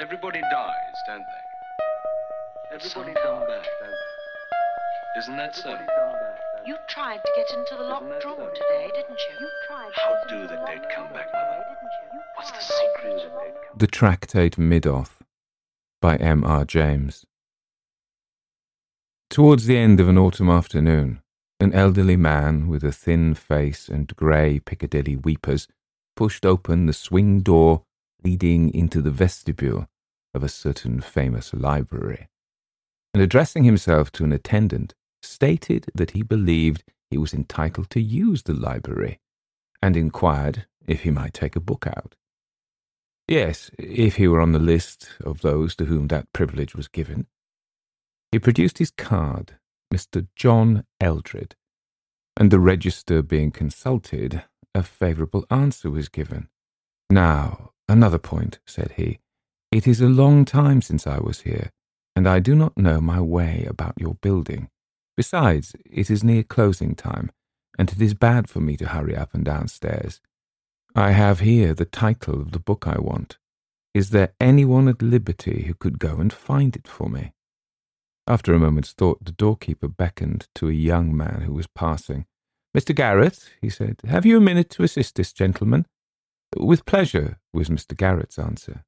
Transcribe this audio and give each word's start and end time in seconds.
Everybody 0.00 0.40
dies, 0.40 0.94
don't 1.08 1.18
they? 1.18 2.76
Everybody 2.76 3.14
come 3.20 3.40
back, 3.40 3.66
don't 3.80 3.90
they? 3.90 5.18
Isn't 5.18 5.36
that 5.36 5.56
so? 5.56 5.76
You 6.64 6.76
tried 6.88 7.16
to 7.16 7.30
get 7.34 7.50
into 7.58 7.74
the 7.76 7.82
locked 7.82 8.24
room 8.24 8.48
today, 8.54 8.90
didn't 8.94 9.18
you? 9.18 9.40
You 9.40 9.48
tried. 9.66 9.90
How 9.96 10.14
do 10.28 10.42
the 10.42 10.54
dead 10.66 10.86
come 10.94 11.12
back, 11.12 11.26
Mother? 11.32 11.64
What's 12.36 12.52
the 12.52 12.60
secret 12.60 13.26
of 13.26 13.32
the 13.32 13.38
dead 13.38 13.54
The 13.76 13.86
Tractate 13.88 14.56
Middoth 14.56 15.16
by 16.00 16.14
M. 16.16 16.44
R. 16.44 16.64
James. 16.64 17.26
Towards 19.30 19.66
the 19.66 19.78
end 19.78 19.98
of 19.98 20.08
an 20.08 20.16
autumn 20.16 20.48
afternoon, 20.48 21.22
an 21.58 21.72
elderly 21.72 22.16
man 22.16 22.68
with 22.68 22.84
a 22.84 22.92
thin 22.92 23.34
face 23.34 23.88
and 23.88 24.14
grey 24.14 24.60
Piccadilly 24.60 25.16
weepers 25.16 25.66
pushed 26.14 26.46
open 26.46 26.86
the 26.86 26.92
swing 26.92 27.40
door 27.40 27.82
leading 28.24 28.72
into 28.74 29.00
the 29.00 29.10
vestibule 29.10 29.88
of 30.34 30.42
a 30.42 30.48
certain 30.48 31.00
famous 31.00 31.52
library, 31.52 32.28
and 33.14 33.22
addressing 33.22 33.64
himself 33.64 34.12
to 34.12 34.24
an 34.24 34.32
attendant, 34.32 34.94
stated 35.22 35.86
that 35.94 36.12
he 36.12 36.22
believed 36.22 36.84
he 37.10 37.18
was 37.18 37.34
entitled 37.34 37.90
to 37.90 38.00
use 38.00 38.42
the 38.42 38.52
library, 38.54 39.18
and 39.82 39.96
inquired 39.96 40.66
if 40.86 41.02
he 41.02 41.10
might 41.10 41.34
take 41.34 41.56
a 41.56 41.60
book 41.60 41.86
out. 41.86 42.14
Yes, 43.26 43.70
if 43.78 44.16
he 44.16 44.26
were 44.26 44.40
on 44.40 44.52
the 44.52 44.58
list 44.58 45.10
of 45.22 45.42
those 45.42 45.76
to 45.76 45.84
whom 45.84 46.08
that 46.08 46.32
privilege 46.32 46.74
was 46.74 46.88
given. 46.88 47.26
He 48.32 48.38
produced 48.38 48.78
his 48.78 48.90
card, 48.90 49.56
Mr. 49.92 50.26
John 50.34 50.84
Eldred, 51.00 51.54
and 52.36 52.50
the 52.50 52.60
register 52.60 53.22
being 53.22 53.50
consulted, 53.50 54.44
a 54.74 54.82
favourable 54.82 55.44
answer 55.50 55.90
was 55.90 56.08
given. 56.08 56.48
Now, 57.10 57.72
another 57.88 58.18
point, 58.18 58.60
said 58.66 58.92
he. 58.96 59.18
It 59.70 59.86
is 59.86 60.00
a 60.00 60.08
long 60.08 60.46
time 60.46 60.80
since 60.80 61.06
I 61.06 61.18
was 61.18 61.42
here, 61.42 61.70
and 62.16 62.26
I 62.26 62.40
do 62.40 62.54
not 62.54 62.78
know 62.78 63.02
my 63.02 63.20
way 63.20 63.66
about 63.68 64.00
your 64.00 64.14
building. 64.14 64.70
Besides, 65.14 65.76
it 65.84 66.10
is 66.10 66.24
near 66.24 66.42
closing 66.42 66.94
time, 66.94 67.30
and 67.78 67.92
it 67.92 68.00
is 68.00 68.14
bad 68.14 68.48
for 68.48 68.60
me 68.60 68.78
to 68.78 68.88
hurry 68.88 69.14
up 69.14 69.34
and 69.34 69.44
downstairs. 69.44 70.20
I 70.94 71.10
have 71.10 71.40
here 71.40 71.74
the 71.74 71.84
title 71.84 72.40
of 72.40 72.52
the 72.52 72.58
book 72.58 72.86
I 72.86 72.98
want. 72.98 73.36
Is 73.92 74.10
there 74.10 74.32
anyone 74.40 74.88
at 74.88 75.02
liberty 75.02 75.64
who 75.66 75.74
could 75.74 75.98
go 75.98 76.16
and 76.16 76.32
find 76.32 76.74
it 76.74 76.88
for 76.88 77.10
me? 77.10 77.32
After 78.26 78.54
a 78.54 78.58
moment's 78.58 78.92
thought, 78.92 79.24
the 79.24 79.32
doorkeeper 79.32 79.88
beckoned 79.88 80.48
to 80.54 80.68
a 80.68 80.72
young 80.72 81.14
man 81.14 81.42
who 81.42 81.52
was 81.52 81.66
passing. 81.66 82.24
Mr. 82.76 82.94
Garrett, 82.94 83.50
he 83.60 83.68
said, 83.68 84.00
have 84.06 84.24
you 84.24 84.38
a 84.38 84.40
minute 84.40 84.70
to 84.70 84.82
assist 84.82 85.16
this 85.16 85.32
gentleman? 85.32 85.86
With 86.56 86.86
pleasure, 86.86 87.38
was 87.52 87.68
Mr. 87.68 87.94
Garrett's 87.96 88.38
answer. 88.38 88.84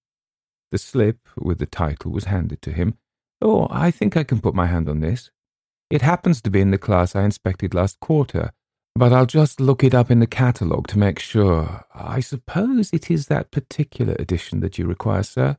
The 0.72 0.78
slip 0.78 1.28
with 1.36 1.58
the 1.58 1.66
title 1.66 2.12
was 2.12 2.24
handed 2.24 2.62
to 2.62 2.72
him. 2.72 2.94
Oh, 3.42 3.66
I 3.70 3.90
think 3.90 4.16
I 4.16 4.24
can 4.24 4.40
put 4.40 4.54
my 4.54 4.66
hand 4.66 4.88
on 4.88 5.00
this. 5.00 5.30
It 5.90 6.02
happens 6.02 6.40
to 6.42 6.50
be 6.50 6.60
in 6.60 6.70
the 6.70 6.78
class 6.78 7.16
I 7.16 7.24
inspected 7.24 7.74
last 7.74 7.98
quarter, 8.00 8.52
but 8.94 9.12
I'll 9.12 9.26
just 9.26 9.60
look 9.60 9.82
it 9.82 9.94
up 9.94 10.10
in 10.10 10.20
the 10.20 10.26
catalogue 10.26 10.86
to 10.88 10.98
make 10.98 11.18
sure. 11.18 11.84
I 11.94 12.20
suppose 12.20 12.90
it 12.92 13.10
is 13.10 13.26
that 13.26 13.50
particular 13.50 14.14
edition 14.18 14.60
that 14.60 14.78
you 14.78 14.86
require, 14.86 15.22
sir? 15.22 15.56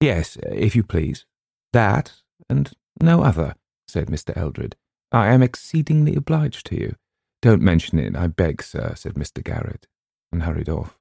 Yes, 0.00 0.36
if 0.42 0.76
you 0.76 0.82
please. 0.82 1.24
That, 1.72 2.12
and 2.50 2.72
no 3.00 3.22
other, 3.22 3.54
said 3.88 4.08
Mr. 4.08 4.36
Eldred. 4.36 4.76
I 5.10 5.28
am 5.28 5.42
exceedingly 5.42 6.16
obliged 6.16 6.66
to 6.66 6.76
you. 6.78 6.96
Don't 7.40 7.62
mention 7.62 7.98
it, 7.98 8.16
I 8.16 8.26
beg, 8.26 8.62
sir, 8.62 8.94
said 8.96 9.14
Mr. 9.14 9.42
Garrett, 9.42 9.86
and 10.30 10.42
hurried 10.42 10.68
off. 10.68 10.98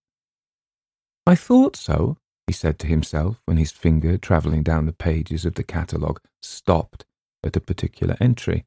I 1.26 1.36
thought 1.36 1.76
so, 1.76 2.18
he 2.48 2.54
said 2.54 2.80
to 2.80 2.88
himself 2.88 3.42
when 3.46 3.58
his 3.58 3.72
finger, 3.72 4.18
travelling 4.18 4.64
down 4.64 4.86
the 4.86 4.94
pages 4.94 5.46
of 5.46 5.56
the 5.56 5.64
catalogue, 5.64 6.20
stopped 6.42 7.06
at 7.44 7.56
a 7.56 7.62
particular 7.62 8.18
entry. 8.20 8.66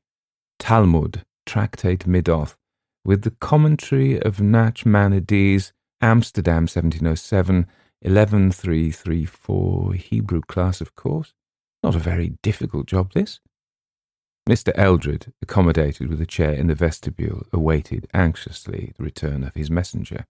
Talmud, 0.58 1.24
Tractate 1.46 2.06
Middoth, 2.06 2.56
with 3.04 3.22
the 3.22 3.32
commentary 3.32 4.20
of 4.20 4.38
Nachmanides, 4.38 5.72
Amsterdam 6.00 6.62
1707, 6.62 7.66
11334, 8.02 9.94
Hebrew 9.94 10.40
class, 10.42 10.80
of 10.80 10.94
course. 10.94 11.32
Not 11.82 11.94
a 11.94 11.98
very 11.98 12.38
difficult 12.42 12.86
job, 12.86 13.12
this. 13.12 13.40
Mr. 14.48 14.72
Eldred, 14.74 15.32
accommodated 15.40 16.08
with 16.08 16.20
a 16.20 16.26
chair 16.26 16.52
in 16.52 16.66
the 16.66 16.74
vestibule, 16.74 17.46
awaited 17.52 18.06
anxiously 18.12 18.92
the 18.96 19.04
return 19.04 19.42
of 19.42 19.54
his 19.54 19.70
messenger, 19.70 20.26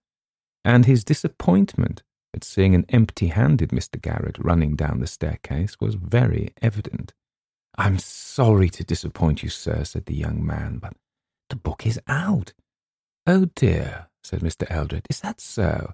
and 0.63 0.85
his 0.85 1.03
disappointment 1.03 2.01
at 2.35 2.43
seeing 2.43 2.75
an 2.75 2.85
empty 2.89 3.27
handed 3.27 3.69
Mr. 3.69 3.99
Garrett 3.99 4.37
running 4.37 4.75
down 4.75 4.99
the 4.99 5.07
staircase 5.07 5.77
was 5.79 5.95
very 5.95 6.53
evident. 6.61 7.13
I'm 7.77 7.97
sorry 7.97 8.69
to 8.69 8.83
disappoint 8.83 9.41
you, 9.41 9.49
sir, 9.49 9.83
said 9.85 10.05
the 10.05 10.15
young 10.15 10.45
man, 10.45 10.77
but 10.77 10.93
the 11.49 11.55
book 11.55 11.87
is 11.87 11.99
out. 12.07 12.53
Oh 13.25 13.45
dear, 13.55 14.07
said 14.23 14.41
Mr. 14.41 14.69
Eldred, 14.69 15.07
is 15.09 15.21
that 15.21 15.39
so? 15.39 15.93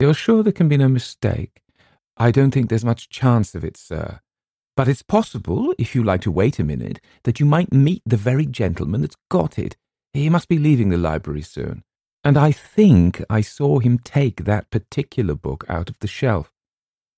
You're 0.00 0.14
sure 0.14 0.42
there 0.42 0.52
can 0.52 0.68
be 0.68 0.76
no 0.76 0.88
mistake? 0.88 1.60
I 2.16 2.30
don't 2.30 2.50
think 2.50 2.68
there's 2.68 2.84
much 2.84 3.08
chance 3.08 3.54
of 3.54 3.64
it, 3.64 3.76
sir. 3.76 4.20
But 4.76 4.88
it's 4.88 5.02
possible, 5.02 5.74
if 5.78 5.94
you 5.94 6.02
like 6.02 6.20
to 6.22 6.30
wait 6.30 6.58
a 6.58 6.64
minute, 6.64 7.00
that 7.24 7.40
you 7.40 7.46
might 7.46 7.72
meet 7.72 8.02
the 8.06 8.16
very 8.16 8.46
gentleman 8.46 9.02
that's 9.02 9.16
got 9.28 9.58
it. 9.58 9.76
He 10.12 10.30
must 10.30 10.48
be 10.48 10.58
leaving 10.58 10.88
the 10.88 10.96
library 10.96 11.42
soon. 11.42 11.84
And 12.28 12.36
I 12.36 12.52
think 12.52 13.24
I 13.30 13.40
saw 13.40 13.78
him 13.78 13.98
take 13.98 14.44
that 14.44 14.68
particular 14.68 15.34
book 15.34 15.64
out 15.66 15.88
of 15.88 15.98
the 16.00 16.06
shelf. 16.06 16.52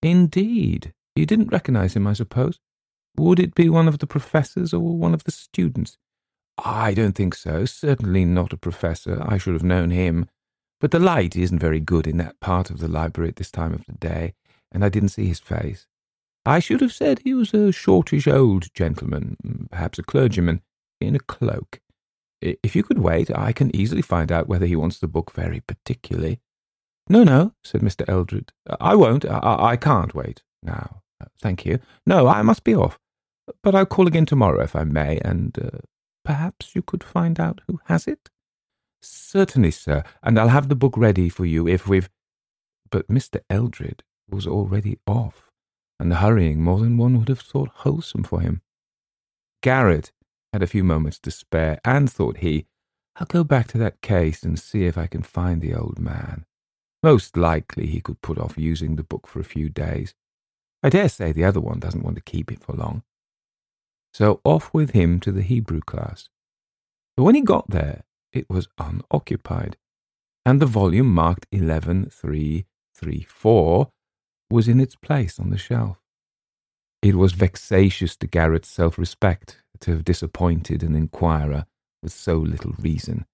Indeed. 0.04 0.94
You 1.16 1.26
didn't 1.26 1.50
recognize 1.50 1.96
him, 1.96 2.06
I 2.06 2.12
suppose? 2.12 2.60
Would 3.16 3.40
it 3.40 3.56
be 3.56 3.68
one 3.68 3.88
of 3.88 3.98
the 3.98 4.06
professors 4.06 4.72
or 4.72 4.78
one 4.78 5.12
of 5.12 5.24
the 5.24 5.32
students? 5.32 5.98
I 6.64 6.94
don't 6.94 7.16
think 7.16 7.34
so. 7.34 7.64
Certainly 7.64 8.24
not 8.26 8.52
a 8.52 8.56
professor. 8.56 9.20
I 9.26 9.36
should 9.36 9.54
have 9.54 9.64
known 9.64 9.90
him. 9.90 10.28
But 10.80 10.92
the 10.92 11.00
light 11.00 11.34
isn't 11.34 11.58
very 11.58 11.80
good 11.80 12.06
in 12.06 12.18
that 12.18 12.38
part 12.38 12.70
of 12.70 12.78
the 12.78 12.86
library 12.86 13.30
at 13.30 13.36
this 13.36 13.50
time 13.50 13.74
of 13.74 13.84
the 13.86 13.94
day, 13.94 14.34
and 14.70 14.84
I 14.84 14.90
didn't 14.90 15.08
see 15.08 15.26
his 15.26 15.40
face. 15.40 15.88
I 16.46 16.60
should 16.60 16.82
have 16.82 16.92
said 16.92 17.18
he 17.24 17.34
was 17.34 17.52
a 17.52 17.72
shortish 17.72 18.28
old 18.28 18.72
gentleman, 18.74 19.66
perhaps 19.72 19.98
a 19.98 20.04
clergyman, 20.04 20.62
in 21.00 21.16
a 21.16 21.18
cloak. 21.18 21.80
If 22.42 22.74
you 22.74 22.82
could 22.82 22.98
wait, 22.98 23.30
I 23.36 23.52
can 23.52 23.74
easily 23.74 24.02
find 24.02 24.32
out 24.32 24.48
whether 24.48 24.66
he 24.66 24.76
wants 24.76 24.98
the 24.98 25.08
book 25.08 25.32
very 25.32 25.60
particularly. 25.60 26.40
No, 27.08 27.24
no, 27.24 27.54
said 27.64 27.82
Mr. 27.82 28.04
Eldred. 28.08 28.52
I 28.80 28.94
won't. 28.94 29.24
I, 29.24 29.56
I 29.72 29.76
can't 29.76 30.14
wait 30.14 30.42
now. 30.62 31.02
Thank 31.40 31.66
you. 31.66 31.80
No, 32.06 32.28
I 32.28 32.42
must 32.42 32.64
be 32.64 32.74
off. 32.74 32.98
But 33.62 33.74
I'll 33.74 33.86
call 33.86 34.06
again 34.06 34.26
tomorrow 34.26 34.62
if 34.62 34.74
I 34.74 34.84
may, 34.84 35.18
and 35.18 35.58
uh, 35.58 35.78
perhaps 36.24 36.74
you 36.74 36.82
could 36.82 37.04
find 37.04 37.38
out 37.38 37.60
who 37.66 37.80
has 37.86 38.06
it? 38.06 38.30
Certainly, 39.02 39.72
sir, 39.72 40.02
and 40.22 40.38
I'll 40.38 40.48
have 40.48 40.68
the 40.68 40.76
book 40.76 40.96
ready 40.96 41.28
for 41.28 41.44
you 41.44 41.66
if 41.66 41.88
we've. 41.88 42.08
But 42.90 43.08
Mr. 43.08 43.40
Eldred 43.50 44.02
was 44.28 44.46
already 44.46 44.98
off 45.06 45.50
and 46.00 46.10
the 46.10 46.16
hurrying 46.16 46.62
more 46.62 46.80
than 46.80 46.96
one 46.96 47.18
would 47.18 47.28
have 47.28 47.40
thought 47.40 47.68
wholesome 47.74 48.22
for 48.22 48.40
him. 48.40 48.62
Garrett 49.62 50.12
had 50.52 50.62
a 50.62 50.66
few 50.66 50.84
moments 50.84 51.18
to 51.20 51.30
spare, 51.30 51.80
and 51.84 52.10
thought 52.10 52.38
he, 52.38 52.66
I'll 53.16 53.26
go 53.26 53.44
back 53.44 53.68
to 53.68 53.78
that 53.78 54.00
case 54.00 54.42
and 54.42 54.58
see 54.58 54.84
if 54.84 54.98
I 54.98 55.06
can 55.06 55.22
find 55.22 55.60
the 55.60 55.74
old 55.74 55.98
man. 55.98 56.46
Most 57.02 57.36
likely 57.36 57.86
he 57.86 58.00
could 58.00 58.22
put 58.22 58.38
off 58.38 58.58
using 58.58 58.96
the 58.96 59.02
book 59.02 59.26
for 59.26 59.40
a 59.40 59.44
few 59.44 59.68
days. 59.68 60.14
I 60.82 60.88
dare 60.88 61.08
say 61.08 61.32
the 61.32 61.44
other 61.44 61.60
one 61.60 61.78
doesn't 61.78 62.02
want 62.02 62.16
to 62.16 62.22
keep 62.22 62.50
it 62.50 62.62
for 62.62 62.72
long. 62.72 63.02
So 64.12 64.40
off 64.44 64.70
with 64.72 64.90
him 64.90 65.20
to 65.20 65.32
the 65.32 65.42
Hebrew 65.42 65.80
class. 65.80 66.28
But 67.16 67.24
when 67.24 67.34
he 67.34 67.42
got 67.42 67.70
there, 67.70 68.04
it 68.32 68.48
was 68.48 68.68
unoccupied, 68.78 69.76
and 70.46 70.60
the 70.60 70.66
volume 70.66 71.12
marked 71.12 71.46
11334 71.52 73.90
was 74.50 74.68
in 74.68 74.80
its 74.80 74.96
place 74.96 75.38
on 75.38 75.50
the 75.50 75.58
shelf. 75.58 75.98
It 77.02 77.16
was 77.16 77.32
vexatious 77.32 78.16
to 78.16 78.26
Garrett's 78.26 78.68
self 78.68 78.98
respect 78.98 79.62
to 79.80 79.92
have 79.92 80.04
disappointed 80.04 80.82
an 80.82 80.94
inquirer 80.94 81.66
with 82.02 82.12
so 82.12 82.36
little 82.36 82.74
reason, 82.78 83.26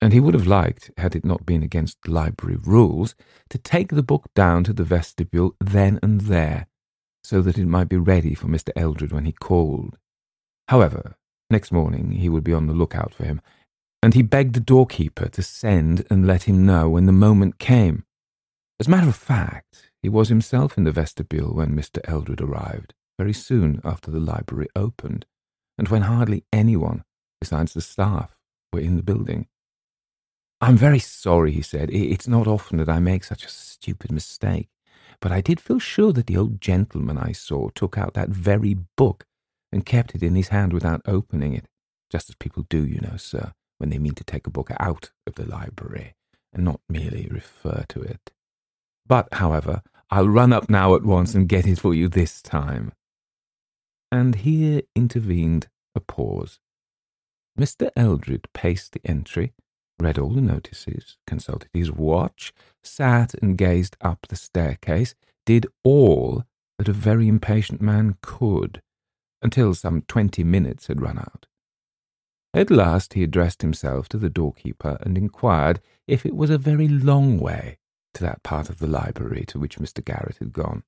and 0.00 0.12
he 0.12 0.20
would 0.20 0.34
have 0.34 0.46
liked, 0.46 0.90
had 0.96 1.14
it 1.14 1.24
not 1.24 1.44
been 1.44 1.62
against 1.62 2.08
library 2.08 2.58
rules, 2.62 3.14
to 3.50 3.58
take 3.58 3.90
the 3.90 4.02
book 4.02 4.30
down 4.34 4.64
to 4.64 4.72
the 4.72 4.84
vestibule 4.84 5.54
then 5.60 5.98
and 6.02 6.22
there, 6.22 6.66
so 7.22 7.42
that 7.42 7.58
it 7.58 7.66
might 7.66 7.88
be 7.88 7.98
ready 7.98 8.34
for 8.34 8.46
Mr. 8.46 8.70
Eldred 8.74 9.12
when 9.12 9.26
he 9.26 9.32
called. 9.32 9.98
However, 10.68 11.16
next 11.50 11.70
morning 11.70 12.12
he 12.12 12.30
would 12.30 12.44
be 12.44 12.54
on 12.54 12.66
the 12.66 12.72
lookout 12.72 13.12
for 13.12 13.24
him, 13.24 13.42
and 14.02 14.14
he 14.14 14.22
begged 14.22 14.54
the 14.54 14.60
doorkeeper 14.60 15.28
to 15.28 15.42
send 15.42 16.06
and 16.10 16.26
let 16.26 16.44
him 16.44 16.64
know 16.64 16.88
when 16.88 17.04
the 17.04 17.12
moment 17.12 17.58
came. 17.58 18.04
As 18.78 18.86
a 18.86 18.90
matter 18.90 19.08
of 19.08 19.16
fact, 19.16 19.90
he 20.02 20.08
was 20.08 20.30
himself 20.30 20.78
in 20.78 20.84
the 20.84 20.92
vestibule 20.92 21.52
when 21.52 21.76
Mr. 21.76 22.00
Eldred 22.04 22.40
arrived, 22.40 22.94
very 23.18 23.34
soon 23.34 23.82
after 23.84 24.10
the 24.10 24.20
library 24.20 24.68
opened, 24.74 25.26
and 25.80 25.88
when 25.88 26.02
hardly 26.02 26.44
anyone, 26.52 27.02
besides 27.40 27.72
the 27.72 27.80
staff, 27.80 28.36
were 28.70 28.80
in 28.80 28.96
the 28.96 29.02
building. 29.02 29.48
I'm 30.60 30.76
very 30.76 30.98
sorry, 30.98 31.52
he 31.52 31.62
said. 31.62 31.88
It's 31.90 32.28
not 32.28 32.46
often 32.46 32.76
that 32.76 32.90
I 32.90 33.00
make 33.00 33.24
such 33.24 33.46
a 33.46 33.48
stupid 33.48 34.12
mistake. 34.12 34.68
but 35.20 35.30
I 35.30 35.40
did 35.40 35.60
feel 35.60 35.78
sure 35.78 36.12
that 36.12 36.26
the 36.26 36.36
old 36.36 36.60
gentleman 36.60 37.18
I 37.18 37.32
saw 37.32 37.68
took 37.70 37.98
out 37.98 38.14
that 38.14 38.30
very 38.30 38.74
book 38.96 39.26
and 39.70 39.86
kept 39.86 40.14
it 40.14 40.22
in 40.22 40.34
his 40.34 40.48
hand 40.48 40.72
without 40.72 41.02
opening 41.06 41.54
it, 41.54 41.66
just 42.10 42.28
as 42.28 42.34
people 42.36 42.64
do, 42.68 42.84
you 42.84 43.00
know, 43.00 43.16
sir, 43.16 43.52
when 43.78 43.90
they 43.90 43.98
mean 43.98 44.14
to 44.14 44.24
take 44.24 44.46
a 44.46 44.50
book 44.50 44.70
out 44.80 45.10
of 45.26 45.34
the 45.34 45.46
library 45.46 46.14
and 46.52 46.64
not 46.64 46.80
merely 46.88 47.28
refer 47.30 47.84
to 47.88 48.00
it. 48.00 48.32
But, 49.06 49.28
however, 49.34 49.82
I'll 50.10 50.28
run 50.28 50.52
up 50.52 50.68
now 50.68 50.94
at 50.94 51.04
once 51.04 51.34
and 51.34 51.48
get 51.48 51.66
it 51.66 51.78
for 51.78 51.94
you 51.94 52.08
this 52.08 52.42
time. 52.42 52.92
And 54.12 54.36
here 54.36 54.82
intervened 54.96 55.68
a 55.94 56.00
pause. 56.00 56.58
Mr. 57.58 57.90
Eldred 57.96 58.48
paced 58.52 58.92
the 58.92 59.00
entry, 59.04 59.52
read 60.00 60.18
all 60.18 60.30
the 60.30 60.40
notices, 60.40 61.18
consulted 61.26 61.68
his 61.72 61.92
watch, 61.92 62.52
sat 62.82 63.34
and 63.34 63.58
gazed 63.58 63.96
up 64.00 64.26
the 64.28 64.36
staircase, 64.36 65.14
did 65.46 65.66
all 65.84 66.44
that 66.78 66.88
a 66.88 66.92
very 66.92 67.28
impatient 67.28 67.80
man 67.80 68.16
could, 68.22 68.80
until 69.42 69.74
some 69.74 70.02
twenty 70.02 70.42
minutes 70.42 70.86
had 70.86 71.02
run 71.02 71.18
out. 71.18 71.46
At 72.52 72.70
last 72.70 73.14
he 73.14 73.22
addressed 73.22 73.62
himself 73.62 74.08
to 74.08 74.18
the 74.18 74.30
doorkeeper 74.30 74.98
and 75.02 75.16
inquired 75.16 75.80
if 76.08 76.26
it 76.26 76.34
was 76.34 76.50
a 76.50 76.58
very 76.58 76.88
long 76.88 77.38
way 77.38 77.78
to 78.14 78.22
that 78.24 78.42
part 78.42 78.68
of 78.70 78.78
the 78.78 78.88
library 78.88 79.44
to 79.48 79.58
which 79.58 79.78
Mr. 79.78 80.04
Garrett 80.04 80.38
had 80.38 80.52
gone. 80.52 80.82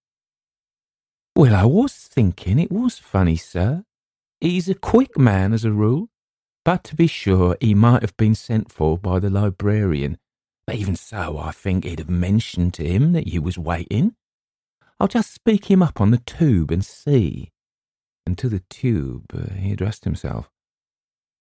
Well, 1.35 1.55
I 1.55 1.65
was 1.65 1.95
thinking 1.95 2.59
it 2.59 2.71
was 2.71 2.99
funny, 2.99 3.37
sir. 3.37 3.85
He's 4.41 4.69
a 4.69 4.75
quick 4.75 5.17
man 5.17 5.55
as 5.55 5.65
a 5.65 5.73
rule, 5.73 6.11
but 6.63 6.85
to 6.85 6.95
be 6.95 7.07
sure 7.07 7.57
he 7.59 7.75
might 7.75 8.03
have 8.03 8.17
been 8.19 8.35
sent 8.35 8.71
for 8.71 8.99
by 8.99 9.19
the 9.19 9.31
librarian. 9.31 10.19
But 10.67 10.77
even 10.77 10.95
so, 10.95 11.39
I 11.39 11.53
think 11.53 11.85
he'd 11.85 12.01
have 12.01 12.11
mentioned 12.11 12.75
to 12.75 12.85
him 12.85 13.13
that 13.15 13.29
you 13.29 13.41
was 13.41 13.57
waiting. 13.57 14.15
I'll 15.01 15.09
just 15.09 15.33
speak 15.33 15.71
him 15.71 15.83
up 15.83 16.03
on 16.03 16.11
the 16.11 16.19
tube 16.19 16.71
and 16.71 16.85
see. 16.85 17.51
And 18.27 18.37
to 18.37 18.51
the 18.51 18.63
tube 18.69 19.33
uh, 19.35 19.55
he 19.55 19.73
addressed 19.73 20.05
himself. 20.05 20.51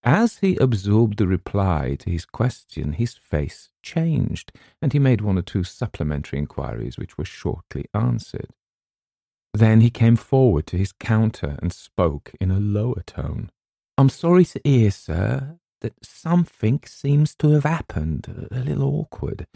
As 0.04 0.38
he 0.38 0.56
absorbed 0.56 1.18
the 1.18 1.28
reply 1.28 1.96
to 2.00 2.10
his 2.10 2.26
question, 2.26 2.94
his 2.94 3.16
face 3.16 3.70
changed, 3.84 4.54
and 4.82 4.94
he 4.94 5.00
made 5.00 5.22
one 5.22 5.38
or 5.38 5.44
two 5.44 5.64
supplementary 5.64 6.40
inquiries 6.40 6.98
which 6.98 7.18
were 7.18 7.26
shortly 7.26 7.86
answered. 7.94 8.52
Then 9.54 9.82
he 9.82 9.90
came 9.90 10.16
forward 10.16 10.66
to 10.68 10.78
his 10.78 10.94
counter 10.94 11.58
and 11.62 11.74
spoke 11.74 12.32
in 12.40 12.52
a 12.52 12.60
lower 12.60 13.04
tone. 13.06 13.52
I'm 13.98 14.10
sorry 14.10 14.46
to 14.46 14.62
hear, 14.64 14.92
sir, 14.92 15.58
that 15.82 15.94
something 16.04 16.82
seems 16.86 17.36
to 17.36 17.52
have 17.52 17.66
happened, 17.66 18.48
a 18.52 18.60
little 18.60 18.84
awkward. 18.84 19.48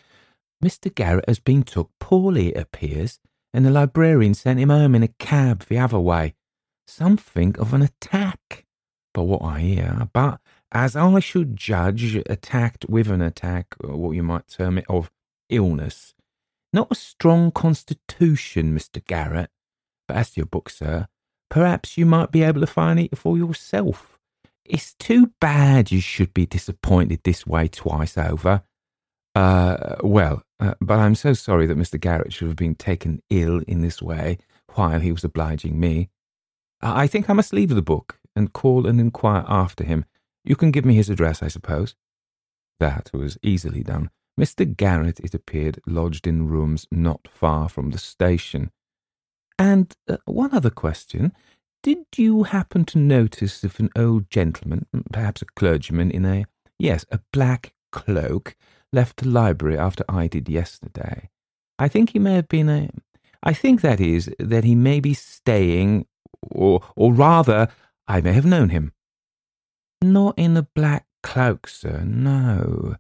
Mr. 0.64 0.94
Garrett 0.94 1.26
has 1.28 1.40
been 1.40 1.64
took 1.64 1.92
poorly, 2.00 2.50
it 2.50 2.58
appears, 2.58 3.20
and 3.54 3.66
the 3.66 3.72
librarian 3.72 4.34
sent 4.34 4.60
him 4.60 4.70
home 4.70 4.96
in 4.96 5.04
a 5.04 5.08
cab 5.20 5.66
the 5.68 5.78
other 5.78 6.00
way. 6.00 6.34
Something 6.88 7.56
of 7.58 7.74
an 7.74 7.82
attack 7.82 8.66
by 9.14 9.22
what 9.22 9.42
I 9.42 9.60
hear, 9.62 10.10
but 10.14 10.42
as 10.72 10.96
I 10.96 11.20
should 11.20 11.56
judge, 11.56 12.16
attacked 12.16 12.86
with 12.90 13.10
an 13.10 13.22
attack, 13.22 13.76
or 13.80 13.96
what 13.96 14.12
you 14.12 14.24
might 14.24 14.48
term 14.48 14.78
it, 14.78 14.86
of 14.90 15.10
illness. 15.50 16.14
Not 16.74 16.92
a 16.92 16.96
strong 16.96 17.52
constitution, 17.52 18.78
Mr. 18.78 19.04
Garrett, 19.06 19.50
but 20.08 20.18
as 20.18 20.32
to 20.32 20.42
your 20.42 20.46
book, 20.46 20.70
sir, 20.70 21.08
perhaps 21.50 21.98
you 21.98 22.06
might 22.06 22.32
be 22.32 22.44
able 22.44 22.62
to 22.62 22.68
find 22.68 23.00
it 23.00 23.18
for 23.18 23.38
yourself. 23.38 24.20
It's 24.64 24.96
too 24.96 25.32
bad 25.40 25.92
you 25.92 26.02
should 26.02 26.34
be 26.34 26.46
disappointed 26.46 27.22
this 27.24 27.46
way 27.46 27.68
twice 27.68 28.18
over. 28.18 28.64
Uh, 29.36 29.98
well, 30.02 30.44
uh, 30.60 30.74
but 30.80 31.00
I'm 31.00 31.16
so 31.16 31.34
sorry 31.34 31.68
that 31.68 31.78
Mr. 31.78 32.00
Garrett 32.00 32.34
should 32.34 32.48
have 32.48 32.56
been 32.56 32.76
taken 32.76 33.22
ill 33.30 33.62
in 33.68 33.82
this 33.82 34.02
way 34.02 34.38
while 34.74 35.00
he 35.00 35.12
was 35.12 35.24
obliging 35.24 35.80
me. 35.80 36.10
I 36.82 37.08
think 37.08 37.30
I 37.30 37.34
must 37.34 37.54
leave 37.54 37.70
the 37.70 37.82
book 37.82 38.20
and 38.36 38.54
call 38.54 38.88
and 38.88 39.00
inquire 39.00 39.46
after 39.48 39.84
him. 39.84 40.06
You 40.44 40.56
can 40.56 40.72
give 40.72 40.86
me 40.86 40.96
his 40.96 41.10
address, 41.10 41.42
I 41.42 41.48
suppose. 41.48 41.96
That 42.80 43.10
was 43.14 43.38
easily 43.42 43.84
done. 43.84 44.10
Mr. 44.40 44.76
Garrett, 44.76 45.20
it 45.20 45.34
appeared, 45.34 45.80
lodged 45.88 46.28
in 46.28 46.48
rooms 46.48 46.86
not 46.92 47.28
far 47.30 47.70
from 47.70 47.92
the 47.92 47.98
station. 47.98 48.72
And 49.58 49.96
uh, 50.10 50.18
one 50.26 50.54
other 50.54 50.70
question. 50.70 51.34
Did 51.84 52.06
you 52.16 52.44
happen 52.44 52.84
to 52.86 52.98
notice 52.98 53.64
if 53.64 53.80
an 53.80 53.90
old 53.96 54.30
gentleman, 54.30 54.88
perhaps 55.14 55.42
a 55.42 55.46
clergyman, 55.46 56.10
in 56.10 56.26
a, 56.26 56.46
yes, 56.80 57.06
a 57.12 57.20
black 57.32 57.74
cloak, 57.92 58.56
left 58.92 59.18
the 59.18 59.30
library 59.30 59.78
after 59.78 60.04
I 60.10 60.28
did 60.28 60.50
yesterday? 60.50 61.30
I 61.78 61.88
think 61.88 62.12
he 62.12 62.20
may 62.20 62.34
have 62.34 62.50
been 62.50 62.70
a. 62.70 62.90
I 63.44 63.54
think, 63.54 63.82
that 63.82 64.00
is, 64.00 64.34
that 64.40 64.64
he 64.64 64.74
may 64.74 65.00
be 65.00 65.14
staying, 65.14 66.08
or, 66.50 66.82
or 66.96 67.14
rather, 67.14 67.68
I 68.08 68.22
may 68.22 68.34
have 68.34 68.46
known 68.46 68.70
him. 68.70 68.92
Not 70.02 70.34
in 70.38 70.58
a 70.58 70.64
black 70.64 71.06
cloak, 71.22 71.68
sir, 71.68 72.02
no. 72.04 72.96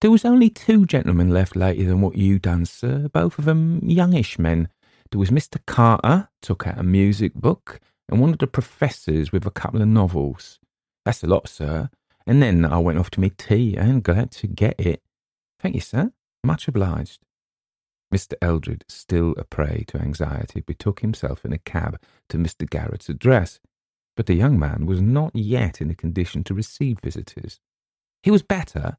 There 0.00 0.10
was 0.10 0.24
only 0.24 0.50
two 0.50 0.86
gentlemen 0.86 1.30
left 1.30 1.54
later 1.54 1.84
than 1.84 2.00
what 2.00 2.16
you 2.16 2.38
done, 2.38 2.66
sir, 2.66 3.08
both 3.12 3.38
of 3.38 3.46
'em 3.46 3.80
youngish 3.82 4.38
men. 4.38 4.68
There 5.10 5.18
was 5.18 5.30
Mr. 5.30 5.58
Carter, 5.66 6.28
took 6.42 6.66
out 6.66 6.78
a 6.78 6.82
music 6.82 7.34
book, 7.34 7.80
and 8.08 8.20
one 8.20 8.32
of 8.32 8.38
the 8.38 8.46
professors 8.46 9.32
with 9.32 9.46
a 9.46 9.50
couple 9.50 9.80
of 9.80 9.88
novels. 9.88 10.58
That's 11.04 11.22
a 11.22 11.26
lot, 11.26 11.48
sir. 11.48 11.88
And 12.26 12.42
then 12.42 12.66
I 12.66 12.78
went 12.78 12.98
off 12.98 13.10
to 13.12 13.20
my 13.20 13.30
tea, 13.38 13.76
and 13.76 14.02
glad 14.02 14.30
to 14.32 14.46
get 14.46 14.78
it. 14.78 15.02
Thank 15.60 15.74
you, 15.74 15.80
sir. 15.80 16.12
Much 16.44 16.68
obliged. 16.68 17.20
Mr. 18.12 18.34
Eldred, 18.40 18.84
still 18.88 19.34
a 19.36 19.44
prey 19.44 19.84
to 19.88 19.98
anxiety, 19.98 20.60
betook 20.60 21.00
himself 21.00 21.44
in 21.44 21.52
a 21.52 21.58
cab 21.58 22.00
to 22.28 22.38
Mr. 22.38 22.68
Garrett's 22.68 23.08
address, 23.08 23.60
but 24.16 24.26
the 24.26 24.34
young 24.34 24.58
man 24.58 24.86
was 24.86 25.00
not 25.00 25.34
yet 25.34 25.80
in 25.80 25.90
a 25.90 25.94
condition 25.94 26.42
to 26.44 26.54
receive 26.54 26.98
visitors. 27.00 27.60
He 28.22 28.30
was 28.30 28.42
better, 28.42 28.96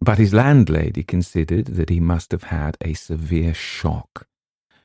but 0.00 0.18
his 0.18 0.34
landlady 0.34 1.02
considered 1.02 1.66
that 1.66 1.88
he 1.88 2.00
must 2.00 2.32
have 2.32 2.44
had 2.44 2.76
a 2.80 2.94
severe 2.94 3.54
shock. 3.54 4.26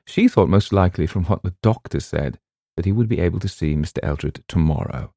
She 0.05 0.27
thought 0.27 0.49
most 0.49 0.73
likely 0.73 1.07
from 1.07 1.25
what 1.25 1.43
the 1.43 1.55
doctor 1.61 1.99
said 1.99 2.39
that 2.75 2.85
he 2.85 2.91
would 2.91 3.07
be 3.07 3.19
able 3.19 3.39
to 3.39 3.47
see 3.47 3.75
Mr. 3.75 3.99
Eldred 4.03 4.43
tomorrow. 4.47 5.13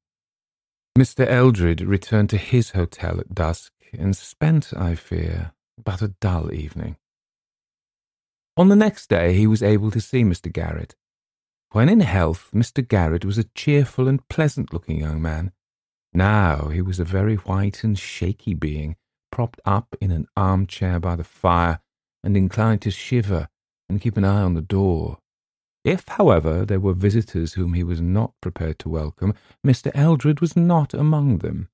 Mr. 0.97 1.27
Eldred 1.27 1.81
returned 1.81 2.29
to 2.31 2.37
his 2.37 2.71
hotel 2.71 3.19
at 3.19 3.35
dusk 3.35 3.71
and 3.93 4.15
spent, 4.15 4.73
I 4.75 4.95
fear, 4.95 5.51
but 5.83 6.01
a 6.01 6.09
dull 6.19 6.53
evening. 6.53 6.97
On 8.55 8.69
the 8.69 8.75
next 8.75 9.07
day 9.07 9.33
he 9.33 9.45
was 9.45 9.61
able 9.61 9.91
to 9.91 10.01
see 10.01 10.23
Mr. 10.23 10.51
Garrett, 10.51 10.95
when 11.71 11.89
in 11.89 11.99
health, 11.99 12.49
Mr. 12.53 12.85
Garrett 12.87 13.25
was 13.25 13.37
a 13.37 13.43
cheerful 13.43 14.07
and 14.07 14.27
pleasant 14.29 14.73
looking 14.73 14.99
young 14.99 15.21
man. 15.21 15.51
Now 16.13 16.69
he 16.69 16.81
was 16.81 16.99
a 16.99 17.03
very 17.03 17.35
white 17.35 17.83
and 17.83 17.99
shaky 17.99 18.53
being, 18.53 18.95
propped 19.31 19.59
up 19.65 19.95
in 19.99 20.11
an 20.11 20.27
armchair 20.35 20.99
by 20.99 21.15
the 21.15 21.23
fire, 21.23 21.79
and 22.23 22.35
inclined 22.35 22.81
to 22.83 22.91
shiver 22.91 23.49
and 23.89 24.01
keep 24.01 24.17
an 24.17 24.25
eye 24.25 24.41
on 24.41 24.53
the 24.53 24.61
door. 24.61 25.19
If, 25.83 26.07
however, 26.07 26.65
there 26.65 26.79
were 26.79 26.93
visitors 26.93 27.53
whom 27.53 27.73
he 27.73 27.83
was 27.83 28.01
not 28.01 28.33
prepared 28.41 28.79
to 28.79 28.89
welcome, 28.89 29.33
Mr. 29.65 29.91
Eldred 29.95 30.41
was 30.41 30.55
not 30.55 30.93
among 30.93 31.37
them. 31.37 31.69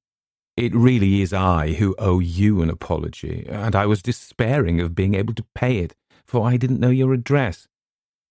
It 0.55 0.75
really 0.75 1.21
is 1.21 1.33
I 1.33 1.73
who 1.73 1.95
owe 1.97 2.19
you 2.19 2.61
an 2.61 2.69
apology, 2.69 3.47
and 3.49 3.75
I 3.75 3.87
was 3.87 4.03
despairing 4.03 4.79
of 4.79 4.93
being 4.93 5.15
able 5.15 5.33
to 5.33 5.45
pay 5.55 5.79
it, 5.79 5.95
for 6.27 6.47
I 6.47 6.57
didn't 6.57 6.79
know 6.79 6.91
your 6.91 7.13
address. 7.13 7.67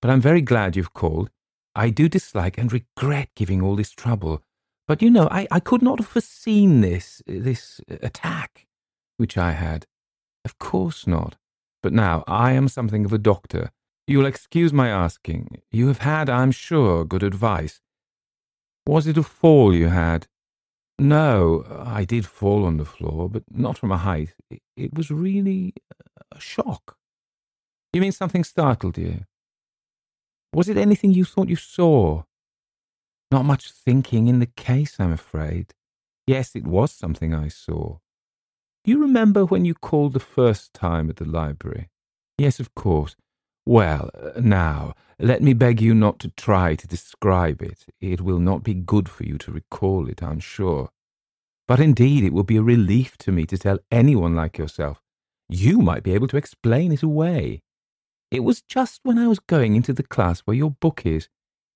But 0.01 0.11
I'm 0.11 0.21
very 0.21 0.41
glad 0.41 0.77
you've 0.77 0.95
called, 0.95 1.31
I 1.75 1.91
do 1.91 2.09
dislike 2.09 2.59
and 2.59 2.73
regret 2.73 3.31
giving 3.35 3.63
all 3.63 3.75
this 3.75 3.91
trouble, 3.91 4.43
but 4.87 5.01
you 5.01 5.11
know, 5.11 5.29
I, 5.31 5.49
I 5.51 5.59
could 5.59 5.83
not 5.83 5.99
have 5.99 6.09
foreseen 6.09 6.81
this, 6.81 7.23
this 7.27 7.81
attack 7.89 8.67
which 9.17 9.39
I 9.39 9.53
had. 9.53 9.87
Of 10.45 10.59
course 10.59 11.07
not. 11.07 11.37
But 11.83 11.93
now 11.93 12.23
I 12.27 12.53
am 12.53 12.69
something 12.69 13.05
of 13.05 13.13
a 13.13 13.19
doctor. 13.19 13.71
You'll 14.07 14.27
excuse 14.27 14.73
my 14.73 14.89
asking. 14.89 15.63
You 15.71 15.89
have 15.89 15.99
had, 15.99 16.29
I'm 16.29 16.51
sure, 16.51 17.05
good 17.05 17.23
advice. 17.23 17.81
Was 18.87 19.07
it 19.07 19.17
a 19.17 19.23
fall 19.23 19.75
you 19.75 19.89
had? 19.89 20.27
No, 20.99 21.65
I 21.85 22.05
did 22.05 22.27
fall 22.27 22.65
on 22.65 22.77
the 22.77 22.85
floor, 22.85 23.29
but 23.29 23.45
not 23.51 23.79
from 23.79 23.91
a 23.91 23.97
height. 23.97 24.35
It, 24.77 24.95
was 24.95 25.11
really 25.11 25.75
a 26.31 26.41
shock. 26.41 26.97
You 27.93 28.01
mean 28.01 28.13
something 28.13 28.45
startled 28.45 28.99
you? 28.99 29.25
Was 30.53 30.69
it 30.69 30.77
anything 30.77 31.13
you 31.13 31.25
thought 31.25 31.49
you 31.49 31.57
saw? 31.57 32.23
Not 33.31 33.45
much 33.45 33.73
thinking 33.73 34.29
in 34.29 34.41
the 34.41 34.47
case, 34.47 34.97
I'm 34.99 35.13
afraid. 35.13 35.75
Yes, 36.27 36.55
it 36.55 36.67
was 36.67 36.93
something 36.93 37.35
I 37.35 37.49
saw. 37.49 37.99
You 38.85 39.01
remember 39.01 39.45
when 39.45 39.65
you 39.65 39.75
called 39.75 40.13
the 40.13 40.21
first 40.21 40.75
time 40.75 41.09
at 41.09 41.17
the 41.17 41.25
library? 41.25 41.89
Yes, 42.37 42.59
of 42.59 42.75
course. 42.75 43.15
Well, 43.65 44.11
uh, 44.15 44.41
now, 44.41 44.95
let 45.21 45.41
me 45.41 45.53
beg 45.53 45.81
you 45.81 45.95
not 45.95 46.19
to 46.21 46.29
try 46.31 46.75
to 46.75 46.89
describe 46.89 47.63
it. 47.63 47.87
It 48.01 48.21
will 48.21 48.41
not 48.41 48.65
be 48.65 48.75
good 48.75 49.09
for 49.09 49.23
you 49.23 49.39
to 49.39 49.53
recall 49.53 50.09
it, 50.09 50.21
I'm 50.21 50.41
sure. 50.41 50.91
But 51.69 51.79
indeed, 51.79 52.25
it 52.25 52.33
will 52.33 52.43
be 52.43 52.57
a 52.57 52.63
relief 52.63 53.17
to 53.19 53.31
me 53.31 53.47
to 53.47 53.57
tell 53.57 53.79
anyone 53.93 54.35
like 54.35 54.59
yourself. 54.59 55.01
You 55.49 55.79
might 55.79 56.03
be 56.03 56.15
able 56.15 56.27
to 56.29 56.37
explain 56.37 56.91
it 56.91 57.05
away. 57.05 57.63
It 58.33 58.41
was 58.41 58.63
just 58.63 58.99
when 59.05 59.17
I 59.17 59.29
was 59.29 59.39
going 59.39 59.77
into 59.77 59.93
the 59.93 60.03
class 60.03 60.41
where 60.41 60.57
your 60.57 60.71
book 60.73 61.07
is. 61.07 61.29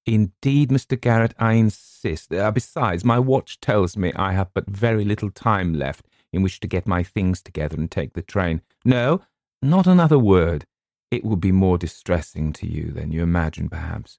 Indeed, 0.06 0.70
Mr. 0.70 1.00
Garrett, 1.00 1.34
I 1.38 1.52
insist. 1.52 2.32
Uh, 2.32 2.50
besides, 2.50 3.04
my 3.04 3.20
watch 3.20 3.60
tells 3.60 3.96
me 3.96 4.12
I 4.16 4.32
have 4.32 4.52
but 4.54 4.68
very 4.68 5.04
little 5.04 5.30
time 5.30 5.72
left 5.72 6.08
in 6.36 6.42
which 6.42 6.60
to 6.60 6.68
get 6.68 6.86
my 6.86 7.02
things 7.02 7.42
together 7.42 7.76
and 7.76 7.90
take 7.90 8.12
the 8.12 8.22
train. 8.22 8.62
No, 8.84 9.22
not 9.62 9.86
another 9.86 10.18
word. 10.18 10.66
It 11.10 11.24
would 11.24 11.40
be 11.40 11.52
more 11.52 11.78
distressing 11.78 12.52
to 12.54 12.66
you 12.66 12.90
than 12.90 13.10
you 13.10 13.22
imagine, 13.22 13.68
perhaps. 13.68 14.18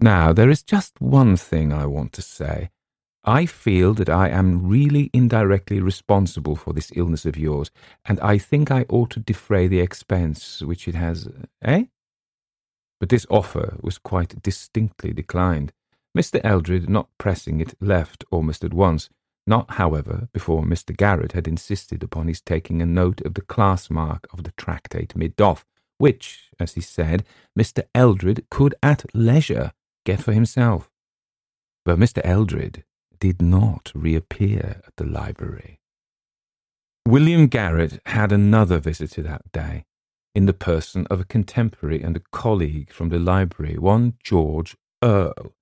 Now, 0.00 0.32
there 0.32 0.50
is 0.50 0.62
just 0.62 1.00
one 1.00 1.36
thing 1.36 1.72
I 1.72 1.86
want 1.86 2.12
to 2.14 2.22
say. 2.22 2.70
I 3.22 3.44
feel 3.44 3.92
that 3.94 4.08
I 4.08 4.28
am 4.30 4.66
really 4.66 5.10
indirectly 5.12 5.80
responsible 5.80 6.56
for 6.56 6.72
this 6.72 6.90
illness 6.94 7.26
of 7.26 7.36
yours, 7.36 7.70
and 8.06 8.18
I 8.20 8.38
think 8.38 8.70
I 8.70 8.86
ought 8.88 9.10
to 9.10 9.20
defray 9.20 9.66
the 9.66 9.80
expense 9.80 10.62
which 10.62 10.88
it 10.88 10.94
has. 10.94 11.28
Eh? 11.62 11.84
But 12.98 13.10
this 13.10 13.26
offer 13.28 13.76
was 13.82 13.98
quite 13.98 14.42
distinctly 14.42 15.12
declined. 15.12 15.72
Mr. 16.16 16.40
Eldred, 16.42 16.88
not 16.88 17.08
pressing 17.18 17.60
it, 17.60 17.74
left 17.80 18.24
almost 18.30 18.64
at 18.64 18.72
once, 18.72 19.10
not, 19.50 19.72
however, 19.72 20.28
before 20.32 20.62
Mr. 20.62 20.96
Garrett 20.96 21.32
had 21.32 21.48
insisted 21.48 22.02
upon 22.02 22.28
his 22.28 22.40
taking 22.40 22.80
a 22.80 22.86
note 22.86 23.20
of 23.22 23.34
the 23.34 23.42
class 23.42 23.90
mark 23.90 24.26
of 24.32 24.44
the 24.44 24.52
tractate 24.52 25.14
Middoth, 25.14 25.64
which, 25.98 26.50
as 26.58 26.74
he 26.74 26.80
said, 26.80 27.24
Mr. 27.58 27.82
Eldred 27.94 28.46
could 28.48 28.74
at 28.82 29.04
leisure 29.12 29.72
get 30.06 30.22
for 30.22 30.32
himself. 30.32 30.88
But 31.84 31.98
Mr. 31.98 32.20
Eldred 32.24 32.84
did 33.18 33.42
not 33.42 33.90
reappear 33.94 34.80
at 34.86 34.96
the 34.96 35.04
library. 35.04 35.80
William 37.06 37.48
Garrett 37.48 38.00
had 38.06 38.30
another 38.30 38.78
visitor 38.78 39.22
that 39.22 39.50
day, 39.52 39.84
in 40.32 40.46
the 40.46 40.52
person 40.52 41.06
of 41.10 41.20
a 41.20 41.24
contemporary 41.24 42.02
and 42.02 42.16
a 42.16 42.22
colleague 42.30 42.92
from 42.92 43.08
the 43.08 43.18
library, 43.18 43.76
one 43.76 44.14
George 44.22 44.76
Earle. 45.02 45.54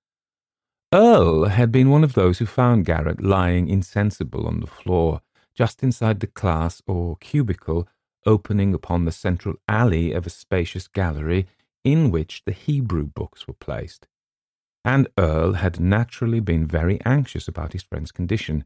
Earle 0.93 1.45
had 1.45 1.71
been 1.71 1.89
one 1.89 2.03
of 2.03 2.13
those 2.13 2.39
who 2.39 2.45
found 2.45 2.85
Garrett 2.85 3.21
lying 3.21 3.67
insensible 3.67 4.47
on 4.47 4.59
the 4.59 4.67
floor, 4.67 5.21
just 5.53 5.83
inside 5.83 6.19
the 6.19 6.27
class 6.27 6.81
or 6.87 7.17
cubicle 7.17 7.87
opening 8.25 8.73
upon 8.73 9.05
the 9.05 9.11
central 9.11 9.55
alley 9.67 10.11
of 10.13 10.25
a 10.25 10.29
spacious 10.29 10.87
gallery 10.87 11.47
in 11.83 12.11
which 12.11 12.43
the 12.45 12.51
Hebrew 12.51 13.05
books 13.05 13.47
were 13.47 13.53
placed 13.53 14.07
and 14.85 15.07
Earle 15.17 15.53
had 15.53 15.79
naturally 15.79 16.39
been 16.39 16.65
very 16.65 16.99
anxious 17.05 17.47
about 17.47 17.73
his 17.73 17.83
friend's 17.83 18.11
condition. 18.11 18.65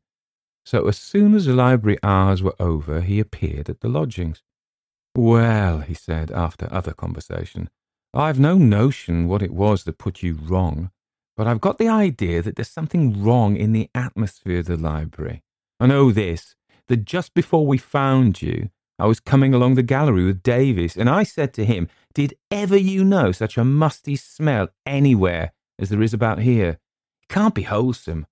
So 0.66 0.88
as 0.88 0.98
soon 0.98 1.34
as 1.34 1.46
the 1.46 1.54
library 1.54 1.98
hours 2.04 2.42
were 2.42 2.56
over, 2.60 3.02
he 3.02 3.20
appeared 3.20 3.70
at 3.70 3.82
the 3.82 3.90
lodgings. 3.90 4.44
Well, 5.16 5.80
he 5.80 5.94
said, 5.94 6.32
after 6.32 6.72
other 6.72 6.94
conversation, 6.94 7.70
I've 8.14 8.40
no 8.40 8.58
notion 8.58 9.28
what 9.28 9.42
it 9.42 9.52
was 9.52 9.84
that 9.84 9.98
put 9.98 10.24
you 10.24 10.36
wrong, 10.36 10.92
but 11.36 11.48
I've 11.48 11.62
got 11.62 11.78
the 11.78 11.88
idea 11.88 12.42
that 12.42 12.56
there's 12.56 12.70
something 12.70 13.24
wrong 13.24 13.56
in 13.56 13.72
the 13.72 13.90
atmosphere 13.96 14.60
of 14.60 14.66
the 14.66 14.78
library. 14.78 15.44
I 15.80 15.88
know 15.88 16.12
this, 16.12 16.56
that 16.88 17.06
just 17.06 17.34
before 17.34 17.66
we 17.66 17.78
found 17.78 18.42
you, 18.42 18.70
I 19.00 19.08
was 19.08 19.20
coming 19.20 19.54
along 19.54 19.76
the 19.76 19.84
gallery 19.84 20.26
with 20.26 20.44
Davis, 20.44 20.96
and 20.96 21.10
I 21.10 21.24
said 21.24 21.54
to 21.56 21.66
him, 21.66 21.90
Did 22.14 22.36
ever 22.52 22.78
you 22.78 23.04
know 23.04 23.32
such 23.32 23.58
a 23.58 23.66
musty 23.66 24.16
smell 24.16 24.70
anywhere 24.86 25.52
as 25.80 25.90
there 25.90 26.02
is 26.02 26.14
about 26.14 26.40
here. 26.40 26.80
It 27.22 27.30
can't 27.30 27.56
be 27.56 27.64
wholesome. 27.64 28.26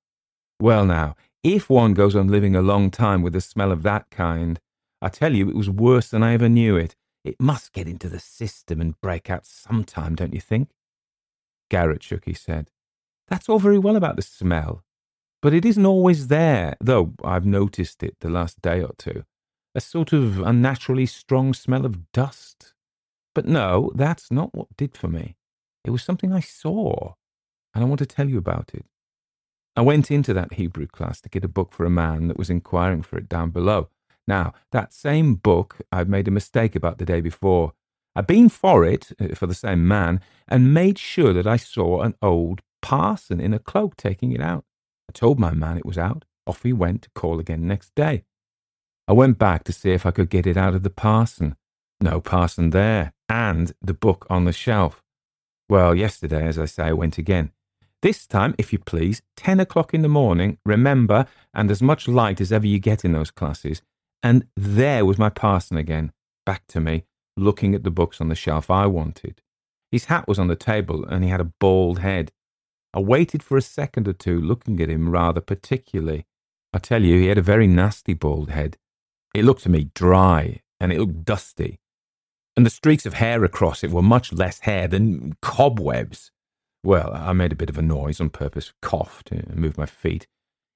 Well, 0.60 0.86
now, 0.86 1.15
if 1.43 1.70
one 1.70 1.93
goes 1.93 2.15
on 2.15 2.27
living 2.27 2.55
a 2.55 2.62
long 2.62 2.91
time 2.91 3.22
with 3.22 3.36
a 3.36 3.41
smell 3.41 3.72
of 3.72 3.84
that 3.84 4.10
kind, 4.12 4.60
I 5.01 5.10
tell 5.10 5.34
you, 5.34 5.50
it 5.50 5.55
was 5.55 5.70
worse 5.70 6.10
than 6.10 6.24
I 6.24 6.34
ever 6.34 6.48
knew 6.48 6.75
it. 6.77 6.96
It 7.24 7.36
must 7.39 7.74
get 7.74 7.88
into 7.88 8.10
the 8.10 8.20
system 8.20 8.79
and 8.81 9.00
break 9.01 9.29
out 9.29 9.46
sometime, 9.46 10.15
don't 10.15 10.34
you 10.34 10.41
think? 10.41 10.70
Garrett 11.70 12.03
shook 12.03 12.25
his 12.25 12.46
head. 12.46 12.70
That's 13.32 13.48
all 13.48 13.60
very 13.60 13.80
well 13.80 13.96
about 13.96 14.18
the 14.18 14.22
smell, 14.22 14.84
but 15.42 15.54
it 15.54 15.64
isn't 15.64 15.86
always 15.86 16.28
there, 16.28 16.76
though 16.82 17.14
I've 17.24 17.46
noticed 17.46 18.04
it 18.04 18.18
the 18.20 18.30
last 18.30 18.62
day 18.62 18.84
or 18.84 18.92
two. 18.98 19.24
A 19.74 19.80
sort 19.80 20.12
of 20.12 20.42
unnaturally 20.42 21.06
strong 21.06 21.54
smell 21.54 21.86
of 21.86 22.12
dust. 22.12 22.74
But 23.34 23.46
no, 23.46 23.90
that's 23.96 24.32
not 24.32 24.54
what 24.54 24.76
did 24.76 24.98
for 24.98 25.08
me. 25.08 25.38
It 25.86 25.92
was 25.92 26.04
something 26.04 26.34
I 26.34 26.42
saw 26.42 27.14
and 27.74 27.82
I 27.82 27.88
want 27.88 28.00
to 28.00 28.06
tell 28.06 28.28
you 28.30 28.38
about 28.38 28.72
it. 28.74 28.86
I 29.78 29.82
went 29.82 30.12
into 30.12 30.34
that 30.34 30.56
Hebrew 30.56 30.88
class 30.88 31.22
to 31.22 31.30
get 31.30 31.46
a 31.46 31.48
book 31.48 31.72
for 31.72 31.86
a 31.86 31.90
man 31.90 32.28
that 32.28 32.38
was 32.38 32.50
inquiring 32.50 33.02
for 33.02 33.18
it 33.18 33.30
down 33.30 33.52
below. 33.52 33.88
Now, 34.28 34.54
that 34.74 34.94
same 34.94 35.36
book 35.36 35.78
I'd 35.90 36.10
made 36.10 36.28
a 36.28 36.32
mistake 36.32 36.76
about 36.76 36.98
the 36.98 37.06
day 37.06 37.22
before. 37.22 37.72
I'd 38.14 38.28
been 38.28 38.50
for 38.50 38.84
it, 38.84 39.14
uh, 39.22 39.36
for 39.36 39.48
the 39.48 39.54
same 39.54 39.88
man, 39.88 40.20
and 40.50 40.74
made 40.74 41.00
sure 41.00 41.32
that 41.32 41.48
I 41.48 41.56
saw 41.56 42.02
an 42.02 42.16
old 42.22 42.62
parson 42.82 43.40
in 43.40 43.54
a 43.54 43.60
cloak 43.60 43.96
taking 43.96 44.32
it 44.32 44.42
out. 44.42 44.66
I 45.10 45.12
told 45.14 45.40
my 45.40 45.54
man 45.54 45.78
it 45.78 45.86
was 45.86 45.98
out. 45.98 46.26
Off 46.48 46.64
he 46.64 46.74
went 46.74 47.04
to 47.04 47.10
call 47.16 47.40
again 47.40 47.68
next 47.68 47.94
day. 47.96 48.24
I 49.08 49.14
went 49.14 49.38
back 49.38 49.64
to 49.66 49.74
see 49.74 49.92
if 49.92 50.06
I 50.06 50.12
could 50.12 50.30
get 50.30 50.48
it 50.48 50.58
out 50.58 50.74
of 50.74 50.84
the 50.84 50.90
parson. 50.90 51.56
No 52.00 52.20
parson 52.20 52.72
there, 52.72 53.14
and 53.30 53.74
the 53.82 53.94
book 53.94 54.26
on 54.30 54.46
the 54.46 54.54
shelf. 54.54 55.04
Well, 55.70 55.96
yesterday, 55.96 56.48
as 56.48 56.58
I 56.58 56.66
say, 56.66 56.84
I 56.84 56.94
went 56.94 57.18
again. 57.18 57.52
This 58.02 58.26
time, 58.26 58.56
if 58.58 58.74
you 58.74 58.80
please, 58.80 59.22
10 59.38 59.60
o'clock 59.60 59.94
in 59.94 60.02
the 60.02 60.10
morning, 60.10 60.58
remember, 60.66 61.28
and 61.54 61.70
as 61.70 61.82
much 61.82 62.08
light 62.08 62.42
as 62.42 62.52
ever 62.52 62.66
you 62.66 62.80
get 62.80 63.06
in 63.06 63.12
those 63.12 63.30
classes. 63.30 63.84
And 64.24 64.48
there 64.56 65.06
was 65.06 65.20
my 65.20 65.30
parson 65.30 65.78
again, 65.78 66.12
back 66.46 66.64
to 66.70 66.80
me, 66.80 67.06
looking 67.38 67.76
at 67.76 67.84
the 67.84 67.92
books 67.92 68.20
on 68.20 68.30
the 68.30 68.36
shelf 68.36 68.72
I 68.72 68.88
wanted. 68.88 69.42
His 69.92 70.06
hat 70.06 70.28
was 70.28 70.40
on 70.40 70.48
the 70.48 70.56
table, 70.56 71.06
and 71.06 71.24
he 71.24 71.30
had 71.30 71.42
a 71.42 71.52
bald 71.60 72.00
head. 72.00 72.32
I 72.93 73.00
waited 73.00 73.41
for 73.41 73.57
a 73.57 73.62
second 73.62 74.07
or 74.07 74.13
two, 74.13 74.39
looking 74.39 74.81
at 74.81 74.89
him 74.89 75.10
rather 75.10 75.41
particularly. 75.41 76.25
I 76.74 76.79
tell 76.79 77.03
you, 77.03 77.17
he 77.19 77.27
had 77.27 77.38
a 77.38 77.41
very 77.41 77.67
nasty 77.67 78.13
bald 78.13 78.50
head. 78.50 78.77
It 79.33 79.45
looked 79.45 79.63
to 79.63 79.69
me 79.69 79.91
dry, 79.93 80.62
and 80.79 80.91
it 80.91 81.00
looked 81.00 81.24
dusty. 81.24 81.79
And 82.57 82.65
the 82.65 82.69
streaks 82.69 83.05
of 83.05 83.13
hair 83.13 83.43
across 83.45 83.83
it 83.83 83.91
were 83.91 84.01
much 84.01 84.33
less 84.33 84.60
hair 84.60 84.88
than 84.88 85.38
cobwebs. 85.41 86.31
Well, 86.83 87.12
I 87.13 87.31
made 87.33 87.51
a 87.51 87.55
bit 87.55 87.69
of 87.69 87.77
a 87.77 87.81
noise 87.81 88.19
on 88.19 88.29
purpose, 88.29 88.74
coughed, 88.81 89.31
eh, 89.31 89.41
and 89.48 89.55
moved 89.55 89.77
my 89.77 89.86
feet. 89.86 90.27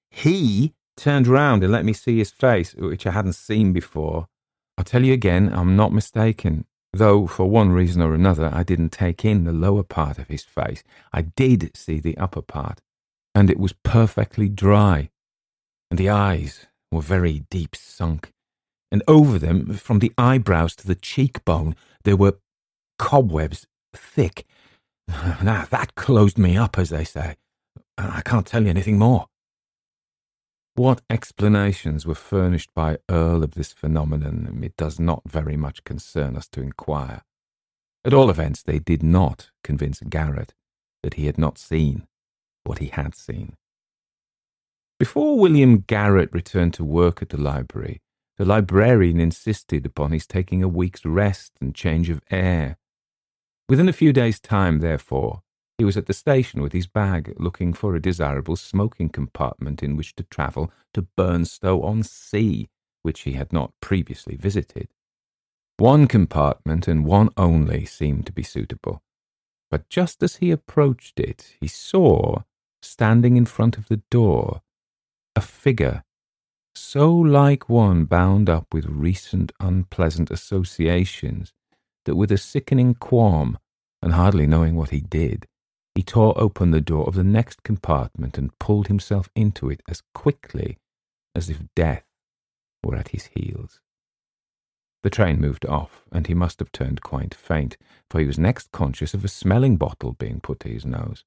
He 0.10 0.74
turned 0.96 1.28
round 1.28 1.64
and 1.64 1.72
let 1.74 1.84
me 1.84 1.94
see 1.94 2.18
his 2.18 2.32
face, 2.32 2.74
which 2.76 3.06
I 3.06 3.12
hadn't 3.12 3.34
seen 3.34 3.74
before. 3.74 4.28
I'll 4.78 4.86
tell 4.86 5.04
you 5.04 5.14
again, 5.14 5.52
I'm 5.54 5.76
not 5.76 5.92
mistaken. 5.92 6.66
Though, 6.98 7.28
for 7.28 7.50
one 7.50 7.74
reason 7.74 8.02
or 8.02 8.14
another, 8.14 8.50
I 8.54 8.64
didn't 8.64 8.94
take 8.94 9.26
in 9.26 9.44
the 9.44 9.52
lower 9.52 9.84
part 9.84 10.18
of 10.18 10.30
his 10.30 10.46
face. 10.46 10.82
I 11.12 11.24
did 11.24 11.76
see 11.76 12.00
the 12.00 12.18
upper 12.18 12.42
part, 12.42 12.80
and 13.34 13.50
it 13.50 13.60
was 13.60 13.74
perfectly 13.84 14.48
dry. 14.48 15.10
And 15.92 16.00
the 16.00 16.10
eyes 16.10 16.68
were 16.94 17.02
very 17.02 17.44
deep 17.50 17.76
sunk, 17.76 18.32
and 18.94 19.04
over 19.10 19.38
them, 19.38 19.74
from 19.74 20.00
the 20.00 20.14
eyebrows 20.18 20.74
to 20.78 20.88
the 20.88 20.96
cheekbone, 20.96 21.76
there 22.06 22.16
were 22.16 22.38
cobwebs, 22.98 23.68
thick, 23.94 24.46
now, 25.10 25.66
that 25.72 25.96
closed 25.96 26.38
me 26.38 26.56
up, 26.56 26.78
as 26.78 26.92
they 26.92 27.04
say. 27.04 27.36
I 27.98 28.22
can't 28.22 28.48
tell 28.48 28.64
you 28.64 28.70
anything 28.70 28.98
more. 28.98 29.28
What 30.76 31.02
explanations 31.10 32.06
were 32.06 32.16
furnished 32.16 32.70
by 32.74 32.98
Earle 33.10 33.46
of 33.46 33.52
this 33.52 33.72
phenomenon, 33.72 34.60
it 34.62 34.76
does 34.76 35.00
not 35.00 35.22
very 35.26 35.56
much 35.56 35.86
concern 35.86 36.36
us 36.36 36.50
to 36.50 36.62
inquire. 36.62 37.22
At 38.04 38.14
all 38.14 38.30
events, 38.30 38.62
they 38.62 38.80
did 38.80 39.02
not 39.02 39.52
convince 39.64 40.02
Garrett 40.02 40.54
that 41.02 41.14
he 41.14 41.28
had 41.28 41.38
not 41.38 41.58
seen 41.58 42.08
what 42.66 42.80
he 42.80 42.88
had 42.88 43.16
seen. 43.16 43.56
Before 45.00 45.40
William 45.40 45.86
Garrett 45.88 46.34
returned 46.34 46.74
to 46.74 46.84
work 46.84 47.22
at 47.22 47.30
the 47.30 47.40
library, 47.42 48.02
the 48.38 48.44
librarian 48.44 49.22
insisted 49.22 49.86
upon 49.86 50.12
his 50.12 50.28
taking 50.28 50.62
a 50.62 50.68
week's 50.68 51.06
rest 51.06 51.54
and 51.62 51.74
change 51.74 52.10
of 52.10 52.22
air. 52.30 52.78
Within 53.70 53.88
a 53.88 53.94
few 53.94 54.12
days' 54.12 54.42
time, 54.42 54.80
therefore, 54.80 55.42
he 55.78 55.84
was 55.84 55.98
at 55.98 56.06
the 56.06 56.14
station 56.14 56.62
with 56.62 56.74
his 56.74 56.88
bag, 56.88 57.34
looking 57.38 57.74
for 57.74 57.96
a 57.96 58.02
desirable 58.02 58.56
smoking 58.56 59.10
compartment 59.10 59.84
in 59.84 59.96
which 59.96 60.16
to 60.16 60.24
travel 60.24 60.72
to 60.94 61.08
Burnstow 61.18 61.84
on 61.84 62.04
Sea, 62.04 62.70
which 63.02 63.22
he 63.22 63.34
had 63.34 63.52
not 63.52 63.74
previously 63.82 64.36
visited. 64.36 64.88
One 65.78 66.08
compartment 66.08 66.88
and 66.88 67.06
one 67.06 67.30
only 67.36 67.86
seemed 67.86 68.26
to 68.28 68.32
be 68.32 68.44
suitable. 68.44 69.02
But 69.70 69.90
just 69.90 70.24
as 70.24 70.38
he 70.38 70.52
approached 70.52 71.20
it, 71.20 71.56
he 71.60 71.68
saw, 71.68 72.44
standing 72.82 73.36
in 73.36 73.46
front 73.46 73.78
of 73.78 73.90
the 73.90 74.02
door, 74.10 74.62
a 75.36 75.42
figure 75.42 76.04
so 76.76 77.14
like 77.14 77.70
one 77.70 78.04
bound 78.04 78.50
up 78.50 78.74
with 78.74 78.86
recent 78.86 79.54
unpleasant 79.60 80.30
associations 80.30 81.54
that 82.04 82.16
with 82.16 82.32
a 82.32 82.38
sickening 82.38 82.94
qualm, 82.94 83.58
and 84.02 84.14
hardly 84.14 84.46
knowing 84.46 84.76
what 84.76 84.90
he 84.90 85.00
did, 85.00 85.48
he 85.96 86.04
tore 86.04 86.40
open 86.40 86.72
the 86.72 86.82
door 86.82 87.08
of 87.08 87.16
the 87.16 87.24
next 87.24 87.64
compartment 87.64 88.38
and 88.38 88.58
pulled 88.60 88.88
himself 88.88 89.30
into 89.36 89.70
it 89.70 89.82
as 89.88 90.04
quickly 90.14 90.78
as 91.34 91.50
if 91.50 91.62
death 91.76 92.04
were 92.84 92.96
at 92.96 93.10
his 93.10 93.30
heels. 93.34 93.80
The 95.04 95.10
train 95.10 95.40
moved 95.40 95.66
off, 95.66 96.02
and 96.12 96.28
he 96.28 96.34
must 96.34 96.60
have 96.60 96.72
turned 96.72 97.02
quite 97.02 97.34
faint, 97.34 97.78
for 98.10 98.20
he 98.20 98.26
was 98.26 98.40
next 98.40 98.72
conscious 98.72 99.14
of 99.14 99.24
a 99.24 99.28
smelling 99.30 99.78
bottle 99.78 100.14
being 100.14 100.40
put 100.40 100.60
to 100.62 100.70
his 100.70 100.86
nose. 100.86 101.24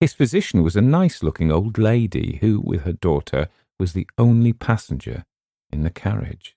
His 0.00 0.12
physician 0.12 0.62
was 0.62 0.76
a 0.76 0.82
nice 0.82 1.22
looking 1.22 1.50
old 1.50 1.78
lady 1.78 2.38
who, 2.40 2.60
with 2.60 2.82
her 2.82 2.92
daughter, 2.92 3.48
was 3.78 3.92
the 3.92 4.08
only 4.18 4.52
passenger 4.52 5.24
in 5.70 5.82
the 5.82 5.90
carriage. 5.90 6.56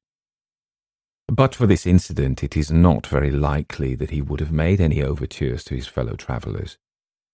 But 1.27 1.53
for 1.53 1.67
this 1.67 1.85
incident, 1.85 2.43
it 2.43 2.57
is 2.57 2.71
not 2.71 3.05
very 3.05 3.29
likely 3.29 3.93
that 3.95 4.09
he 4.09 4.21
would 4.21 4.39
have 4.39 4.51
made 4.51 4.81
any 4.81 5.03
overtures 5.03 5.63
to 5.65 5.75
his 5.75 5.87
fellow 5.87 6.15
travellers. 6.15 6.77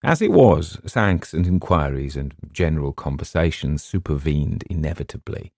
As 0.06 0.22
it 0.22 0.32
was, 0.32 0.78
thanks 0.86 1.34
and 1.34 1.48
inquiries 1.48 2.16
and 2.16 2.36
general 2.52 2.94
conversations 2.94 3.84
supervened 3.84 4.64
inevitably, 4.70 5.52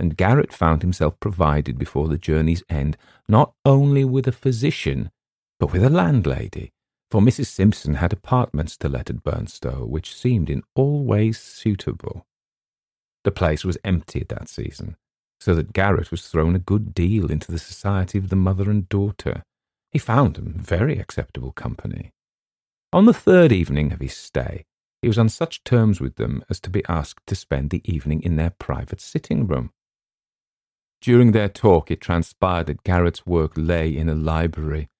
and 0.00 0.16
Garrett 0.16 0.52
found 0.52 0.82
himself 0.82 1.20
provided 1.20 1.78
before 1.78 2.08
the 2.08 2.18
journey's 2.18 2.64
end 2.68 2.96
not 3.28 3.54
only 3.64 4.04
with 4.04 4.26
a 4.26 4.32
physician, 4.32 5.12
but 5.60 5.72
with 5.72 5.84
a 5.84 5.90
landlady, 5.90 6.72
for 7.08 7.20
Mrs. 7.20 7.46
Simpson 7.46 7.94
had 7.94 8.12
apartments 8.12 8.76
to 8.78 8.88
let 8.88 9.10
at 9.10 9.22
Burnstow, 9.22 9.86
which 9.86 10.12
seemed 10.12 10.50
in 10.50 10.64
all 10.74 11.04
ways 11.04 11.38
suitable. 11.38 12.26
The 13.22 13.30
place 13.30 13.64
was 13.64 13.78
empty 13.84 14.22
at 14.22 14.28
that 14.30 14.48
season, 14.48 14.96
so 15.38 15.54
that 15.54 15.72
Garrett 15.72 16.10
was 16.10 16.26
thrown 16.26 16.56
a 16.56 16.58
good 16.58 16.94
deal 16.94 17.30
into 17.30 17.52
the 17.52 17.60
society 17.60 18.18
of 18.18 18.28
the 18.28 18.34
mother 18.34 18.68
and 18.68 18.88
daughter. 18.88 19.44
He 19.92 20.00
found 20.00 20.34
them 20.34 20.54
very 20.58 20.98
acceptable 20.98 21.52
company. 21.52 22.10
On 22.94 23.06
the 23.06 23.12
third 23.12 23.50
evening 23.50 23.92
of 23.92 23.98
his 23.98 24.16
stay, 24.16 24.66
he 25.02 25.08
was 25.08 25.18
on 25.18 25.28
such 25.28 25.64
terms 25.64 26.00
with 26.00 26.14
them 26.14 26.44
as 26.48 26.60
to 26.60 26.70
be 26.70 26.84
asked 26.88 27.26
to 27.26 27.34
spend 27.34 27.70
the 27.70 27.82
evening 27.84 28.22
in 28.22 28.36
their 28.36 28.50
private 28.50 29.00
sitting 29.00 29.48
room. 29.48 29.72
During 31.00 31.32
their 31.32 31.48
talk, 31.48 31.90
it 31.90 32.00
transpired 32.00 32.66
that 32.68 32.84
Garrett's 32.84 33.26
work 33.26 33.54
lay 33.56 33.88
in 33.88 34.08
a 34.08 34.14
library. 34.14 34.90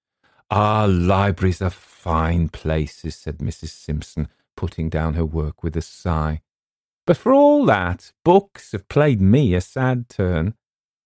Ah, 0.51 0.89
libraries 0.91 1.63
are 1.63 1.71
fine 1.71 2.49
places, 2.49 3.15
said 3.15 3.39
Mrs. 3.39 3.69
Simpson, 3.69 4.27
putting 4.57 4.89
down 4.89 5.15
her 5.15 5.25
work 5.25 5.63
with 5.63 5.77
a 5.77 5.81
sigh. 5.81 6.43
But 7.07 7.17
for 7.17 7.33
all 7.33 7.65
that, 7.67 8.11
books 8.25 8.73
have 8.73 8.89
played 8.89 9.21
me 9.21 9.55
a 9.55 9.61
sad 9.61 10.09
turn. 10.09 10.55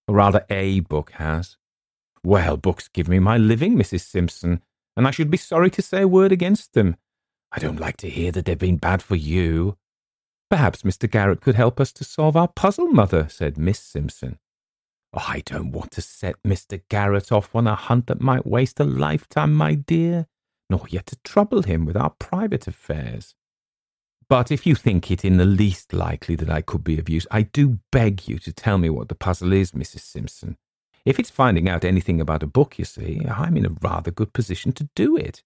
Or 0.07 0.14
rather, 0.14 0.47
a 0.49 0.80
book 0.80 1.11
has. 1.16 1.59
Well, 2.25 2.57
books 2.57 2.88
give 2.88 3.09
me 3.09 3.18
my 3.18 3.37
living, 3.37 3.76
Mrs. 3.76 4.00
Simpson, 4.00 4.62
and 4.99 5.07
I 5.07 5.12
should 5.12 5.31
be 5.31 5.37
sorry 5.37 5.71
to 5.71 5.81
say 5.81 6.02
a 6.02 6.09
word 6.09 6.33
against 6.33 6.75
them. 6.75 6.97
I 7.52 7.61
don't 7.61 7.78
like 7.78 7.97
to 7.99 8.11
hear 8.11 8.33
that 8.33 8.45
they've 8.45 8.59
been 8.59 8.78
bad 8.78 9.00
for 9.00 9.14
you. 9.14 9.78
Perhaps 10.50 10.83
Mr. 10.83 11.09
Garrett 11.09 11.40
could 11.40 11.55
help 11.55 11.78
us 11.78 11.93
to 11.93 12.05
solve 12.05 12.37
our 12.37 12.49
puzzle, 12.49 12.88
Mother, 12.88 13.28
said 13.31 13.57
Miss 13.57 13.78
Simpson. 13.78 14.40
Oh, 15.14 15.25
I 15.28 15.43
don't 15.47 15.71
want 15.71 15.93
to 15.93 16.02
set 16.02 16.43
Mr. 16.43 16.83
Garrett 16.90 17.31
off 17.31 17.55
on 17.55 17.69
a 17.69 17.76
hunt 17.76 18.09
that 18.09 18.21
might 18.21 18.45
waste 18.45 18.81
a 18.81 18.85
lifetime, 18.85 19.55
my 19.55 19.75
dear, 19.75 20.26
nor 20.69 20.83
yet 20.88 21.07
to 21.07 21.17
trouble 21.23 21.62
him 21.62 21.87
with 21.87 21.97
our 21.97 22.11
private 22.19 22.67
affairs. 22.67 23.37
But 24.28 24.50
if 24.50 24.67
you 24.67 24.75
think 24.75 25.12
it 25.12 25.25
in 25.25 25.37
the 25.37 25.45
least 25.45 25.93
likely 25.93 26.35
that 26.35 26.50
I 26.50 26.61
could 26.61 26.83
be 26.83 26.99
of 26.99 27.09
use, 27.09 27.26
I 27.31 27.43
do 27.43 27.78
beg 27.93 28.26
you 28.26 28.40
to 28.40 28.52
tell 28.52 28.78
me 28.78 28.90
what 28.90 29.09
the 29.09 29.14
puzzle 29.14 29.52
is, 29.52 29.71
Mrs. 29.71 30.00
Simpson. 30.00 30.59
If 31.08 31.18
it's 31.18 31.30
finding 31.30 31.70
out 31.70 31.86
anything 31.86 32.20
about 32.20 32.42
a 32.42 32.46
book, 32.46 32.78
you 32.78 32.84
see, 32.84 33.22
I'm 33.26 33.56
in 33.56 33.64
a 33.64 33.74
rather 33.80 34.10
good 34.10 34.34
position 34.34 34.72
to 34.72 34.90
do 34.94 35.16
it. 35.16 35.42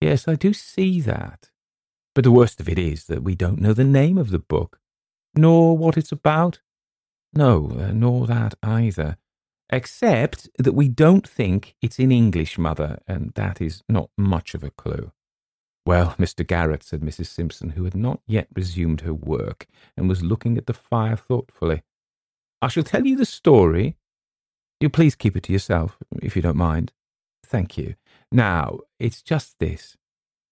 Yes, 0.00 0.26
I 0.26 0.34
do 0.34 0.52
see 0.52 1.00
that. 1.02 1.50
But 2.16 2.24
the 2.24 2.32
worst 2.32 2.58
of 2.58 2.68
it 2.68 2.76
is 2.76 3.04
that 3.04 3.22
we 3.22 3.36
don't 3.36 3.60
know 3.60 3.72
the 3.72 3.84
name 3.84 4.18
of 4.18 4.30
the 4.30 4.40
book, 4.40 4.80
nor 5.36 5.78
what 5.78 5.96
it's 5.96 6.10
about. 6.10 6.62
No, 7.32 7.76
uh, 7.78 7.92
nor 7.92 8.26
that 8.26 8.54
either. 8.60 9.18
Except 9.70 10.48
that 10.58 10.74
we 10.74 10.88
don't 10.88 11.28
think 11.28 11.76
it's 11.80 12.00
in 12.00 12.10
English, 12.10 12.58
Mother, 12.58 12.98
and 13.06 13.34
that 13.36 13.60
is 13.60 13.84
not 13.88 14.10
much 14.18 14.52
of 14.52 14.64
a 14.64 14.70
clue. 14.70 15.12
Well, 15.84 16.16
Mr. 16.18 16.44
Garrett, 16.44 16.82
said 16.82 17.02
Mrs. 17.02 17.26
Simpson, 17.26 17.70
who 17.70 17.84
had 17.84 17.94
not 17.94 18.20
yet 18.26 18.48
resumed 18.52 19.02
her 19.02 19.14
work 19.14 19.68
and 19.96 20.08
was 20.08 20.24
looking 20.24 20.58
at 20.58 20.66
the 20.66 20.74
fire 20.74 21.14
thoughtfully, 21.14 21.84
I 22.60 22.66
shall 22.66 22.82
tell 22.82 23.06
you 23.06 23.16
the 23.16 23.24
story 23.24 23.96
you 24.80 24.88
please 24.88 25.14
keep 25.14 25.36
it 25.36 25.44
to 25.44 25.52
yourself, 25.52 25.96
if 26.22 26.36
you 26.36 26.42
don't 26.42 26.56
mind. 26.56 26.92
Thank 27.44 27.78
you. 27.78 27.94
Now, 28.30 28.80
it's 28.98 29.22
just 29.22 29.58
this. 29.58 29.96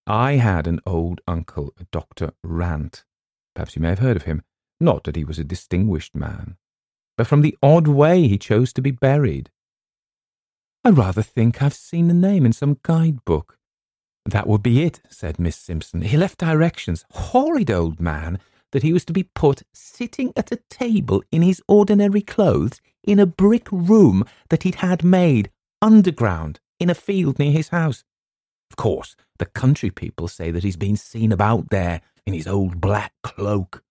I 0.07 0.33
had 0.33 0.67
an 0.67 0.81
old 0.87 1.21
uncle, 1.27 1.75
a 1.81 1.85
Dr. 1.91 2.33
Rant. 2.43 3.05
Perhaps 3.55 3.77
you 3.77 3.83
may 3.83 3.89
have 3.89 3.99
heard 3.99 4.17
of 4.17 4.25
him. 4.25 4.43
Not 4.81 5.05
that 5.05 5.17
he 5.17 5.25
was 5.25 5.39
a 5.39 5.45
distinguished 5.45 6.15
man, 6.15 6.57
but 7.17 7.27
from 7.27 7.43
the 7.43 7.57
odd 7.63 7.87
way 7.87 8.27
he 8.27 8.37
chose 8.37 8.73
to 8.75 8.83
be 8.83 8.91
buried. 8.91 9.51
I 10.85 10.91
rather 10.91 11.23
think 11.23 11.63
I've 11.63 11.75
seen 11.75 12.09
the 12.09 12.15
name 12.15 12.45
in 12.45 12.53
some 12.53 12.79
guidebook. 12.83 13.59
That 14.27 14.47
would 14.47 14.63
be 14.63 14.83
it, 14.83 15.01
said 15.09 15.39
Miss 15.39 15.57
Simpson. 15.57 16.03
He 16.03 16.17
left 16.17 16.39
directions. 16.39 17.05
Horrid 17.11 17.71
old 17.71 18.01
man 18.01 18.39
that 18.75 18.83
he 18.83 18.93
was 18.93 19.05
to 19.05 19.13
be 19.13 19.23
put 19.23 19.63
sitting 19.73 20.33
at 20.37 20.51
a 20.51 20.59
table 20.69 21.23
in 21.31 21.43
his 21.43 21.63
ordinary 21.69 22.21
clothes 22.21 22.81
in 23.05 23.21
a 23.21 23.25
brick 23.25 23.69
room 23.71 24.25
that 24.51 24.65
he'd 24.65 24.75
had 24.75 25.05
made 25.05 25.49
underground 25.81 26.59
in 26.81 26.91
a 26.91 26.95
field 26.95 27.39
near 27.39 27.53
his 27.53 27.69
house. 27.69 28.03
Of 28.73 28.77
course, 28.77 29.15
the 29.39 29.47
country 29.47 29.91
people 29.91 30.27
say 30.27 30.51
that 30.51 30.65
he's 30.65 30.77
been 30.77 30.97
seen 30.97 31.31
about 31.31 31.71
there 31.71 32.01
in 32.27 32.35
his 32.35 32.49
old 32.49 32.81
black 32.81 33.13
cloak. 33.23 33.85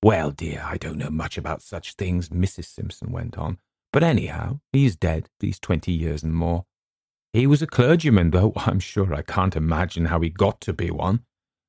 Well, 0.00 0.30
dear, 0.30 0.62
I 0.64 0.76
don't 0.76 0.98
know 0.98 1.10
much 1.10 1.36
about 1.36 1.60
such 1.60 1.94
things, 1.94 2.28
Mrs. 2.28 2.66
Simpson 2.66 3.10
went 3.10 3.36
on, 3.36 3.58
but 3.92 4.04
anyhow, 4.04 4.60
he's 4.72 4.94
dead 4.94 5.30
these 5.40 5.58
twenty 5.58 5.90
years 5.90 6.22
and 6.22 6.32
more. 6.32 6.64
He 7.32 7.48
was 7.48 7.60
a 7.60 7.66
clergyman, 7.66 8.30
though 8.30 8.52
I'm 8.56 8.78
sure 8.78 9.12
I 9.12 9.22
can't 9.22 9.56
imagine 9.56 10.04
how 10.06 10.20
he 10.20 10.30
got 10.30 10.60
to 10.60 10.72
be 10.72 10.92
one. 10.92 11.24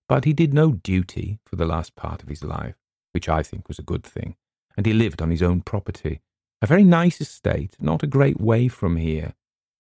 But 0.10 0.26
he 0.26 0.34
did 0.34 0.54
no 0.54 0.72
duty 0.72 1.40
for 1.46 1.58
the 1.58 1.66
last 1.66 1.96
part 1.96 2.24
of 2.24 2.30
his 2.30 2.44
life, 2.44 2.76
which 3.14 3.28
I 3.28 3.44
think 3.44 3.68
was 3.68 3.80
a 3.80 3.84
good 3.84 4.04
thing, 4.04 4.36
and 4.76 4.86
he 4.86 4.94
lived 4.94 5.22
on 5.22 5.32
his 5.32 5.44
own 5.44 5.62
property, 5.62 6.22
a 6.62 6.68
very 6.68 6.84
nice 6.84 7.20
estate, 7.20 7.76
not 7.80 8.04
a 8.04 8.08
great 8.08 8.40
way 8.40 8.68
from 8.68 8.96
here. 8.96 9.34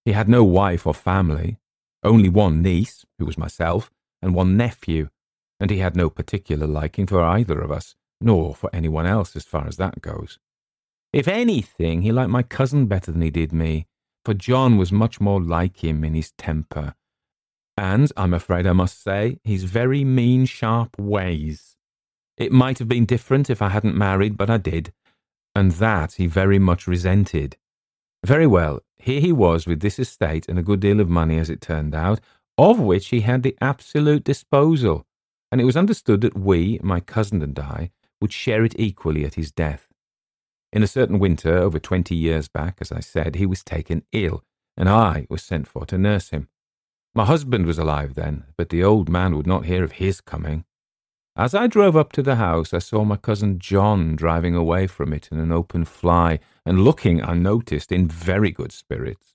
He 0.05 0.11
had 0.11 0.27
no 0.27 0.43
wife 0.43 0.85
or 0.85 0.93
family, 0.93 1.57
only 2.03 2.29
one 2.29 2.61
niece, 2.61 3.05
who 3.17 3.25
was 3.25 3.37
myself, 3.37 3.89
and 4.21 4.35
one 4.35 4.57
nephew, 4.57 5.09
and 5.59 5.69
he 5.69 5.79
had 5.79 5.95
no 5.95 6.09
particular 6.09 6.67
liking 6.67 7.07
for 7.07 7.21
either 7.21 7.61
of 7.61 7.71
us, 7.71 7.95
nor 8.19 8.53
for 8.53 8.69
anyone 8.73 9.05
else 9.05 9.35
as 9.35 9.45
far 9.45 9.67
as 9.67 9.77
that 9.77 10.01
goes. 10.01 10.39
If 11.13 11.27
anything, 11.27 12.01
he 12.01 12.11
liked 12.11 12.29
my 12.29 12.43
cousin 12.43 12.87
better 12.87 13.11
than 13.11 13.21
he 13.21 13.31
did 13.31 13.53
me, 13.53 13.87
for 14.25 14.33
John 14.33 14.77
was 14.77 14.91
much 14.91 15.21
more 15.21 15.41
like 15.41 15.83
him 15.83 16.03
in 16.03 16.13
his 16.13 16.31
temper 16.33 16.95
and 17.77 18.11
I'm 18.17 18.33
afraid 18.33 18.65
I 18.65 18.73
must 18.73 19.03
say, 19.03 19.39
his 19.43 19.63
very 19.63 20.03
mean, 20.03 20.45
sharp 20.45 20.97
ways. 20.97 21.75
It 22.37 22.51
might 22.51 22.79
have 22.79 22.87
been 22.87 23.05
different 23.05 23.49
if 23.49 23.61
I 23.61 23.69
hadn't 23.69 23.95
married, 23.95 24.37
but 24.37 24.49
I 24.49 24.57
did, 24.57 24.93
and 25.55 25.71
that 25.73 26.13
he 26.13 26.27
very 26.27 26.59
much 26.59 26.87
resented. 26.87 27.57
Very 28.25 28.47
well, 28.47 28.79
here 28.97 29.21
he 29.21 29.31
was 29.31 29.67
with 29.67 29.79
this 29.81 29.99
estate 29.99 30.47
and 30.49 30.57
a 30.57 30.63
good 30.63 30.79
deal 30.79 30.99
of 30.99 31.09
money, 31.09 31.37
as 31.37 31.49
it 31.49 31.61
turned 31.61 31.95
out, 31.95 32.19
of 32.57 32.79
which 32.79 33.09
he 33.09 33.21
had 33.21 33.43
the 33.43 33.55
absolute 33.61 34.23
disposal, 34.23 35.05
and 35.51 35.61
it 35.61 35.65
was 35.65 35.77
understood 35.77 36.21
that 36.21 36.37
we, 36.37 36.79
my 36.81 36.99
cousin 36.99 37.41
and 37.41 37.57
I, 37.57 37.91
would 38.19 38.33
share 38.33 38.63
it 38.65 38.79
equally 38.79 39.25
at 39.25 39.35
his 39.35 39.51
death. 39.51 39.87
In 40.73 40.83
a 40.83 40.87
certain 40.87 41.19
winter, 41.19 41.57
over 41.57 41.79
twenty 41.79 42.15
years 42.15 42.47
back, 42.47 42.77
as 42.81 42.91
I 42.91 42.99
said, 42.99 43.35
he 43.35 43.45
was 43.45 43.63
taken 43.63 44.03
ill, 44.11 44.43
and 44.75 44.89
I 44.89 45.27
was 45.29 45.43
sent 45.43 45.67
for 45.67 45.85
to 45.85 45.97
nurse 45.97 46.29
him. 46.29 46.49
My 47.17 47.25
husband 47.25 47.65
was 47.65 47.79
alive 47.79 48.13
then, 48.13 48.43
but 48.57 48.69
the 48.69 48.83
old 48.83 49.09
man 49.09 49.35
would 49.35 49.47
not 49.47 49.65
hear 49.65 49.83
of 49.83 49.93
his 49.93 50.21
coming. 50.21 50.65
As 51.35 51.55
I 51.55 51.65
drove 51.65 51.95
up 51.95 52.11
to 52.11 52.21
the 52.21 52.35
house, 52.35 52.75
I 52.75 52.77
saw 52.77 53.03
my 53.03 53.15
cousin 53.15 53.57
John 53.57 54.15
driving 54.15 54.53
away 54.53 54.85
from 54.85 55.11
it 55.13 55.29
in 55.31 55.39
an 55.39 55.51
open 55.51 55.83
fly, 55.83 56.37
and 56.63 56.83
looking, 56.83 57.23
I 57.23 57.33
noticed, 57.33 57.91
in 57.91 58.07
very 58.07 58.51
good 58.51 58.71
spirits. 58.71 59.33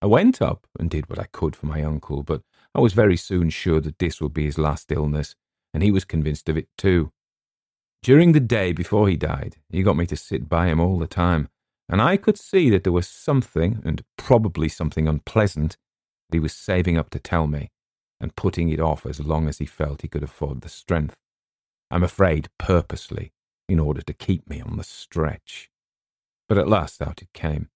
I 0.00 0.06
went 0.06 0.40
up 0.40 0.66
and 0.78 0.88
did 0.88 1.10
what 1.10 1.18
I 1.18 1.26
could 1.30 1.54
for 1.54 1.66
my 1.66 1.82
uncle, 1.82 2.22
but 2.22 2.40
I 2.74 2.80
was 2.80 2.94
very 2.94 3.18
soon 3.18 3.50
sure 3.50 3.82
that 3.82 3.98
this 3.98 4.22
would 4.22 4.32
be 4.32 4.46
his 4.46 4.56
last 4.56 4.90
illness, 4.90 5.34
and 5.74 5.82
he 5.82 5.90
was 5.90 6.06
convinced 6.06 6.48
of 6.48 6.56
it 6.56 6.68
too. 6.78 7.12
During 8.02 8.32
the 8.32 8.40
day 8.40 8.72
before 8.72 9.10
he 9.10 9.18
died, 9.18 9.56
he 9.68 9.82
got 9.82 9.98
me 9.98 10.06
to 10.06 10.16
sit 10.16 10.48
by 10.48 10.68
him 10.68 10.80
all 10.80 10.98
the 10.98 11.06
time, 11.06 11.50
and 11.86 12.00
I 12.00 12.16
could 12.16 12.38
see 12.38 12.70
that 12.70 12.82
there 12.82 12.94
was 12.94 13.06
something, 13.06 13.82
and 13.84 14.02
probably 14.16 14.70
something 14.70 15.06
unpleasant, 15.06 15.76
he 16.32 16.40
was 16.40 16.52
saving 16.52 16.96
up 16.96 17.10
to 17.10 17.18
tell 17.18 17.46
me 17.46 17.70
and 18.20 18.36
putting 18.36 18.68
it 18.70 18.80
off 18.80 19.04
as 19.06 19.20
long 19.20 19.48
as 19.48 19.58
he 19.58 19.66
felt 19.66 20.02
he 20.02 20.08
could 20.08 20.22
afford 20.22 20.60
the 20.60 20.68
strength. 20.68 21.16
I'm 21.90 22.02
afraid 22.02 22.48
purposely, 22.58 23.32
in 23.68 23.78
order 23.78 24.02
to 24.02 24.12
keep 24.12 24.48
me 24.48 24.60
on 24.60 24.76
the 24.76 24.84
stretch. 24.84 25.70
But 26.48 26.58
at 26.58 26.68
last 26.68 27.02
out 27.02 27.22
it 27.22 27.32
came. 27.32 27.68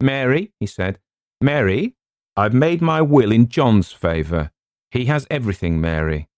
Mary, 0.00 0.52
he 0.58 0.66
said, 0.66 0.98
Mary, 1.40 1.94
I've 2.36 2.54
made 2.54 2.80
my 2.80 3.02
will 3.02 3.32
in 3.32 3.48
John's 3.48 3.92
favour. 3.92 4.50
He 4.90 5.06
has 5.06 5.26
everything, 5.30 5.80
Mary. 5.80 6.28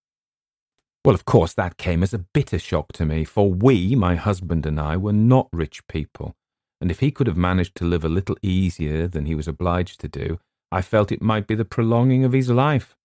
Well, 1.04 1.14
of 1.14 1.24
course, 1.24 1.52
that 1.54 1.76
came 1.76 2.02
as 2.02 2.14
a 2.14 2.18
bitter 2.18 2.58
shock 2.58 2.92
to 2.92 3.04
me, 3.04 3.24
for 3.24 3.52
we, 3.52 3.94
my 3.94 4.14
husband 4.16 4.64
and 4.64 4.80
I, 4.80 4.96
were 4.96 5.12
not 5.12 5.48
rich 5.52 5.86
people, 5.86 6.34
and 6.80 6.90
if 6.90 7.00
he 7.00 7.10
could 7.10 7.26
have 7.26 7.36
managed 7.36 7.74
to 7.76 7.84
live 7.84 8.04
a 8.04 8.08
little 8.08 8.36
easier 8.42 9.06
than 9.06 9.26
he 9.26 9.34
was 9.34 9.46
obliged 9.46 10.00
to 10.00 10.08
do, 10.08 10.40
I 10.74 10.82
felt 10.82 11.12
it 11.12 11.22
might 11.22 11.46
be 11.46 11.54
the 11.54 11.64
prolonging 11.64 12.24
of 12.24 12.32
his 12.32 12.50
life. 12.50 12.96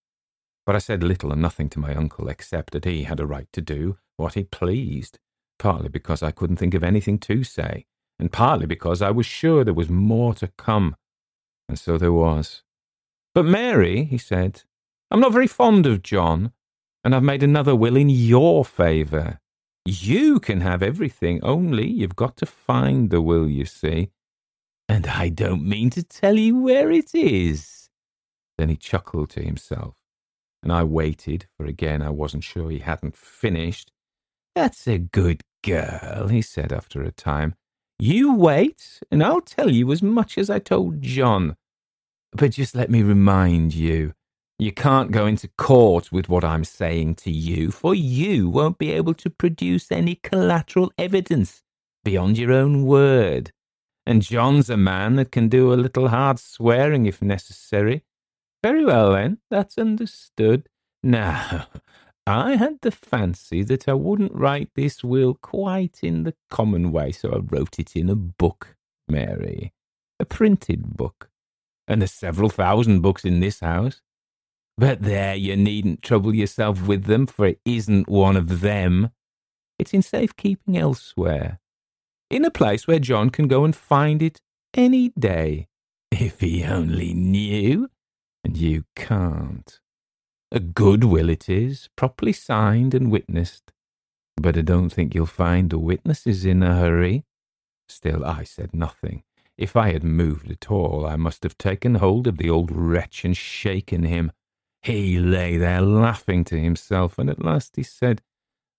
But 0.66 0.76
I 0.76 0.80
said 0.80 1.04
little 1.04 1.32
and 1.32 1.40
nothing 1.40 1.70
to 1.70 1.80
my 1.80 1.94
uncle 1.94 2.28
except 2.28 2.74
that 2.74 2.84
he 2.84 3.04
had 3.04 3.20
a 3.20 3.28
right 3.28 3.48
to 3.54 3.62
do 3.62 4.00
what 4.18 4.34
he 4.34 4.44
pleased, 4.44 5.20
partly 5.60 5.88
because 5.88 6.24
I 6.24 6.32
couldn't 6.32 6.58
think 6.58 6.74
of 6.74 6.84
anything 6.84 7.20
to 7.20 7.44
say, 7.44 7.86
and 8.18 8.32
partly 8.32 8.66
because 8.66 9.04
I 9.04 9.12
was 9.12 9.28
sure 9.28 9.64
there 9.64 9.76
was 9.76 9.88
more 9.88 10.34
to 10.34 10.48
come. 10.58 10.96
And 11.68 11.78
so 11.78 12.00
there 12.00 12.12
was. 12.12 12.64
But 13.36 13.46
Mary, 13.46 14.04
he 14.04 14.18
said, 14.18 14.64
I'm 15.12 15.20
not 15.20 15.32
very 15.32 15.46
fond 15.46 15.86
of 15.86 16.02
John, 16.02 16.54
and 17.04 17.14
I've 17.14 17.22
made 17.22 17.44
another 17.44 17.76
will 17.76 17.96
in 17.96 18.10
your 18.10 18.66
favour. 18.66 19.40
You 19.86 20.40
can 20.40 20.62
have 20.62 20.82
everything, 20.82 21.40
only 21.44 21.88
you've 21.88 22.16
got 22.16 22.36
to 22.38 22.48
find 22.48 23.12
the 23.12 23.22
will, 23.22 23.48
you 23.48 23.66
see. 23.66 24.10
And 24.90 25.06
I 25.06 25.30
don't 25.30 25.64
mean 25.64 25.92
to 25.92 26.02
tell 26.02 26.36
you 26.36 26.58
where 26.58 26.92
it 26.92 27.14
is. 27.14 27.90
Then 28.58 28.70
he 28.70 28.76
chuckled 28.76 29.30
to 29.30 29.44
himself, 29.44 29.98
and 30.64 30.72
I 30.74 30.84
waited, 30.84 31.46
for 31.56 31.68
again 31.68 32.02
I 32.02 32.10
wasn't 32.10 32.44
sure 32.44 32.72
he 32.72 32.80
hadn't 32.80 33.16
finished. 33.16 33.92
That's 34.56 34.88
a 34.88 34.98
good 34.98 35.44
girl, 35.64 36.28
he 36.28 36.42
said 36.42 36.74
after 36.74 37.04
a 37.04 37.12
time. 37.12 37.54
You 38.00 38.34
wait, 38.34 39.00
and 39.12 39.24
I'll 39.24 39.42
tell 39.42 39.70
you 39.70 39.92
as 39.92 40.02
much 40.02 40.40
as 40.40 40.50
I 40.50 40.58
told 40.58 41.04
John. 41.04 41.56
But 42.32 42.54
just 42.54 42.76
let 42.76 42.90
me 42.90 43.04
remind 43.04 43.76
you, 43.76 44.14
you 44.58 44.72
can't 44.72 45.12
go 45.12 45.28
into 45.28 45.50
court 45.58 46.12
with 46.12 46.30
what 46.30 46.44
I'm 46.44 46.64
saying 46.64 47.16
to 47.16 47.32
you, 47.32 47.70
for 47.70 47.94
you 47.94 48.50
won't 48.50 48.80
be 48.80 48.92
able 48.92 49.14
to 49.14 49.30
produce 49.30 49.92
any 49.92 50.16
collateral 50.16 50.92
evidence 50.98 51.62
beyond 52.04 52.40
your 52.40 52.52
own 52.52 52.86
word. 52.86 53.52
And 54.10 54.24
John's 54.24 54.72
a 54.72 54.76
man 54.76 55.18
that 55.18 55.32
can 55.32 55.50
do 55.50 55.72
a 55.72 55.76
little 55.76 56.08
hard 56.08 56.40
swearing 56.40 57.06
if 57.06 57.22
necessary. 57.22 58.04
Very 58.64 58.84
well, 58.84 59.12
then, 59.12 59.38
that's 59.52 59.78
understood. 59.78 60.68
Now, 61.04 61.68
I 62.26 62.56
had 62.56 62.80
the 62.82 62.90
fancy 62.90 63.62
that 63.62 63.88
I 63.88 63.94
wouldn't 63.94 64.34
write 64.34 64.72
this 64.74 65.04
will 65.04 65.36
quite 65.36 66.00
in 66.02 66.24
the 66.24 66.34
common 66.50 66.92
way, 66.92 67.12
so 67.12 67.30
I 67.30 67.38
wrote 67.38 67.78
it 67.78 67.96
in 67.96 68.10
a 68.10 68.16
book, 68.16 68.76
Mary, 69.08 69.74
a 70.20 70.26
printed 70.26 70.98
book. 70.98 71.30
And 71.88 72.02
there's 72.02 72.12
several 72.12 72.50
thousand 72.50 73.02
books 73.02 73.24
in 73.24 73.42
this 73.42 73.60
house. 73.60 74.02
But 74.76 75.04
there, 75.04 75.36
you 75.36 75.56
needn't 75.56 76.02
trouble 76.02 76.34
yourself 76.34 76.88
with 76.88 77.04
them, 77.04 77.28
for 77.28 77.46
it 77.46 77.60
isn't 77.64 78.10
one 78.10 78.38
of 78.38 78.62
them. 78.62 79.12
It's 79.78 79.94
in 79.94 80.02
safe 80.02 80.36
keeping 80.36 80.80
elsewhere, 80.80 81.60
in 82.30 82.46
a 82.46 82.52
place 82.52 82.88
where 82.88 83.00
John 83.00 83.30
can 83.30 83.48
go 83.48 83.66
and 83.66 83.76
find 83.76 84.22
it 84.22 84.42
any 84.74 85.10
day, 85.10 85.68
if 86.12 86.40
he 86.40 86.64
only 86.64 87.14
knew, 87.14 87.90
and 88.44 88.56
you 88.56 88.86
can't. 88.96 89.80
A 90.52 90.60
good 90.60 91.04
will 91.04 91.30
it 91.30 91.50
is, 91.50 91.90
properly 91.96 92.34
signed 92.34 92.94
and 92.94 93.12
witnessed, 93.12 93.72
but 94.38 94.58
I 94.58 94.62
don't 94.62 94.90
think 94.90 95.14
you'll 95.14 95.26
find 95.26 95.70
the 95.70 95.78
witnesses 95.78 96.46
in 96.46 96.64
a 96.64 96.76
hurry. 96.76 97.26
Still, 97.88 98.26
I 98.26 98.44
said 98.44 98.74
nothing. 98.74 99.24
If 99.58 99.76
I 99.76 99.92
had 99.92 100.04
moved 100.04 100.50
at 100.50 100.72
all, 100.72 101.06
I 101.06 101.18
must 101.18 101.44
have 101.44 101.58
taken 101.58 101.96
hold 101.96 102.28
of 102.28 102.38
the 102.38 102.50
old 102.50 102.72
wretch 102.72 103.26
and 103.26 103.36
shaken 103.36 104.04
him. 104.04 104.32
He 104.82 105.20
lay 105.20 105.58
there 105.58 105.82
laughing 105.82 106.46
to 106.46 106.58
himself, 106.58 107.18
and 107.18 107.30
at 107.30 107.44
last 107.44 107.76
he 107.76 107.84
said, 107.84 108.22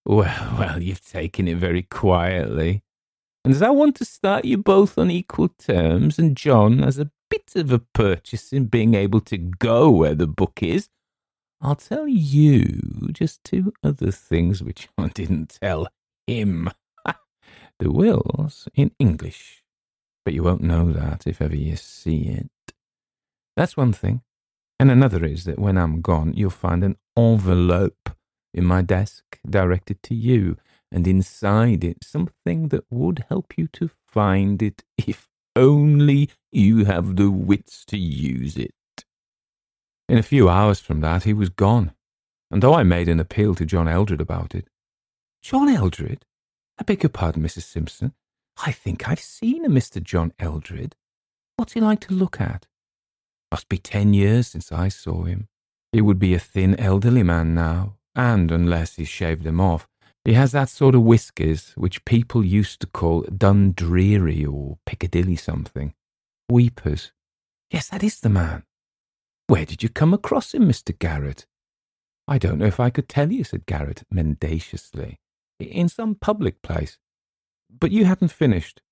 Well, 0.07 0.57
well, 0.59 0.83
you've 0.83 1.05
taken 1.05 1.47
it 1.49 1.59
very 1.59 1.83
quietly. 1.83 2.83
And 3.44 3.55
as 3.55 3.62
I 3.62 3.70
want 3.70 3.96
to 3.96 4.05
start 4.05 4.44
you 4.44 4.59
both 4.59 4.98
on 4.98 5.11
equal 5.11 5.48
terms, 5.48 6.18
and 6.18 6.37
John 6.37 6.81
has 6.81 6.98
a 6.98 7.11
bit 7.31 7.53
of 7.57 7.72
a 7.72 7.79
purchase 7.79 8.53
in 8.53 8.66
being 8.66 8.94
able 8.94 9.20
to 9.22 9.38
go 9.38 9.90
where 9.90 10.14
the 10.14 10.26
book 10.26 10.62
is, 10.62 10.88
I'll 11.62 11.76
tell 11.76 12.09
you 12.09 13.09
just 13.12 13.44
two 13.44 13.72
other 13.83 14.11
things 14.11 14.62
which 14.62 14.88
I 14.98 15.09
didn't 15.14 15.59
tell 15.61 15.88
him. 16.26 16.70
the 17.79 17.90
will's 17.90 18.68
in 18.74 18.92
English, 18.98 19.62
but 20.24 20.35
you 20.35 20.42
won't 20.42 20.62
know 20.62 20.92
that 20.92 21.26
if 21.26 21.40
ever 21.40 21.57
you 21.57 21.76
see 21.76 22.22
it. 22.29 22.50
That's 23.57 23.76
one 23.76 23.92
thing. 23.92 24.22
And 24.79 24.90
another 24.90 25.24
is 25.24 25.44
that 25.44 25.59
when 25.59 25.76
I'm 25.76 26.00
gone, 26.00 26.33
you'll 26.35 26.50
find 26.50 26.83
an 26.83 26.96
envelope 27.16 28.11
in 28.55 28.64
my 28.64 28.83
desk 28.83 29.38
directed 29.48 30.03
to 30.05 30.14
you, 30.14 30.57
and 30.92 31.07
inside 31.07 31.85
it 31.85 32.05
something 32.05 32.68
that 32.68 32.85
would 32.90 33.24
help 33.29 33.57
you 33.57 33.66
to 33.68 33.90
find 34.07 34.62
it 34.62 34.83
if 34.98 35.29
only 35.57 36.31
you 36.53 36.85
have 36.85 37.16
the 37.16 37.31
wits 37.31 37.85
to 37.87 37.98
use 37.98 38.57
it. 38.57 38.74
In 40.09 40.18
a 40.18 40.22
few 40.22 40.48
hours 40.48 40.81
from 40.81 41.00
that, 41.00 41.24
he 41.24 41.33
was 41.33 41.48
gone, 41.48 41.92
and 42.50 42.62
though 42.62 42.74
I 42.74 42.83
made 42.83 43.09
an 43.09 43.20
appeal 43.20 43.55
to 43.55 43.64
John 43.64 43.88
Eldred 43.88 44.20
about 44.20 44.55
it, 44.55 44.68
John 45.42 45.68
Eldred? 45.68 46.24
I 46.79 46.83
beg 46.83 47.03
your 47.03 47.11
pardon, 47.11 47.42
Mrs. 47.42 47.62
Simpson. 47.62 48.12
I 48.64 48.72
think 48.72 49.09
I've 49.09 49.20
seen 49.20 49.64
a 49.64 49.68
Mr. 49.68 50.03
John 50.03 50.33
Eldred. 50.38 50.96
What's 51.57 51.72
he 51.74 51.81
like 51.81 52.00
to 52.00 52.14
look 52.14 52.40
at? 52.40 52.66
Must 53.50 53.68
be 53.68 53.79
ten 53.79 54.14
years 54.14 54.48
since 54.48 54.70
I 54.70 54.88
saw 54.88 55.24
him. 55.24 55.48
He 55.92 56.00
would 56.00 56.18
be 56.18 56.35
a 56.35 56.38
thin, 56.38 56.79
elderly 56.79 57.22
man 57.22 57.55
now, 57.55 57.96
and 58.14 58.50
unless 58.50 58.96
he's 58.96 59.09
shaved 59.09 59.44
them 59.44 59.61
off, 59.61 59.88
he 60.24 60.35
has 60.35 60.52
that 60.52 60.68
sort 60.68 60.94
of 60.94 61.02
whiskers 61.02 61.72
which 61.76 62.04
people 62.04 62.44
used 62.44 62.80
to 62.80 62.87
call 62.87 63.22
Dundreary 63.22 64.44
or 64.44 64.78
Piccadilly 64.85 65.37
something. 65.37 65.94
Weepers. 66.50 67.12
Yes, 67.70 67.88
that 67.88 68.02
is 68.02 68.20
the 68.20 68.28
man. 68.28 68.64
Where 69.46 69.64
did 69.64 69.83
you 69.83 69.88
come 69.88 70.12
across 70.12 70.54
him, 70.54 70.68
Mr. 70.68 70.96
Garrett? 70.96 71.46
I 72.28 72.38
don't 72.38 72.59
know 72.59 72.66
if 72.66 72.78
I 72.78 72.90
could 72.90 73.09
tell 73.09 73.33
you, 73.33 73.44
said 73.44 73.66
Garrett 73.66 74.04
mendaciously. 74.11 75.18
In 75.59 75.88
some 75.88 76.14
public 76.14 76.62
place. 76.62 76.98
But 77.70 77.90
you 77.90 78.04
hadn't 78.04 78.33
finished. 78.33 78.83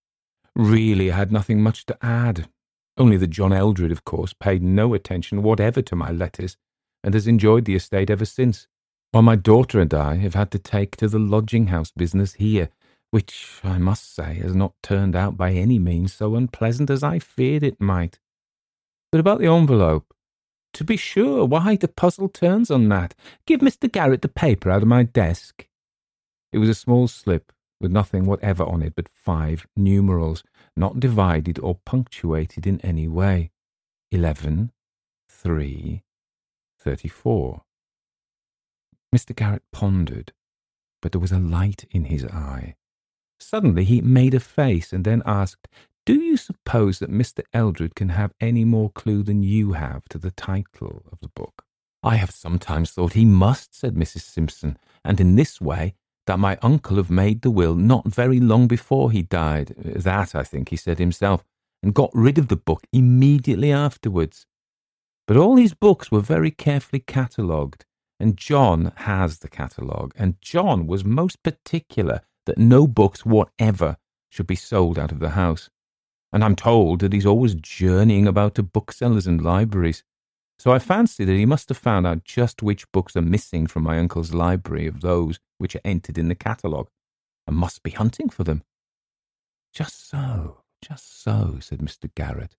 Really, 0.55 1.13
I 1.13 1.17
had 1.17 1.31
nothing 1.31 1.63
much 1.63 1.87
to 1.87 2.05
add. 2.05 2.49
Only 2.97 3.17
that 3.19 3.29
John 3.29 3.53
Eldred, 3.53 3.93
of 3.93 4.05
course, 4.05 4.33
paid 4.33 4.63
no 4.63 4.95
attention 4.95 5.43
whatever 5.43 5.83
to 5.83 5.95
my 5.95 6.11
letters, 6.11 6.57
and 7.05 7.15
has 7.15 7.29
enjoyed 7.29 7.65
the 7.65 7.77
estate 7.77 8.11
ever 8.11 8.25
since, 8.25 8.67
while 9.11 9.23
my 9.23 9.37
daughter 9.37 9.81
and 9.81 9.93
I 9.95 10.17
have 10.17 10.35
had 10.35 10.51
to 10.53 10.59
take 10.59 10.97
to 10.97 11.09
the 11.09 11.19
lodging 11.19 11.69
house 11.69 11.91
business 11.91 12.35
here, 12.35 12.69
which, 13.11 13.61
I 13.65 13.79
must 13.79 14.15
say, 14.15 14.35
has 14.35 14.55
not 14.55 14.75
turned 14.83 15.17
out 15.17 15.37
by 15.37 15.53
any 15.53 15.79
means 15.79 16.13
so 16.13 16.35
unpleasant 16.35 16.91
as 16.91 17.03
I 17.03 17.19
feared 17.19 17.63
it 17.63 17.81
might. 17.81 18.19
But 19.11 19.21
about 19.21 19.39
the 19.39 19.47
envelope, 19.47 20.13
to 20.75 20.85
be 20.85 20.99
sure, 20.99 21.47
why, 21.47 21.77
the 21.77 21.89
puzzle 21.89 22.29
turns 22.29 22.71
on 22.71 22.89
that. 22.91 23.15
Give 23.47 23.61
Mr. 23.61 23.91
Garrett 23.91 24.23
the 24.23 24.29
paper 24.29 24.71
out 24.71 24.83
of 24.83 24.89
my 24.89 25.03
desk. 25.05 25.67
It 26.53 26.59
was 26.59 26.69
a 26.69 26.75
small 26.75 27.09
slip, 27.09 27.53
with 27.81 27.91
nothing 27.91 28.27
whatever 28.27 28.65
on 28.65 28.83
it 28.83 28.95
but 28.95 29.09
five 29.09 29.67
numerals, 29.77 30.45
not 30.77 31.01
divided 31.01 31.59
or 31.59 31.77
punctuated 31.87 32.67
in 32.67 32.81
any 32.83 33.09
way. 33.09 33.51
Eleven, 34.11 34.73
three, 35.29 36.03
thirty-four. 36.79 37.63
Mr. 39.15 39.35
Garrett 39.35 39.63
pondered, 39.73 40.33
but 41.01 41.13
there 41.13 41.21
was 41.21 41.33
a 41.33 41.39
light 41.39 41.85
in 41.91 42.05
his 42.05 42.25
eye. 42.27 42.75
Suddenly 43.41 43.85
he 43.85 44.01
made 44.01 44.35
a 44.35 44.41
face 44.41 44.93
and 44.93 45.05
then 45.05 45.23
asked, 45.25 45.69
Do 46.05 46.15
you 46.21 46.37
suppose 46.37 46.99
that 46.99 47.11
Mr. 47.11 47.43
Eldred 47.53 47.95
can 47.95 48.11
have 48.11 48.33
any 48.41 48.65
more 48.65 48.91
clue 48.91 49.23
than 49.23 49.43
you 49.43 49.73
have 49.73 50.05
to 50.11 50.19
the 50.19 50.33
title 50.33 51.03
of 51.11 51.21
the 51.21 51.29
book? 51.29 51.65
I 52.03 52.17
have 52.17 52.31
sometimes 52.31 52.91
thought 52.91 53.15
he 53.15 53.25
must, 53.25 53.75
said 53.75 53.95
Mrs. 53.95 54.21
Simpson, 54.21 54.79
and 55.05 55.21
in 55.21 55.37
this 55.37 55.61
way 55.61 55.95
that 56.27 56.39
my 56.39 56.59
uncle 56.63 56.97
have 56.97 57.11
made 57.11 57.43
the 57.43 57.51
will 57.51 57.75
not 57.75 58.07
very 58.07 58.39
long 58.39 58.69
before 58.69 59.11
he 59.11 59.23
died. 59.23 59.75
That, 59.79 60.35
I 60.35 60.43
think, 60.43 60.69
he 60.69 60.77
said 60.77 60.99
himself, 60.99 61.43
and 61.83 61.95
got 61.95 62.11
rid 62.13 62.39
of 62.39 62.49
the 62.49 62.57
book 62.57 62.85
immediately 62.93 63.73
afterwards. 63.73 64.47
But 65.27 65.37
all 65.37 65.57
his 65.57 65.75
books 65.75 66.11
were 66.11 66.21
very 66.21 66.51
carefully 66.51 67.01
catalogued, 67.01 67.85
and 68.21 68.37
John 68.37 68.93
has 68.97 69.39
the 69.39 69.49
catalogue, 69.49 70.13
and 70.17 70.41
John 70.41 70.87
was 70.87 71.05
most 71.05 71.43
particular 71.43 72.23
that 72.47 72.59
no 72.59 72.87
books 72.87 73.25
whatever 73.25 73.97
should 74.29 74.47
be 74.47 74.57
sold 74.57 74.99
out 74.99 75.13
of 75.13 75.21
the 75.21 75.31
house. 75.31 75.71
And 76.33 76.45
I'm 76.45 76.57
told 76.57 77.01
that 77.01 77.13
he's 77.13 77.27
always 77.27 77.55
journeying 77.55 78.27
about 78.27 78.55
to 78.57 78.63
booksellers 78.63 79.27
and 79.27 79.43
libraries. 79.43 80.03
So 80.59 80.73
I 80.73 80.79
fancy 80.79 81.25
that 81.25 81.33
he 81.33 81.47
must 81.47 81.69
have 81.69 81.79
found 81.79 82.07
out 82.07 82.25
just 82.25 82.63
which 82.63 82.91
books 82.91 83.17
are 83.17 83.23
missing 83.23 83.67
from 83.67 83.85
my 83.85 83.99
uncle's 83.99 84.35
library 84.35 84.87
of 84.87 85.01
those 85.01 85.39
which 85.59 85.77
are 85.77 85.81
entered 85.85 86.19
in 86.19 86.29
the 86.29 86.35
catalogue, 86.35 86.89
and 87.47 87.57
must 87.57 87.83
be 87.83 87.91
hunting 87.91 88.29
for 88.29 88.45
them. 88.45 88.63
Just 89.73 90.09
so, 90.09 90.63
just 90.83 91.23
so, 91.23 91.59
said 91.61 91.79
Mr. 91.79 92.13
Garrett, 92.15 92.57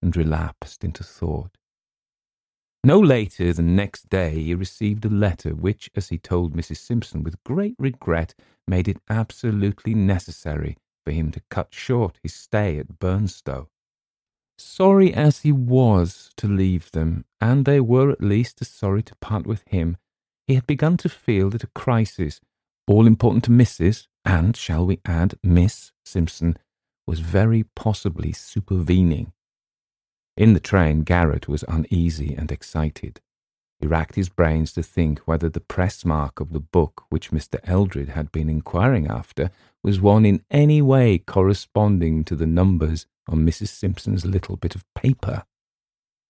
and 0.00 0.16
relapsed 0.16 0.84
into 0.84 1.02
thought. 1.02 1.56
No 2.82 2.98
later 2.98 3.52
than 3.52 3.76
next 3.76 4.08
day 4.08 4.42
he 4.42 4.54
received 4.54 5.04
a 5.04 5.10
letter 5.10 5.54
which, 5.54 5.90
as 5.94 6.08
he 6.08 6.16
told 6.16 6.54
Mrs. 6.54 6.78
Simpson 6.78 7.22
with 7.22 7.42
great 7.44 7.74
regret, 7.78 8.34
made 8.66 8.88
it 8.88 9.02
absolutely 9.08 9.94
necessary 9.94 10.78
for 11.04 11.12
him 11.12 11.30
to 11.32 11.42
cut 11.50 11.74
short 11.74 12.18
his 12.22 12.34
stay 12.34 12.78
at 12.78 12.98
Burnstow. 12.98 13.68
Sorry 14.58 15.12
as 15.12 15.40
he 15.40 15.52
was 15.52 16.30
to 16.36 16.46
leave 16.46 16.90
them, 16.92 17.24
and 17.40 17.64
they 17.64 17.80
were 17.80 18.10
at 18.10 18.22
least 18.22 18.62
as 18.62 18.68
sorry 18.68 19.02
to 19.04 19.14
part 19.16 19.46
with 19.46 19.62
him, 19.66 19.96
he 20.46 20.54
had 20.54 20.66
begun 20.66 20.96
to 20.98 21.08
feel 21.08 21.50
that 21.50 21.64
a 21.64 21.68
crisis, 21.68 22.40
all 22.86 23.06
important 23.06 23.44
to 23.44 23.50
Mrs. 23.50 24.06
and, 24.24 24.56
shall 24.56 24.86
we 24.86 25.00
add, 25.04 25.34
Miss 25.42 25.92
Simpson, 26.04 26.56
was 27.06 27.20
very 27.20 27.64
possibly 27.74 28.32
supervening. 28.32 29.32
In 30.36 30.54
the 30.54 30.60
train, 30.60 31.02
Garrett 31.02 31.48
was 31.48 31.64
uneasy 31.68 32.34
and 32.34 32.50
excited. 32.50 33.20
He 33.78 33.86
racked 33.86 34.14
his 34.14 34.28
brains 34.28 34.72
to 34.74 34.82
think 34.82 35.20
whether 35.20 35.48
the 35.48 35.60
press 35.60 36.04
mark 36.04 36.38
of 36.38 36.52
the 36.52 36.60
book 36.60 37.04
which 37.08 37.30
Mr. 37.30 37.58
Eldred 37.64 38.10
had 38.10 38.30
been 38.30 38.50
inquiring 38.50 39.06
after 39.06 39.50
was 39.82 40.00
one 40.00 40.26
in 40.26 40.44
any 40.50 40.82
way 40.82 41.18
corresponding 41.18 42.24
to 42.24 42.36
the 42.36 42.46
numbers 42.46 43.06
on 43.26 43.46
Mrs. 43.46 43.68
Simpson's 43.68 44.26
little 44.26 44.56
bit 44.56 44.74
of 44.74 44.84
paper. 44.94 45.44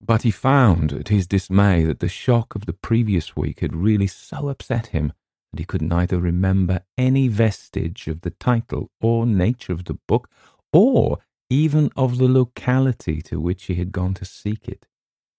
But 0.00 0.22
he 0.22 0.30
found, 0.30 1.04
to 1.04 1.14
his 1.14 1.26
dismay, 1.26 1.84
that 1.84 1.98
the 1.98 2.08
shock 2.08 2.54
of 2.54 2.66
the 2.66 2.72
previous 2.72 3.36
week 3.36 3.60
had 3.60 3.74
really 3.74 4.06
so 4.06 4.48
upset 4.48 4.88
him 4.88 5.12
that 5.52 5.58
he 5.58 5.64
could 5.64 5.82
neither 5.82 6.18
remember 6.18 6.84
any 6.96 7.28
vestige 7.28 8.06
of 8.06 8.20
the 8.20 8.30
title 8.30 8.90
or 9.00 9.26
nature 9.26 9.72
of 9.72 9.84
the 9.84 9.98
book, 10.06 10.30
or 10.72 11.18
even 11.50 11.90
of 11.96 12.18
the 12.18 12.28
locality 12.28 13.20
to 13.22 13.40
which 13.40 13.64
he 13.64 13.74
had 13.74 13.92
gone 13.92 14.14
to 14.14 14.24
seek 14.24 14.68
it. 14.68 14.86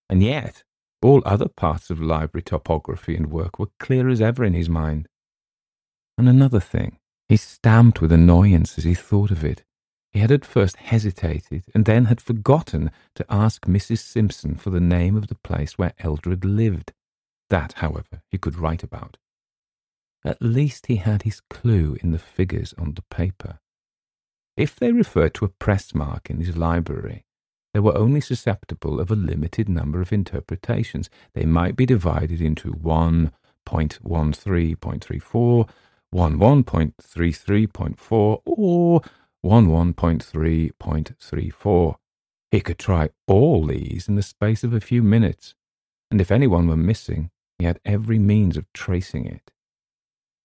And 0.09 0.21
yet, 0.21 0.63
all 1.01 1.23
other 1.25 1.47
parts 1.47 1.89
of 1.89 2.01
library 2.01 2.43
topography 2.43 3.15
and 3.15 3.31
work 3.31 3.57
were 3.57 3.69
clear 3.79 4.09
as 4.09 4.21
ever 4.21 4.43
in 4.43 4.53
his 4.53 4.69
mind. 4.69 5.07
And 6.17 6.29
another 6.29 6.59
thing, 6.59 6.99
he 7.29 7.37
stamped 7.37 8.01
with 8.01 8.11
annoyance 8.11 8.77
as 8.77 8.83
he 8.83 8.93
thought 8.93 9.31
of 9.31 9.43
it. 9.43 9.63
He 10.11 10.19
had 10.19 10.31
at 10.31 10.43
first 10.43 10.75
hesitated 10.75 11.63
and 11.73 11.85
then 11.85 12.05
had 12.05 12.19
forgotten 12.19 12.91
to 13.15 13.25
ask 13.29 13.65
Mrs. 13.65 13.99
Simpson 13.99 14.55
for 14.55 14.69
the 14.69 14.81
name 14.81 15.15
of 15.15 15.27
the 15.27 15.35
place 15.35 15.77
where 15.77 15.93
Eldred 15.99 16.43
lived. 16.43 16.91
That, 17.49 17.73
however, 17.77 18.21
he 18.29 18.37
could 18.37 18.57
write 18.57 18.83
about. 18.83 19.17
At 20.25 20.41
least 20.41 20.87
he 20.87 20.97
had 20.97 21.23
his 21.23 21.41
clue 21.49 21.97
in 22.03 22.11
the 22.11 22.19
figures 22.19 22.73
on 22.77 22.93
the 22.93 23.01
paper. 23.03 23.59
If 24.61 24.75
they 24.75 24.91
referred 24.91 25.33
to 25.35 25.45
a 25.45 25.49
press 25.49 25.95
mark 25.95 26.29
in 26.29 26.39
his 26.39 26.55
library, 26.55 27.25
they 27.73 27.79
were 27.79 27.97
only 27.97 28.21
susceptible 28.21 28.99
of 28.99 29.09
a 29.09 29.15
limited 29.15 29.67
number 29.67 30.03
of 30.03 30.13
interpretations. 30.13 31.09
They 31.33 31.45
might 31.45 31.75
be 31.75 31.87
divided 31.87 32.39
into 32.39 32.73
1.13.34, 32.73 35.69
11.33.4, 36.13 38.41
or 38.45 39.01
11.3.34. 39.43 41.95
He 42.51 42.61
could 42.61 42.77
try 42.77 43.09
all 43.25 43.65
these 43.65 44.07
in 44.07 44.13
the 44.13 44.21
space 44.21 44.63
of 44.63 44.75
a 44.75 44.79
few 44.79 45.01
minutes, 45.01 45.55
and 46.11 46.21
if 46.21 46.29
anyone 46.29 46.67
were 46.67 46.77
missing, 46.77 47.31
he 47.57 47.65
had 47.65 47.79
every 47.83 48.19
means 48.19 48.57
of 48.57 48.71
tracing 48.73 49.25
it. 49.25 49.49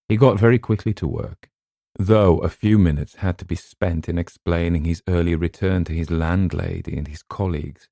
He 0.09 0.17
got 0.17 0.41
very 0.41 0.59
quickly 0.59 0.95
to 0.95 1.07
work 1.07 1.51
though 1.99 2.39
a 2.39 2.49
few 2.49 2.79
minutes 2.79 3.17
had 3.17 3.39
to 3.39 3.45
be 3.45 3.55
spent 3.55 4.09
in 4.09 4.19
explaining 4.19 4.85
his 4.85 5.03
early 5.09 5.35
return 5.35 5.85
to 5.85 5.93
his 5.93 6.11
landlady 6.11 6.97
and 6.97 7.09
his 7.09 7.23
colleagues. 7.23 7.89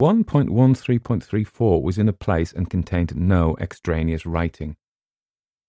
1.13.34 0.00 1.82
was 1.82 1.98
in 1.98 2.08
a 2.08 2.12
place 2.12 2.52
and 2.52 2.68
contained 2.68 3.14
no 3.14 3.56
extraneous 3.60 4.26
writing. 4.26 4.76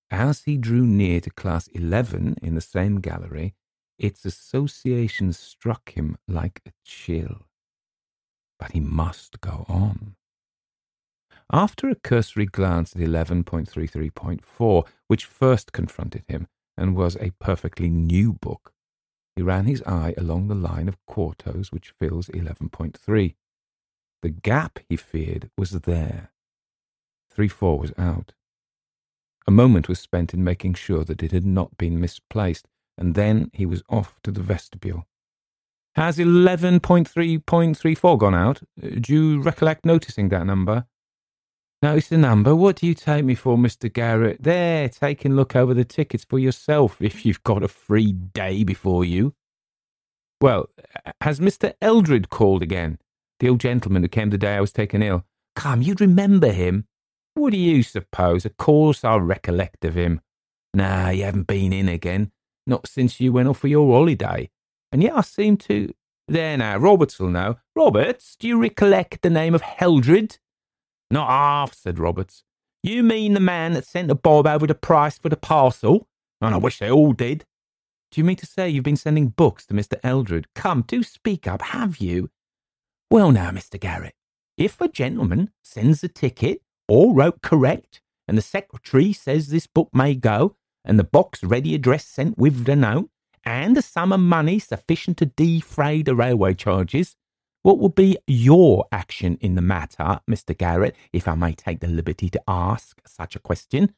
As 0.10 0.44
he 0.44 0.58
drew 0.58 0.86
near 0.86 1.22
to 1.22 1.30
class 1.30 1.68
11 1.68 2.38
in 2.42 2.56
the 2.56 2.62
same 2.62 3.00
gallery, 3.00 3.54
its 3.98 4.26
associations 4.26 5.38
struck 5.38 5.94
him 5.94 6.18
like 6.28 6.62
a 6.66 6.72
chill. 6.84 7.48
But 8.60 8.72
he 8.72 8.80
must 8.80 9.40
go 9.42 9.66
on. 9.68 10.16
After 11.52 11.90
a 11.90 11.96
cursory 11.96 12.46
glance 12.46 12.96
at 12.96 13.02
11.33.4, 13.02 14.88
which 15.08 15.26
first 15.26 15.72
confronted 15.72 16.24
him, 16.28 16.48
and 16.78 16.96
was 16.96 17.16
a 17.18 17.32
perfectly 17.40 17.90
new 17.90 18.34
book. 18.34 18.74
He 19.36 19.42
ran 19.42 19.66
his 19.66 19.84
eye 19.84 20.14
along 20.18 20.48
the 20.48 20.56
line 20.56 20.88
of 20.88 21.04
quartos 21.06 21.72
which 21.72 21.94
fills 22.00 22.28
11.3. 22.28 23.36
The 24.22 24.30
gap, 24.30 24.80
he 24.88 24.96
feared, 24.96 25.50
was 25.58 25.72
there. 25.72 26.32
3.4 27.36 27.80
was 27.80 27.94
out. 27.98 28.34
A 29.46 29.52
moment 29.52 29.90
was 29.90 30.00
spent 30.00 30.34
in 30.34 30.44
making 30.44 30.76
sure 30.76 31.04
that 31.04 31.22
it 31.22 31.32
had 31.32 31.46
not 31.46 31.78
been 31.78 32.00
misplaced, 32.00 32.68
and 32.98 33.16
then 33.16 33.50
he 33.54 33.66
was 33.66 33.84
off 33.90 34.20
to 34.24 34.32
the 34.32 34.42
vestibule. 34.42 35.06
Has 35.96 36.18
11.3.34 36.18 38.18
gone 38.18 38.34
out? 38.34 38.62
Do 38.80 39.14
you 39.14 39.42
recollect 39.42 39.86
noticing 39.86 40.30
that 40.30 40.46
number? 40.46 40.86
Notice 41.84 42.08
the 42.08 42.18
number. 42.18 42.56
What 42.56 42.78
do 42.78 42.88
you 42.88 42.94
take 42.94 43.26
me 43.26 43.36
for, 43.36 43.58
Mr. 43.58 43.92
Garrett? 43.92 44.42
There, 44.42 44.88
take 44.88 45.26
and 45.26 45.36
look 45.36 45.54
over 45.54 45.74
the 45.74 45.84
tickets 45.84 46.24
for 46.24 46.40
yourself 46.40 47.02
if 47.02 47.26
you've 47.26 47.44
got 47.44 47.62
a 47.62 47.68
free 47.68 48.14
day 48.14 48.64
before 48.64 49.04
you. 49.04 49.36
Well, 50.40 50.70
has 51.20 51.42
Mr. 51.42 51.74
Eldred 51.82 52.30
called 52.30 52.64
again? 52.64 53.00
The 53.42 53.50
old 53.50 53.60
gentleman 53.60 54.02
who 54.02 54.08
came 54.08 54.30
the 54.30 54.38
day 54.38 54.56
I 54.56 54.62
was 54.62 54.72
taken 54.72 55.04
ill. 55.04 55.26
Come, 55.58 55.82
you'd 55.82 56.00
remember 56.00 56.54
him. 56.54 56.88
What 57.34 57.52
do 57.52 57.58
you 57.58 57.84
suppose? 57.84 58.46
Of 58.46 58.56
course 58.56 59.04
I 59.04 59.18
recollect 59.18 59.84
of 59.84 59.96
him. 59.96 60.22
Nah, 60.74 61.10
you 61.10 61.26
haven't 61.26 61.48
been 61.48 61.74
in 61.74 61.90
again. 61.90 62.32
Not 62.66 62.88
since 62.88 63.20
you 63.20 63.34
went 63.34 63.50
off 63.50 63.58
for 63.58 63.68
your 63.68 63.94
holiday. 63.94 64.50
And 64.94 65.04
yet 65.04 65.18
I 65.18 65.22
seem 65.22 65.58
to. 65.58 65.94
There 66.30 66.56
now, 66.56 66.78
Roberts 66.78 67.20
will 67.20 67.28
know. 67.28 67.58
Roberts, 67.76 68.38
do 68.40 68.48
you 68.48 68.58
recollect 68.58 69.22
the 69.22 69.30
name 69.30 69.54
of 69.54 69.62
Eldred? 69.82 70.38
Not 71.12 71.30
half, 71.30 71.74
said 71.74 72.00
Roberts. 72.00 72.44
You 72.82 73.04
mean 73.04 73.34
the 73.34 73.40
man 73.40 73.74
that 73.74 73.86
sent 73.86 74.12
a 74.12 74.16
bob 74.16 74.46
over 74.46 74.68
the 74.68 74.76
price 74.76 75.18
for 75.18 75.30
the 75.30 75.38
parcel? 75.38 76.08
And 76.42 76.54
I 76.54 76.58
wish 76.58 76.80
they 76.80 76.92
all 76.92 77.14
did. 77.14 77.46
Do 78.12 78.20
you 78.20 78.26
mean 78.26 78.36
to 78.38 78.46
say 78.46 78.70
you've 78.70 78.84
been 78.84 78.96
sending 78.96 79.30
books 79.30 79.66
to 79.68 79.74
Mr. 79.74 80.00
Eldred? 80.04 80.48
Come, 80.54 80.84
do 80.86 81.02
speak 81.02 81.48
up, 81.48 81.62
have 81.62 81.98
you? 81.98 82.30
Well, 83.10 83.32
now, 83.32 83.52
Mr. 83.52 83.80
Garrett, 83.80 84.16
if 84.58 84.80
a 84.82 84.88
gentleman 84.88 85.52
sends 85.64 86.04
a 86.04 86.08
ticket, 86.08 86.62
all 86.88 87.14
wrote 87.14 87.42
correct, 87.42 88.02
and 88.28 88.38
the 88.38 88.42
secretary 88.42 89.14
says 89.14 89.48
this 89.48 89.68
book 89.68 89.90
may 89.94 90.16
go, 90.16 90.56
and 90.86 91.00
the 91.00 91.04
box 91.04 91.44
ready 91.44 91.74
address 91.74 92.06
sent 92.06 92.38
with 92.38 92.66
the 92.66 92.76
note, 92.76 93.10
and 93.46 93.78
a 93.78 93.82
sum 93.82 94.12
of 94.12 94.20
money 94.20 94.60
sufficient 94.60 95.18
to 95.18 95.26
defray 95.26 96.02
the 96.02 96.16
railway 96.16 96.54
charges, 96.54 97.16
what 97.64 97.80
would 97.80 97.96
be 97.96 98.18
your 98.28 98.86
action 98.92 99.38
in 99.42 99.56
the 99.56 99.62
matter, 99.62 100.20
Mr. 100.30 100.56
Garrett, 100.58 100.96
if 101.12 101.28
I 101.28 101.36
may 101.36 101.54
take 101.54 101.80
the 101.80 101.88
liberty 101.88 102.30
to 102.30 102.42
ask 102.48 103.02
such 103.08 103.36
a 103.36 103.40
question? 103.40 103.96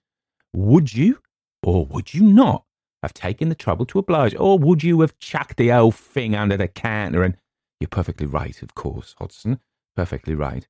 Would 0.53 0.93
you, 0.93 1.19
or 1.61 1.85
would 1.85 2.13
you 2.13 2.23
not, 2.23 2.63
have 3.01 3.13
taken 3.13 3.49
the 3.49 3.55
trouble 3.55 3.85
to 3.85 3.99
oblige, 3.99 4.35
or 4.35 4.57
would 4.57 4.83
you 4.83 5.01
have 5.01 5.17
chucked 5.19 5.57
the 5.57 5.71
old 5.71 5.95
thing 5.95 6.35
under 6.35 6.57
the 6.57 6.67
counter 6.67 7.23
and. 7.23 7.37
You're 7.79 7.89
perfectly 7.89 8.25
right, 8.25 8.59
of 8.61 8.73
course, 8.73 9.15
Hodson, 9.19 9.59
perfectly 9.95 10.33
right. 10.33 10.67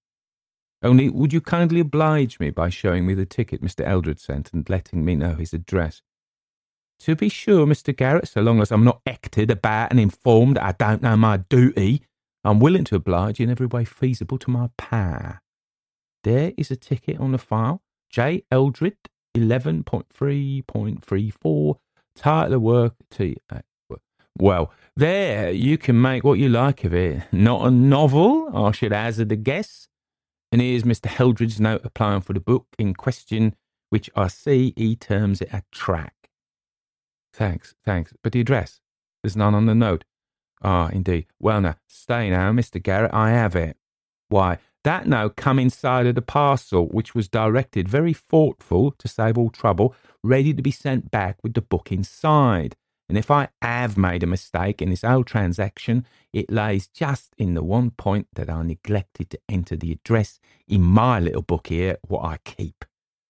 Only, 0.81 1.09
would 1.09 1.33
you 1.33 1.39
kindly 1.39 1.79
oblige 1.79 2.39
me 2.39 2.49
by 2.49 2.69
showing 2.69 3.05
me 3.05 3.13
the 3.13 3.25
ticket 3.25 3.61
Mr. 3.61 3.85
Eldred 3.85 4.19
sent 4.19 4.51
and 4.53 4.67
letting 4.69 5.05
me 5.05 5.15
know 5.15 5.35
his 5.35 5.53
address? 5.53 6.01
To 6.99 7.15
be 7.15 7.29
sure, 7.29 7.65
Mr. 7.65 7.95
Garrett, 7.95 8.27
so 8.27 8.41
long 8.41 8.61
as 8.61 8.71
I'm 8.71 8.83
not 8.83 9.01
acted 9.05 9.51
about 9.51 9.91
and 9.91 9.99
informed 9.99 10.57
I 10.57 10.71
don't 10.71 11.01
know 11.01 11.15
my 11.15 11.37
duty, 11.37 12.01
I'm 12.45 12.59
willing 12.59 12.83
to 12.85 12.95
oblige 12.95 13.39
in 13.39 13.49
every 13.49 13.65
way 13.65 13.85
feasible 13.85 14.37
to 14.37 14.51
my 14.51 14.69
power. 14.77 15.41
There 16.23 16.53
is 16.57 16.69
a 16.69 16.75
ticket 16.75 17.19
on 17.19 17.31
the 17.31 17.39
file. 17.39 17.81
J. 18.11 18.43
Eldred, 18.51 18.97
11.3.34. 19.35 21.75
Title 22.15 22.53
of 22.53 22.61
work, 22.61 22.93
T. 23.09 23.37
Uh, 23.49 23.61
well, 24.37 24.71
there, 24.95 25.51
you 25.51 25.77
can 25.77 26.01
make 26.01 26.23
what 26.23 26.39
you 26.39 26.49
like 26.49 26.83
of 26.83 26.93
it. 26.93 27.23
Not 27.31 27.65
a 27.65 27.71
novel, 27.71 28.55
I 28.55 28.71
should 28.71 28.91
hazard 28.91 29.31
a 29.31 29.35
guess. 29.35 29.87
And 30.51 30.61
here's 30.61 30.83
Mr. 30.83 31.19
Eldred's 31.19 31.59
note 31.59 31.81
applying 31.83 32.21
for 32.21 32.33
the 32.33 32.39
book 32.39 32.67
in 32.77 32.93
question, 32.93 33.55
which 33.89 34.09
I 34.15 34.27
see 34.27 34.73
he 34.75 34.95
terms 34.95 35.41
it 35.41 35.49
a 35.51 35.63
track. 35.71 36.13
Thanks, 37.33 37.73
thanks. 37.83 38.13
But 38.21 38.33
the 38.33 38.41
address? 38.41 38.81
There's 39.23 39.35
none 39.35 39.55
on 39.55 39.65
the 39.65 39.75
note. 39.75 40.03
Ah, 40.61 40.89
indeed. 40.89 41.27
Well, 41.39 41.61
now, 41.61 41.75
stay 41.87 42.29
now, 42.29 42.51
Mr. 42.51 42.81
Garrett, 42.81 43.13
I 43.13 43.31
have 43.31 43.55
it. 43.55 43.77
Why, 44.29 44.57
that 44.83 45.07
note 45.07 45.35
come 45.35 45.59
inside 45.59 46.07
of 46.07 46.15
the 46.15 46.21
parcel, 46.21 46.87
which 46.87 47.15
was 47.15 47.27
directed 47.27 47.87
very 47.87 48.13
thoughtful 48.13 48.91
to 48.91 49.07
save 49.07 49.37
all 49.37 49.49
trouble, 49.49 49.95
ready 50.23 50.53
to 50.53 50.61
be 50.61 50.71
sent 50.71 51.11
back 51.11 51.37
with 51.43 51.53
the 51.53 51.61
book 51.61 51.91
inside. 51.91 52.75
And 53.07 53.17
if 53.17 53.29
I 53.29 53.49
have 53.61 53.97
made 53.97 54.23
a 54.23 54.27
mistake 54.27 54.81
in 54.81 54.89
this 54.89 55.03
whole 55.03 55.23
transaction, 55.23 56.05
it 56.33 56.51
lays 56.51 56.87
just 56.87 57.33
in 57.37 57.53
the 57.53 57.63
one 57.63 57.91
point 57.91 58.27
that 58.33 58.49
I 58.49 58.63
neglected 58.63 59.29
to 59.31 59.39
enter 59.47 59.75
the 59.75 59.91
address 59.91 60.39
in 60.67 60.81
my 60.81 61.19
little 61.19 61.43
book 61.43 61.67
here, 61.67 61.97
what 62.07 62.25
I 62.25 62.37
keep. 62.43 62.83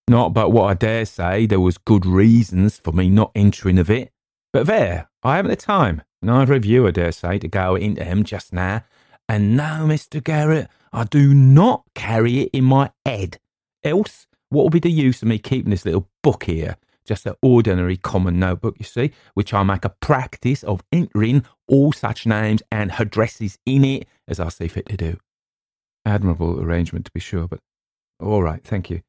Not 0.08 0.34
but 0.34 0.52
what 0.52 0.66
I 0.66 0.74
dare 0.76 1.06
say 1.06 1.46
there 1.46 1.60
was 1.60 1.78
good 1.78 2.06
reasons 2.06 2.78
for 2.78 2.92
me 2.92 3.10
not 3.10 3.32
entering 3.36 3.80
of 3.80 3.90
it. 3.90 4.12
But 4.54 4.68
there, 4.68 5.10
I 5.24 5.36
haven't 5.36 5.50
the 5.50 5.58
time, 5.58 6.04
Neither 6.26 6.56
of 6.56 6.66
you, 6.66 6.88
I 6.88 6.92
dare 6.92 7.12
say, 7.12 7.38
to 7.38 7.48
go 7.48 7.76
into 7.76 8.04
him 8.04 8.24
just 8.24 8.52
now. 8.52 8.84
And 9.30 9.56
no, 9.56 9.86
Mr. 9.86 10.24
Garrett, 10.24 10.68
I 10.92 11.04
do 11.04 11.36
not 11.36 11.84
carry 11.94 12.42
it 12.42 12.50
in 12.52 12.64
my 12.64 12.90
head. 13.06 13.38
Else, 13.84 14.26
what 14.50 14.64
will 14.64 14.70
be 14.72 14.80
the 14.80 14.92
use 14.92 15.22
of 15.22 15.28
me 15.28 15.38
keeping 15.38 15.70
this 15.70 15.86
little 15.86 16.10
book 16.24 16.46
here? 16.46 16.78
Just 17.06 17.28
an 17.28 17.36
ordinary 17.44 17.96
common 17.96 18.40
notebook, 18.40 18.76
you 18.80 18.86
see, 18.86 19.12
which 19.36 19.54
I 19.54 19.62
make 19.62 19.86
a 19.86 19.90
practice 19.90 20.64
of 20.64 20.84
entering 20.92 21.46
all 21.68 21.92
such 21.92 22.26
names 22.26 22.64
and 22.72 22.92
addresses 22.98 23.60
in 23.64 23.86
it 23.86 24.08
as 24.28 24.40
I 24.40 24.50
see 24.50 24.68
fit 24.68 24.88
to 24.88 24.98
do. 24.98 25.20
Admirable 26.06 26.60
arrangement, 26.60 27.06
to 27.06 27.12
be 27.12 27.20
sure, 27.20 27.48
but 27.48 27.60
all 28.20 28.42
right, 28.42 28.64
thank 28.64 28.90
you. 28.90 29.02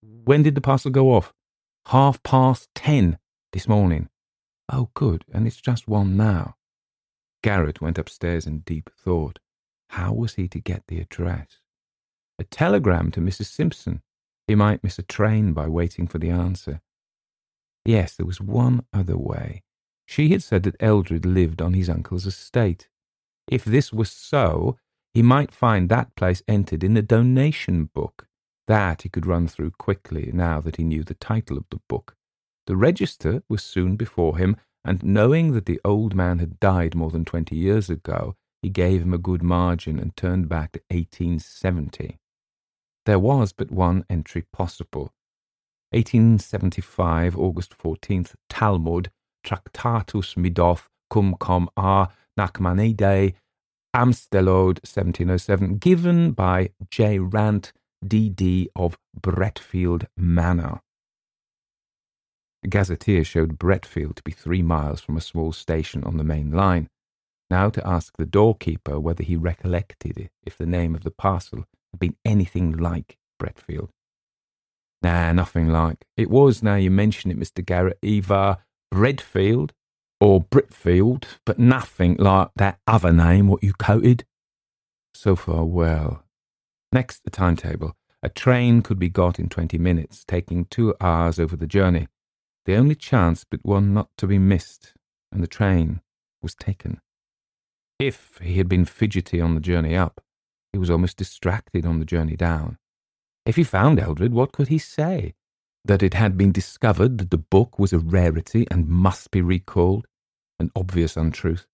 When 0.00 0.42
did 0.42 0.54
the 0.54 0.62
parcel 0.62 0.90
go 0.90 1.14
off? 1.14 1.34
Half 1.88 2.22
past 2.22 2.70
ten 2.74 3.18
this 3.52 3.68
morning. 3.68 4.08
Oh, 4.70 4.88
good, 4.94 5.26
and 5.30 5.46
it's 5.46 5.60
just 5.60 5.86
one 5.86 6.16
now. 6.16 6.56
Garrett 7.42 7.80
went 7.80 7.98
upstairs 7.98 8.46
in 8.46 8.60
deep 8.60 8.90
thought. 8.96 9.38
How 9.90 10.12
was 10.12 10.34
he 10.34 10.48
to 10.48 10.60
get 10.60 10.84
the 10.86 11.00
address? 11.00 11.58
A 12.38 12.44
telegram 12.44 13.10
to 13.12 13.20
Mrs. 13.20 13.46
Simpson. 13.46 14.02
He 14.46 14.54
might 14.54 14.82
miss 14.82 14.98
a 14.98 15.02
train 15.02 15.52
by 15.52 15.68
waiting 15.68 16.06
for 16.06 16.18
the 16.18 16.30
answer. 16.30 16.80
Yes, 17.84 18.14
there 18.14 18.26
was 18.26 18.40
one 18.40 18.84
other 18.92 19.16
way. 19.16 19.62
She 20.06 20.30
had 20.30 20.42
said 20.42 20.62
that 20.64 20.76
Eldred 20.80 21.24
lived 21.24 21.60
on 21.60 21.74
his 21.74 21.88
uncle's 21.88 22.26
estate. 22.26 22.88
If 23.48 23.64
this 23.64 23.92
was 23.92 24.10
so, 24.10 24.78
he 25.14 25.22
might 25.22 25.52
find 25.52 25.88
that 25.88 26.14
place 26.16 26.42
entered 26.48 26.84
in 26.84 26.94
the 26.94 27.02
donation 27.02 27.86
book. 27.86 28.28
That 28.68 29.02
he 29.02 29.08
could 29.08 29.26
run 29.26 29.48
through 29.48 29.72
quickly 29.72 30.30
now 30.32 30.60
that 30.60 30.76
he 30.76 30.84
knew 30.84 31.02
the 31.02 31.14
title 31.14 31.58
of 31.58 31.64
the 31.70 31.80
book. 31.88 32.16
The 32.66 32.76
register 32.76 33.42
was 33.48 33.62
soon 33.64 33.96
before 33.96 34.38
him, 34.38 34.56
and 34.84 35.02
knowing 35.02 35.52
that 35.52 35.66
the 35.66 35.80
old 35.84 36.14
man 36.14 36.38
had 36.38 36.60
died 36.60 36.94
more 36.94 37.10
than 37.10 37.24
twenty 37.24 37.56
years 37.56 37.88
ago, 37.90 38.34
he 38.62 38.68
gave 38.68 39.02
him 39.02 39.12
a 39.12 39.18
good 39.18 39.42
margin 39.42 39.98
and 39.98 40.16
turned 40.16 40.48
back 40.48 40.72
to 40.72 40.80
1870. 40.88 42.18
There 43.04 43.18
was 43.18 43.52
but 43.52 43.72
one 43.72 44.04
entry 44.08 44.44
possible. 44.52 45.12
1875, 45.90 47.36
August 47.36 47.76
14th, 47.76 48.34
Talmud, 48.48 49.10
Tractatus 49.44 50.36
Middoth 50.36 50.86
cum 51.10 51.34
com 51.38 51.68
a 51.76 52.08
Nachmanidae, 52.38 53.34
Amstelode 53.94 54.80
1707, 54.86 55.76
given 55.76 56.30
by 56.30 56.70
J. 56.90 57.18
Rant, 57.18 57.72
D.D. 58.06 58.70
of 58.74 58.96
Bretfield 59.20 60.06
Manor. 60.16 60.80
The 62.62 62.68
gazetteer 62.68 63.24
showed 63.24 63.58
Bretfield 63.58 64.16
to 64.16 64.22
be 64.22 64.32
three 64.32 64.62
miles 64.62 65.00
from 65.00 65.16
a 65.16 65.20
small 65.20 65.52
station 65.52 66.04
on 66.04 66.16
the 66.16 66.24
main 66.24 66.52
line. 66.52 66.88
Now 67.50 67.70
to 67.70 67.86
ask 67.86 68.16
the 68.16 68.26
doorkeeper 68.26 68.98
whether 69.00 69.24
he 69.24 69.36
recollected 69.36 70.30
if 70.44 70.56
the 70.56 70.66
name 70.66 70.94
of 70.94 71.02
the 71.02 71.10
parcel 71.10 71.64
had 71.92 72.00
been 72.00 72.16
anything 72.24 72.72
like 72.72 73.16
Bretfield. 73.40 73.90
Nah, 75.02 75.32
nothing 75.32 75.68
like. 75.68 76.04
It 76.16 76.30
was, 76.30 76.62
now 76.62 76.76
you 76.76 76.90
mention 76.90 77.30
it, 77.30 77.38
Mr. 77.38 77.64
Garrett, 77.64 77.98
either 78.02 78.58
Bredfield 78.94 79.70
or 80.20 80.44
Britfield, 80.44 81.24
but 81.44 81.58
nothing 81.58 82.16
like 82.18 82.50
that 82.56 82.78
other 82.86 83.12
name 83.12 83.48
what 83.48 83.64
you 83.64 83.72
quoted. 83.72 84.24
So 85.14 85.34
far, 85.34 85.64
well. 85.64 86.24
Next, 86.92 87.24
the 87.24 87.30
timetable. 87.30 87.96
A 88.22 88.28
train 88.28 88.82
could 88.82 89.00
be 89.00 89.08
got 89.08 89.40
in 89.40 89.48
twenty 89.48 89.78
minutes, 89.78 90.24
taking 90.26 90.66
two 90.66 90.94
hours 91.00 91.40
over 91.40 91.56
the 91.56 91.66
journey. 91.66 92.06
The 92.64 92.76
only 92.76 92.94
chance 92.94 93.44
but 93.44 93.64
one 93.64 93.92
not 93.92 94.10
to 94.18 94.26
be 94.26 94.38
missed, 94.38 94.94
and 95.32 95.42
the 95.42 95.48
train 95.48 96.00
was 96.40 96.54
taken. 96.54 97.00
If 97.98 98.38
he 98.42 98.58
had 98.58 98.68
been 98.68 98.84
fidgety 98.84 99.40
on 99.40 99.54
the 99.54 99.60
journey 99.60 99.96
up, 99.96 100.20
he 100.72 100.78
was 100.78 100.90
almost 100.90 101.16
distracted 101.16 101.84
on 101.84 101.98
the 101.98 102.04
journey 102.04 102.36
down. 102.36 102.78
If 103.44 103.56
he 103.56 103.64
found 103.64 103.98
Eldred, 103.98 104.32
what 104.32 104.52
could 104.52 104.68
he 104.68 104.78
say? 104.78 105.34
That 105.84 106.02
it 106.02 106.14
had 106.14 106.38
been 106.38 106.52
discovered 106.52 107.18
that 107.18 107.30
the 107.30 107.38
book 107.38 107.78
was 107.78 107.92
a 107.92 107.98
rarity 107.98 108.66
and 108.70 108.88
must 108.88 109.32
be 109.32 109.42
recalled, 109.42 110.06
an 110.60 110.70
obvious 110.76 111.16
untruth, 111.16 111.66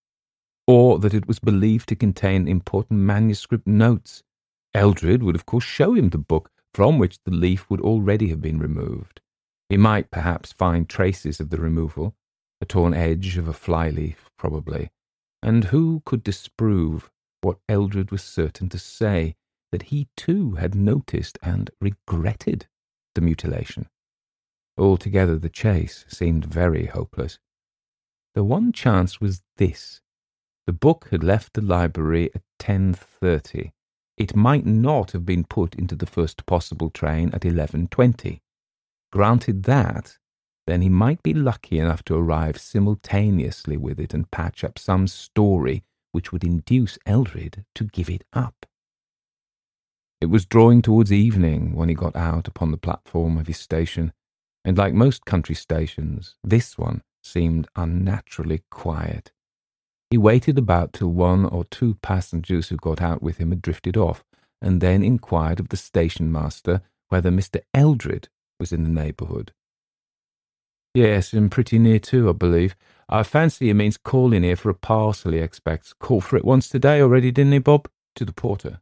or 0.66 0.98
that 0.98 1.14
it 1.14 1.28
was 1.28 1.38
believed 1.38 1.88
to 1.90 1.96
contain 1.96 2.48
important 2.48 3.00
manuscript 3.00 3.66
notes. 3.66 4.22
Eldred 4.74 5.22
would 5.22 5.34
of 5.34 5.46
course 5.46 5.64
show 5.64 5.94
him 5.94 6.08
the 6.08 6.18
book, 6.18 6.50
from 6.72 6.98
which 6.98 7.18
the 7.24 7.30
leaf 7.30 7.68
would 7.68 7.80
already 7.80 8.28
have 8.28 8.40
been 8.40 8.58
removed. 8.58 9.20
He 9.68 9.76
might 9.76 10.10
perhaps 10.10 10.52
find 10.52 10.88
traces 10.88 11.40
of 11.40 11.50
the 11.50 11.58
removal, 11.58 12.14
a 12.60 12.64
torn 12.64 12.94
edge 12.94 13.36
of 13.36 13.48
a 13.48 13.52
flyleaf, 13.52 14.30
probably. 14.38 14.90
And 15.42 15.64
who 15.64 16.02
could 16.04 16.22
disprove 16.22 17.10
what 17.42 17.58
Eldred 17.68 18.10
was 18.10 18.22
certain 18.22 18.68
to 18.70 18.78
say, 18.78 19.36
that 19.70 19.84
he 19.84 20.08
too 20.16 20.52
had 20.54 20.74
noticed 20.74 21.38
and 21.42 21.70
regretted 21.80 22.66
the 23.14 23.20
mutilation? 23.20 23.88
Altogether, 24.78 25.38
the 25.38 25.50
chase 25.50 26.04
seemed 26.08 26.44
very 26.44 26.86
hopeless. 26.86 27.38
The 28.34 28.44
one 28.44 28.72
chance 28.72 29.20
was 29.20 29.42
this. 29.56 30.00
The 30.66 30.72
book 30.72 31.08
had 31.10 31.22
left 31.22 31.54
the 31.54 31.62
library 31.62 32.30
at 32.34 32.42
10.30. 32.58 33.72
It 34.16 34.34
might 34.34 34.64
not 34.66 35.12
have 35.12 35.26
been 35.26 35.44
put 35.44 35.74
into 35.74 35.94
the 35.94 36.06
first 36.06 36.46
possible 36.46 36.90
train 36.90 37.30
at 37.32 37.42
11.20. 37.42 38.40
Granted 39.10 39.62
that, 39.64 40.18
then 40.66 40.82
he 40.82 40.88
might 40.88 41.22
be 41.22 41.32
lucky 41.32 41.78
enough 41.78 42.04
to 42.04 42.14
arrive 42.14 42.58
simultaneously 42.58 43.76
with 43.76 43.98
it 43.98 44.12
and 44.12 44.30
patch 44.30 44.62
up 44.62 44.78
some 44.78 45.06
story 45.06 45.82
which 46.12 46.32
would 46.32 46.44
induce 46.44 46.98
Eldred 47.06 47.64
to 47.74 47.84
give 47.84 48.10
it 48.10 48.24
up. 48.32 48.66
It 50.20 50.26
was 50.26 50.44
drawing 50.44 50.82
towards 50.82 51.12
evening 51.12 51.74
when 51.74 51.88
he 51.88 51.94
got 51.94 52.16
out 52.16 52.48
upon 52.48 52.70
the 52.70 52.76
platform 52.76 53.38
of 53.38 53.46
his 53.46 53.58
station, 53.58 54.12
and 54.64 54.76
like 54.76 54.92
most 54.92 55.24
country 55.24 55.54
stations, 55.54 56.36
this 56.42 56.76
one 56.76 57.02
seemed 57.22 57.68
unnaturally 57.76 58.62
quiet. 58.70 59.32
He 60.10 60.18
waited 60.18 60.58
about 60.58 60.92
till 60.92 61.12
one 61.12 61.44
or 61.44 61.64
two 61.64 61.94
passengers 62.02 62.68
who 62.68 62.76
got 62.76 63.00
out 63.00 63.22
with 63.22 63.38
him 63.38 63.50
had 63.50 63.62
drifted 63.62 63.96
off, 63.96 64.24
and 64.60 64.80
then 64.80 65.02
inquired 65.02 65.60
of 65.60 65.68
the 65.68 65.76
station 65.76 66.32
master 66.32 66.82
whether 67.08 67.30
Mr. 67.30 67.60
Eldred 67.72 68.28
was 68.58 68.72
in 68.72 68.84
the 68.84 68.90
neighbourhood. 68.90 69.52
Yes, 70.94 71.32
and 71.32 71.50
pretty 71.50 71.78
near 71.78 71.98
too, 71.98 72.28
I 72.28 72.32
believe. 72.32 72.74
I 73.08 73.22
fancy 73.22 73.66
he 73.66 73.72
means 73.72 73.96
calling 73.96 74.42
here 74.42 74.56
for 74.56 74.70
a 74.70 74.74
parcel 74.74 75.32
he 75.32 75.38
expects. 75.38 75.92
Called 75.92 76.24
for 76.24 76.36
it 76.36 76.44
once 76.44 76.68
today 76.68 77.00
already, 77.00 77.30
didn't 77.30 77.52
he, 77.52 77.58
Bob? 77.58 77.88
To 78.16 78.24
the 78.24 78.32
porter. 78.32 78.80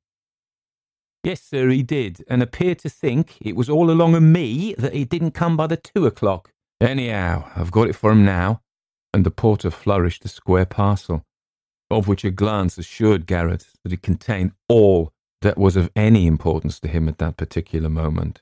Yes, 1.22 1.42
sir, 1.42 1.68
he 1.68 1.82
did, 1.82 2.24
and 2.28 2.42
appeared 2.42 2.78
to 2.80 2.88
think 2.88 3.36
it 3.40 3.56
was 3.56 3.68
all 3.68 3.90
along 3.90 4.14
of 4.14 4.22
me 4.22 4.74
that 4.78 4.94
he 4.94 5.04
didn't 5.04 5.32
come 5.32 5.56
by 5.56 5.66
the 5.66 5.76
two 5.76 6.06
o'clock. 6.06 6.52
Anyhow, 6.80 7.50
I've 7.56 7.72
got 7.72 7.88
it 7.88 7.96
for 7.96 8.12
him 8.12 8.24
now. 8.24 8.62
And 9.12 9.24
the 9.24 9.30
porter 9.30 9.70
flourished 9.70 10.24
a 10.24 10.28
square 10.28 10.66
parcel, 10.66 11.24
of 11.90 12.06
which 12.06 12.24
a 12.24 12.30
glance 12.30 12.78
assured 12.78 13.26
Garrett 13.26 13.66
that 13.82 13.92
it 13.92 14.02
contained 14.02 14.52
all 14.68 15.12
that 15.42 15.58
was 15.58 15.76
of 15.76 15.90
any 15.96 16.26
importance 16.26 16.78
to 16.80 16.88
him 16.88 17.08
at 17.08 17.18
that 17.18 17.36
particular 17.36 17.88
moment. 17.88 18.40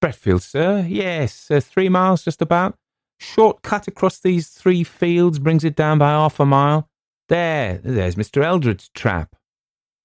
Bretfield, 0.00 0.42
sir. 0.42 0.86
Yes, 0.88 1.50
uh, 1.50 1.60
three 1.60 1.88
miles 1.88 2.24
just 2.24 2.40
about. 2.40 2.76
Short 3.18 3.60
cut 3.60 3.86
across 3.86 4.18
these 4.18 4.48
three 4.48 4.82
fields 4.82 5.38
brings 5.38 5.62
it 5.62 5.76
down 5.76 5.98
by 5.98 6.08
half 6.08 6.40
a 6.40 6.46
mile. 6.46 6.88
There, 7.28 7.78
there's 7.84 8.14
Mr. 8.14 8.42
Eldred's 8.42 8.88
trap. 8.94 9.36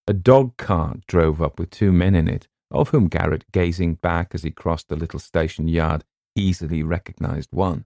A 0.08 0.14
dog 0.14 0.58
cart 0.58 1.08
drove 1.08 1.42
up 1.42 1.58
with 1.58 1.70
two 1.70 1.94
men 1.94 2.14
in 2.14 2.28
it, 2.28 2.48
of 2.70 2.90
whom 2.90 3.08
Garrett, 3.08 3.46
gazing 3.54 3.96
back 3.96 4.36
as 4.36 4.44
he 4.44 4.52
crossed 4.52 4.90
the 4.90 4.98
little 4.98 5.20
station 5.20 5.70
yard, 5.70 6.04
easily 6.36 6.84
recognized 6.84 7.54
one. 7.54 7.86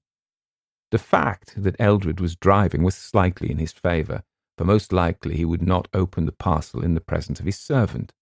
The 0.91 0.97
fact 0.97 1.53
that 1.61 1.75
Eldred 1.79 2.19
was 2.19 2.35
driving 2.35 2.81
was 2.81 2.95
slightly 2.95 3.51
in 3.51 3.59
his 3.59 3.71
favour, 3.71 4.23
for 4.57 4.65
most 4.65 4.91
likely 4.91 5.37
he 5.37 5.45
would 5.45 5.61
not 5.61 5.87
open 5.93 6.25
the 6.25 6.31
parcel 6.31 6.83
in 6.83 6.95
the 6.95 7.01
presence 7.01 7.39
of 7.39 7.45
his 7.45 7.59
servant. 7.59 8.13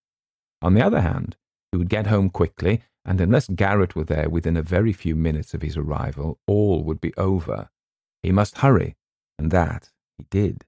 On 0.61 0.73
the 0.73 0.85
other 0.85 1.01
hand, 1.01 1.37
he 1.71 1.77
would 1.77 1.89
get 1.89 2.07
home 2.07 2.29
quickly 2.29 2.81
and 3.07 3.21
unless 3.21 3.47
Garrett 3.47 3.95
were 3.95 4.03
there 4.03 4.29
within 4.29 4.57
a 4.57 4.61
very 4.61 4.91
few 4.91 5.15
minutes 5.15 5.53
of 5.53 5.61
his 5.61 5.77
arrival, 5.77 6.39
all 6.45 6.83
would 6.83 6.99
be 6.99 7.15
over. 7.15 7.69
He 8.21 8.33
must 8.33 8.57
hurry, 8.57 8.97
and 9.39 9.49
that 9.49 9.91
he 10.17 10.25
did. 10.29 10.65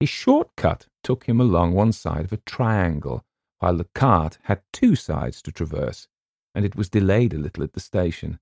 His 0.00 0.08
shortcut 0.08 0.86
took 1.04 1.26
him 1.26 1.38
along 1.38 1.74
one 1.74 1.92
side 1.92 2.24
of 2.24 2.32
a 2.32 2.38
triangle, 2.38 3.22
while 3.58 3.76
the 3.76 3.88
cart 3.94 4.38
had 4.44 4.62
two 4.72 4.96
sides 4.96 5.42
to 5.42 5.52
traverse, 5.52 6.08
and 6.54 6.64
it 6.64 6.74
was 6.74 6.88
delayed 6.88 7.34
a 7.34 7.38
little 7.38 7.62
at 7.62 7.74
the 7.74 7.80
station. 7.80 8.38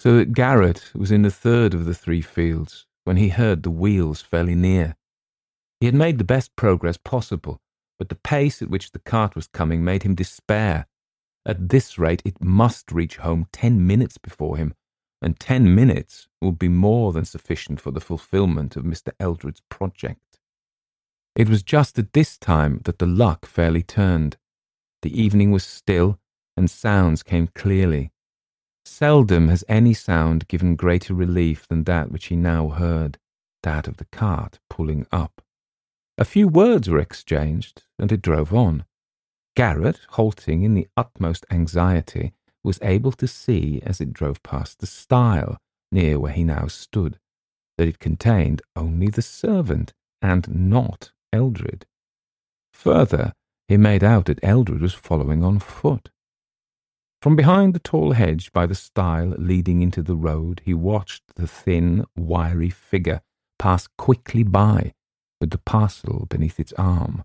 So 0.00 0.16
that 0.16 0.32
Garrett 0.32 0.90
was 0.94 1.10
in 1.10 1.22
the 1.22 1.30
third 1.30 1.74
of 1.74 1.84
the 1.84 1.94
three 1.94 2.22
fields 2.22 2.86
when 3.04 3.18
he 3.18 3.28
heard 3.28 3.62
the 3.62 3.70
wheels 3.70 4.22
fairly 4.22 4.54
near. 4.54 4.96
He 5.80 5.86
had 5.86 5.94
made 5.94 6.16
the 6.16 6.24
best 6.24 6.56
progress 6.56 6.96
possible, 6.96 7.60
but 7.98 8.08
the 8.08 8.14
pace 8.14 8.62
at 8.62 8.70
which 8.70 8.92
the 8.92 8.98
cart 8.98 9.34
was 9.34 9.46
coming 9.46 9.84
made 9.84 10.04
him 10.04 10.14
despair 10.14 10.86
at 11.46 11.68
this 11.68 11.98
rate, 11.98 12.22
it 12.24 12.42
must 12.42 12.92
reach 12.92 13.16
home 13.18 13.46
ten 13.52 13.86
minutes 13.86 14.18
before 14.18 14.56
him, 14.56 14.74
and 15.22 15.38
ten 15.38 15.74
minutes 15.74 16.28
would 16.40 16.58
be 16.58 16.68
more 16.68 17.12
than 17.12 17.24
sufficient 17.24 17.80
for 17.80 17.90
the 17.90 18.00
fulfilment 18.00 18.76
of 18.76 18.84
Mr. 18.84 19.12
Eldred's 19.18 19.62
project. 19.68 20.38
It 21.34 21.48
was 21.48 21.62
just 21.62 21.98
at 21.98 22.12
this 22.12 22.36
time 22.36 22.80
that 22.84 22.98
the 22.98 23.06
luck 23.06 23.46
fairly 23.46 23.82
turned. 23.82 24.36
The 25.02 25.20
evening 25.20 25.52
was 25.52 25.64
still, 25.64 26.18
and 26.56 26.68
sounds 26.68 27.22
came 27.22 27.48
clearly. 27.48 28.10
Seldom 28.84 29.48
has 29.48 29.64
any 29.68 29.94
sound 29.94 30.48
given 30.48 30.74
greater 30.74 31.14
relief 31.14 31.68
than 31.68 31.84
that 31.84 32.10
which 32.10 32.26
he 32.26 32.36
now 32.36 32.70
heard, 32.70 33.18
that 33.62 33.86
of 33.86 33.98
the 33.98 34.06
cart 34.06 34.58
pulling 34.68 35.06
up. 35.12 35.40
A 36.16 36.24
few 36.24 36.48
words 36.48 36.88
were 36.88 36.98
exchanged, 36.98 37.84
and 37.98 38.10
it 38.10 38.22
drove 38.22 38.52
on. 38.52 38.84
Garrett, 39.58 39.98
halting 40.10 40.62
in 40.62 40.74
the 40.74 40.86
utmost 40.96 41.44
anxiety, 41.50 42.32
was 42.62 42.78
able 42.80 43.10
to 43.10 43.26
see 43.26 43.82
as 43.84 44.00
it 44.00 44.12
drove 44.12 44.40
past 44.44 44.78
the 44.78 44.86
stile 44.86 45.58
near 45.90 46.20
where 46.20 46.30
he 46.30 46.44
now 46.44 46.68
stood 46.68 47.18
that 47.76 47.88
it 47.88 47.98
contained 47.98 48.62
only 48.76 49.08
the 49.08 49.20
servant 49.20 49.92
and 50.22 50.48
not 50.48 51.10
Eldred. 51.32 51.86
Further, 52.72 53.32
he 53.66 53.76
made 53.76 54.04
out 54.04 54.26
that 54.26 54.38
Eldred 54.44 54.80
was 54.80 54.94
following 54.94 55.42
on 55.42 55.58
foot. 55.58 56.10
From 57.20 57.34
behind 57.34 57.74
the 57.74 57.80
tall 57.80 58.12
hedge 58.12 58.52
by 58.52 58.64
the 58.64 58.76
stile 58.76 59.34
leading 59.38 59.82
into 59.82 60.04
the 60.04 60.14
road, 60.14 60.62
he 60.64 60.72
watched 60.72 61.34
the 61.34 61.48
thin, 61.48 62.04
wiry 62.14 62.70
figure 62.70 63.22
pass 63.58 63.88
quickly 63.98 64.44
by 64.44 64.92
with 65.40 65.50
the 65.50 65.58
parcel 65.58 66.26
beneath 66.30 66.60
its 66.60 66.72
arm, 66.74 67.24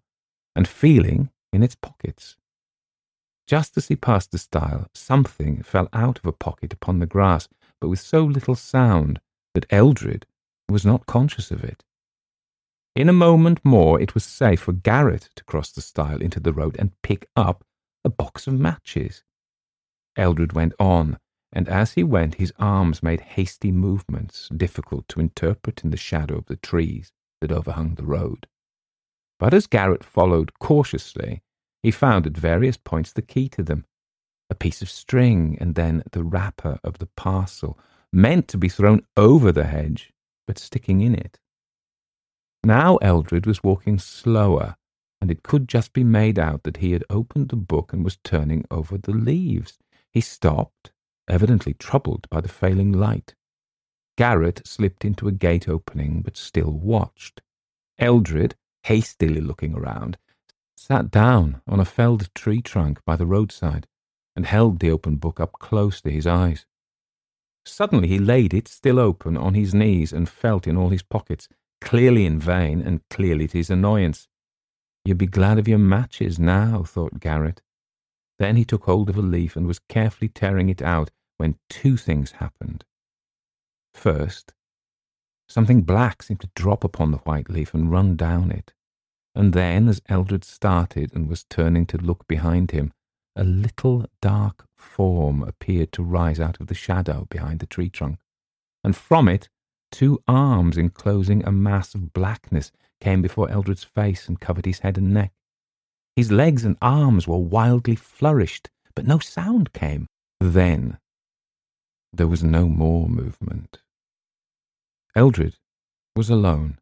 and 0.55 0.67
feeling 0.67 1.29
in 1.53 1.63
its 1.63 1.75
pockets. 1.75 2.35
Just 3.47 3.77
as 3.77 3.87
he 3.87 3.95
passed 3.95 4.31
the 4.31 4.37
stile, 4.37 4.87
something 4.93 5.61
fell 5.61 5.87
out 5.93 6.17
of 6.17 6.25
a 6.25 6.31
pocket 6.31 6.73
upon 6.73 6.99
the 6.99 7.05
grass, 7.05 7.47
but 7.79 7.89
with 7.89 7.99
so 7.99 8.23
little 8.23 8.55
sound 8.55 9.19
that 9.53 9.65
Eldred 9.69 10.25
was 10.69 10.85
not 10.85 11.05
conscious 11.05 11.51
of 11.51 11.63
it. 11.63 11.83
In 12.95 13.09
a 13.09 13.13
moment 13.13 13.59
more, 13.63 13.99
it 13.99 14.13
was 14.13 14.23
safe 14.23 14.61
for 14.61 14.73
Garrett 14.73 15.29
to 15.35 15.43
cross 15.43 15.71
the 15.71 15.81
stile 15.81 16.21
into 16.21 16.39
the 16.39 16.53
road 16.53 16.75
and 16.79 17.01
pick 17.01 17.27
up 17.35 17.65
a 18.05 18.09
box 18.09 18.47
of 18.47 18.53
matches. 18.53 19.23
Eldred 20.15 20.53
went 20.53 20.73
on, 20.79 21.17
and 21.51 21.67
as 21.67 21.93
he 21.93 22.03
went, 22.03 22.35
his 22.35 22.53
arms 22.59 23.03
made 23.03 23.21
hasty 23.21 23.71
movements, 23.71 24.49
difficult 24.55 25.07
to 25.09 25.19
interpret 25.19 25.83
in 25.83 25.89
the 25.89 25.97
shadow 25.97 26.37
of 26.37 26.45
the 26.45 26.55
trees 26.55 27.11
that 27.41 27.51
overhung 27.51 27.95
the 27.95 28.05
road. 28.05 28.47
But 29.43 29.53
as 29.53 29.67
Garrett 29.67 30.05
followed 30.05 30.57
cautiously, 30.59 31.43
he 31.81 31.91
found 31.91 32.25
at 32.25 32.37
various 32.37 32.77
points 32.77 33.11
the 33.11 33.21
key 33.21 33.49
to 33.49 33.61
them 33.61 33.83
a 34.49 34.55
piece 34.55 34.81
of 34.81 34.89
string, 34.89 35.57
and 35.59 35.75
then 35.75 36.01
the 36.13 36.23
wrapper 36.23 36.79
of 36.81 36.99
the 36.99 37.07
parcel, 37.17 37.77
meant 38.13 38.47
to 38.47 38.57
be 38.57 38.69
thrown 38.69 39.05
over 39.17 39.51
the 39.51 39.65
hedge, 39.65 40.13
but 40.47 40.57
sticking 40.57 41.01
in 41.01 41.13
it. 41.13 41.41
Now 42.63 42.95
Eldred 43.01 43.45
was 43.45 43.61
walking 43.61 43.99
slower, 43.99 44.77
and 45.19 45.29
it 45.29 45.43
could 45.43 45.67
just 45.67 45.91
be 45.91 46.05
made 46.05 46.39
out 46.39 46.63
that 46.63 46.77
he 46.77 46.93
had 46.93 47.03
opened 47.09 47.49
the 47.49 47.57
book 47.57 47.91
and 47.91 48.01
was 48.01 48.19
turning 48.23 48.63
over 48.71 48.97
the 48.97 49.11
leaves. 49.11 49.77
He 50.09 50.21
stopped, 50.21 50.93
evidently 51.27 51.73
troubled 51.73 52.29
by 52.29 52.39
the 52.39 52.47
failing 52.47 52.93
light. 52.93 53.35
Garrett 54.17 54.65
slipped 54.65 55.03
into 55.03 55.27
a 55.27 55.33
gate 55.33 55.67
opening, 55.67 56.21
but 56.21 56.37
still 56.37 56.71
watched. 56.71 57.41
Eldred, 57.99 58.55
hastily 58.83 59.41
looking 59.41 59.75
around, 59.75 60.17
sat 60.75 61.11
down 61.11 61.61
on 61.67 61.79
a 61.79 61.85
felled 61.85 62.33
tree 62.35 62.61
trunk 62.61 62.99
by 63.05 63.15
the 63.15 63.25
roadside 63.25 63.87
and 64.35 64.45
held 64.45 64.79
the 64.79 64.91
open 64.91 65.15
book 65.15 65.39
up 65.39 65.53
close 65.53 66.01
to 66.01 66.11
his 66.11 66.27
eyes. 66.27 66.65
Suddenly 67.65 68.07
he 68.07 68.19
laid 68.19 68.53
it, 68.53 68.67
still 68.67 68.99
open, 68.99 69.37
on 69.37 69.53
his 69.53 69.73
knees 69.73 70.11
and 70.11 70.27
felt 70.27 70.67
in 70.67 70.75
all 70.75 70.89
his 70.89 71.03
pockets, 71.03 71.47
clearly 71.79 72.25
in 72.25 72.39
vain 72.39 72.81
and 72.81 73.01
clearly 73.09 73.47
to 73.47 73.57
his 73.57 73.69
annoyance. 73.69 74.27
You'd 75.05 75.17
be 75.17 75.27
glad 75.27 75.59
of 75.59 75.67
your 75.67 75.79
matches 75.79 76.39
now, 76.39 76.83
thought 76.83 77.19
Garrett. 77.19 77.61
Then 78.39 78.55
he 78.55 78.65
took 78.65 78.85
hold 78.85 79.09
of 79.09 79.17
a 79.17 79.21
leaf 79.21 79.55
and 79.55 79.67
was 79.67 79.79
carefully 79.87 80.27
tearing 80.27 80.69
it 80.69 80.81
out 80.81 81.11
when 81.37 81.57
two 81.69 81.97
things 81.97 82.31
happened. 82.33 82.83
First, 83.93 84.53
something 85.53 85.83
black 85.83 86.23
seemed 86.23 86.41
to 86.41 86.49
drop 86.55 86.83
upon 86.83 87.11
the 87.11 87.17
white 87.19 87.49
leaf 87.49 87.73
and 87.73 87.91
run 87.91 88.15
down 88.15 88.51
it. 88.51 88.73
And 89.35 89.53
then, 89.53 89.87
as 89.87 90.01
Eldred 90.09 90.43
started 90.43 91.13
and 91.13 91.27
was 91.27 91.43
turning 91.43 91.85
to 91.87 91.97
look 91.97 92.27
behind 92.27 92.71
him, 92.71 92.91
a 93.35 93.43
little 93.43 94.05
dark 94.21 94.65
form 94.75 95.43
appeared 95.43 95.91
to 95.93 96.03
rise 96.03 96.39
out 96.39 96.59
of 96.59 96.67
the 96.67 96.75
shadow 96.75 97.27
behind 97.29 97.59
the 97.59 97.65
tree 97.65 97.89
trunk, 97.89 98.19
and 98.83 98.95
from 98.95 99.27
it 99.27 99.49
two 99.91 100.21
arms 100.27 100.77
enclosing 100.77 101.43
a 101.45 101.51
mass 101.51 101.93
of 101.93 102.13
blackness 102.13 102.71
came 102.99 103.21
before 103.21 103.49
Eldred's 103.49 103.83
face 103.83 104.27
and 104.27 104.39
covered 104.39 104.65
his 104.65 104.79
head 104.79 104.97
and 104.97 105.13
neck. 105.13 105.33
His 106.15 106.31
legs 106.31 106.63
and 106.65 106.77
arms 106.81 107.27
were 107.27 107.37
wildly 107.37 107.95
flourished, 107.95 108.69
but 108.95 109.05
no 109.05 109.19
sound 109.19 109.73
came. 109.73 110.07
Then 110.39 110.97
there 112.11 112.27
was 112.27 112.43
no 112.43 112.67
more 112.67 113.07
movement. 113.07 113.79
Eldred 115.15 115.57
was 116.15 116.31
alone. 116.31 116.79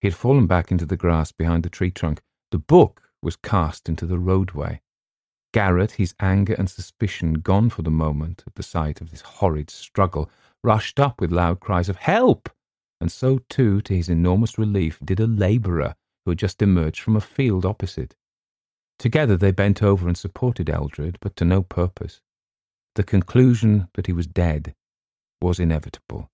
He 0.00 0.08
had 0.08 0.16
fallen 0.16 0.48
back 0.48 0.72
into 0.72 0.84
the 0.84 0.96
grass 0.96 1.30
behind 1.30 1.62
the 1.62 1.70
tree 1.70 1.92
trunk. 1.92 2.20
The 2.50 2.58
book 2.58 3.02
was 3.22 3.36
cast 3.36 3.88
into 3.88 4.06
the 4.06 4.18
roadway. 4.18 4.80
Garrett, 5.52 5.92
his 5.92 6.14
anger 6.18 6.54
and 6.54 6.68
suspicion 6.68 7.34
gone 7.34 7.70
for 7.70 7.82
the 7.82 7.90
moment 7.90 8.42
at 8.44 8.56
the 8.56 8.62
sight 8.64 9.00
of 9.00 9.12
this 9.12 9.20
horrid 9.20 9.70
struggle, 9.70 10.28
rushed 10.64 10.98
up 10.98 11.20
with 11.20 11.30
loud 11.30 11.60
cries 11.60 11.88
of 11.88 11.96
help, 11.96 12.48
and 13.00 13.12
so 13.12 13.38
too, 13.48 13.80
to 13.82 13.94
his 13.94 14.08
enormous 14.08 14.58
relief, 14.58 14.98
did 15.04 15.20
a 15.20 15.26
labourer 15.28 15.94
who 16.24 16.32
had 16.32 16.38
just 16.38 16.60
emerged 16.60 17.00
from 17.00 17.14
a 17.14 17.20
field 17.20 17.64
opposite. 17.64 18.16
Together 18.98 19.36
they 19.36 19.52
bent 19.52 19.80
over 19.80 20.08
and 20.08 20.16
supported 20.16 20.68
Eldred, 20.68 21.18
but 21.20 21.36
to 21.36 21.44
no 21.44 21.62
purpose. 21.62 22.20
The 22.96 23.04
conclusion 23.04 23.86
that 23.94 24.08
he 24.08 24.12
was 24.12 24.26
dead 24.26 24.74
was 25.40 25.60
inevitable. 25.60 26.31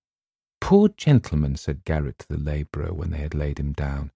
Poor 0.61 0.89
gentleman, 0.89 1.57
said 1.57 1.85
Garrett 1.85 2.19
to 2.21 2.29
the 2.29 2.39
labourer 2.39 2.93
when 2.93 3.11
they 3.11 3.19
had 3.19 3.35
laid 3.35 3.59
him 3.59 3.73
down. 3.73 4.11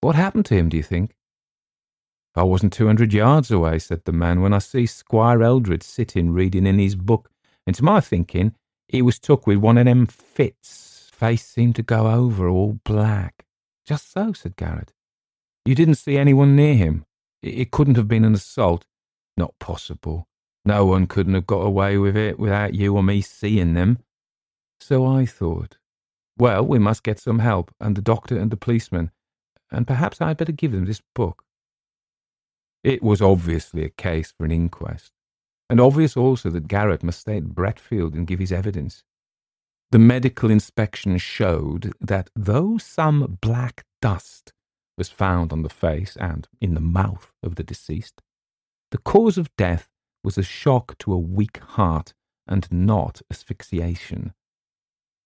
What 0.00 0.16
happened 0.16 0.46
to 0.46 0.54
him, 0.54 0.68
do 0.68 0.76
you 0.76 0.82
think? 0.82 1.14
I 2.34 2.42
wasn't 2.44 2.72
two 2.72 2.86
hundred 2.86 3.12
yards 3.12 3.50
away, 3.50 3.78
said 3.78 4.04
the 4.04 4.12
man, 4.12 4.40
when 4.40 4.52
I 4.52 4.58
see 4.58 4.86
Squire 4.86 5.42
Eldred 5.42 5.82
sitting 5.82 6.30
reading 6.30 6.66
in 6.66 6.78
his 6.78 6.94
book, 6.94 7.30
and 7.66 7.74
to 7.76 7.84
my 7.84 8.00
thinking, 8.00 8.54
he 8.86 9.02
was 9.02 9.18
took 9.18 9.46
with 9.46 9.58
one 9.58 9.76
of 9.76 9.86
them 9.86 10.06
fits. 10.06 11.10
Face 11.12 11.44
seemed 11.44 11.74
to 11.76 11.82
go 11.82 12.08
over 12.08 12.48
all 12.48 12.78
black. 12.84 13.44
Just 13.84 14.12
so, 14.12 14.32
said 14.32 14.56
Garrett. 14.56 14.92
You 15.64 15.74
didn't 15.74 15.96
see 15.96 16.16
anyone 16.16 16.54
near 16.54 16.74
him. 16.74 17.04
It 17.42 17.70
couldn't 17.70 17.96
have 17.96 18.08
been 18.08 18.24
an 18.24 18.34
assault. 18.34 18.86
Not 19.36 19.58
possible. 19.58 20.28
No 20.64 20.86
one 20.86 21.06
couldn't 21.06 21.34
have 21.34 21.46
got 21.46 21.60
away 21.60 21.98
with 21.98 22.16
it 22.16 22.38
without 22.38 22.74
you 22.74 22.96
or 22.96 23.02
me 23.02 23.20
seeing 23.20 23.74
them. 23.74 23.98
So 24.80 25.06
I 25.06 25.26
thought. 25.26 25.78
Well, 26.38 26.64
we 26.64 26.78
must 26.78 27.02
get 27.02 27.18
some 27.18 27.40
help, 27.40 27.74
and 27.80 27.96
the 27.96 28.02
doctor 28.02 28.38
and 28.38 28.50
the 28.50 28.56
policeman, 28.56 29.10
and 29.70 29.86
perhaps 29.86 30.20
I'd 30.20 30.36
better 30.36 30.52
give 30.52 30.72
them 30.72 30.84
this 30.84 31.02
book. 31.14 31.42
It 32.84 33.02
was 33.02 33.20
obviously 33.20 33.84
a 33.84 33.90
case 33.90 34.32
for 34.32 34.44
an 34.44 34.52
inquest, 34.52 35.12
and 35.68 35.80
obvious 35.80 36.16
also 36.16 36.48
that 36.50 36.68
Garrett 36.68 37.02
must 37.02 37.20
stay 37.20 37.38
at 37.38 37.54
Bretfield 37.54 38.14
and 38.14 38.26
give 38.26 38.38
his 38.38 38.52
evidence. 38.52 39.02
The 39.90 39.98
medical 39.98 40.50
inspection 40.50 41.18
showed 41.18 41.92
that 42.00 42.30
though 42.36 42.78
some 42.78 43.38
black 43.40 43.84
dust 44.00 44.52
was 44.96 45.08
found 45.08 45.52
on 45.52 45.62
the 45.62 45.68
face 45.68 46.16
and 46.20 46.46
in 46.60 46.74
the 46.74 46.80
mouth 46.80 47.32
of 47.42 47.54
the 47.54 47.64
deceased. 47.64 48.20
The 48.90 48.98
cause 48.98 49.38
of 49.38 49.54
death 49.56 49.88
was 50.22 50.36
a 50.36 50.42
shock 50.42 50.98
to 50.98 51.12
a 51.12 51.18
weak 51.18 51.58
heart 51.58 52.14
and 52.46 52.70
not 52.70 53.22
asphyxiation. 53.30 54.34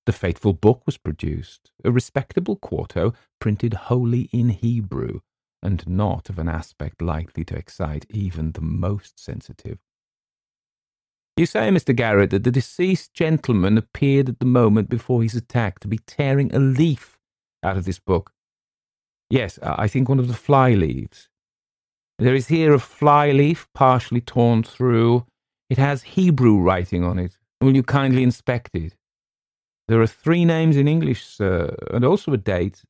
The 0.04 0.12
fateful 0.12 0.52
book 0.52 0.82
was 0.84 0.98
produced, 0.98 1.70
a 1.84 1.92
respectable 1.92 2.56
quarto 2.56 3.14
printed 3.40 3.74
wholly 3.74 4.28
in 4.32 4.48
Hebrew, 4.48 5.20
and 5.62 5.86
not 5.88 6.28
of 6.28 6.38
an 6.40 6.48
aspect 6.48 7.00
likely 7.00 7.44
to 7.44 7.56
excite 7.56 8.04
even 8.10 8.52
the 8.52 8.60
most 8.62 9.20
sensitive. 9.20 9.78
You 11.36 11.46
say, 11.46 11.68
Mr. 11.70 11.94
Garrett, 11.94 12.30
that 12.30 12.44
the 12.44 12.50
deceased 12.50 13.14
gentleman 13.14 13.78
appeared 13.78 14.28
at 14.28 14.38
the 14.40 14.44
moment 14.44 14.90
before 14.90 15.22
his 15.22 15.34
attack 15.34 15.78
to 15.80 15.88
be 15.88 15.98
tearing 15.98 16.54
a 16.54 16.58
leaf 16.58 17.18
out 17.62 17.76
of 17.76 17.84
this 17.84 17.98
book. 17.98 18.32
Yes, 19.30 19.58
I 19.62 19.88
think 19.88 20.08
one 20.08 20.18
of 20.18 20.28
the 20.28 20.34
fly 20.34 20.74
leaves. 20.74 21.28
There 22.18 22.34
is 22.34 22.48
here 22.48 22.74
a 22.74 22.78
fly 22.78 23.30
leaf 23.30 23.66
partially 23.72 24.20
torn 24.20 24.62
through. 24.62 25.24
It 25.70 25.78
has 25.78 26.02
Hebrew 26.02 26.58
writing 26.58 27.02
on 27.02 27.18
it. 27.18 27.38
Will 27.60 27.74
you 27.74 27.82
kindly 27.82 28.24
inspect 28.24 28.74
it? 28.74 28.94
There 29.92 30.00
are 30.00 30.06
three 30.06 30.46
names 30.46 30.78
in 30.78 30.88
English, 30.88 31.22
sir, 31.22 31.76
and 31.92 32.02
also 32.02 32.32
a 32.32 32.38
date, 32.38 32.82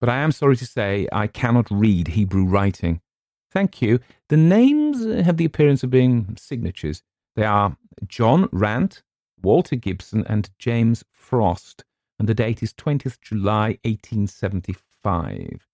but 0.00 0.08
I 0.08 0.16
am 0.16 0.32
sorry 0.32 0.56
to 0.56 0.66
say 0.66 1.06
I 1.12 1.28
cannot 1.28 1.70
read 1.70 2.08
Hebrew 2.08 2.44
writing. 2.44 3.02
Thank 3.52 3.80
you. 3.80 4.00
The 4.30 4.36
names 4.36 5.04
have 5.24 5.36
the 5.36 5.44
appearance 5.44 5.84
of 5.84 5.90
being 5.90 6.34
signatures. 6.36 7.04
They 7.36 7.44
are 7.44 7.76
John 8.04 8.48
Rant, 8.50 9.04
Walter 9.40 9.76
Gibson 9.76 10.24
and 10.26 10.50
James 10.58 11.04
Frost, 11.12 11.84
and 12.18 12.28
the 12.28 12.34
date 12.34 12.64
is 12.64 12.74
20th 12.74 13.20
July 13.20 13.78
1875. 13.84 15.68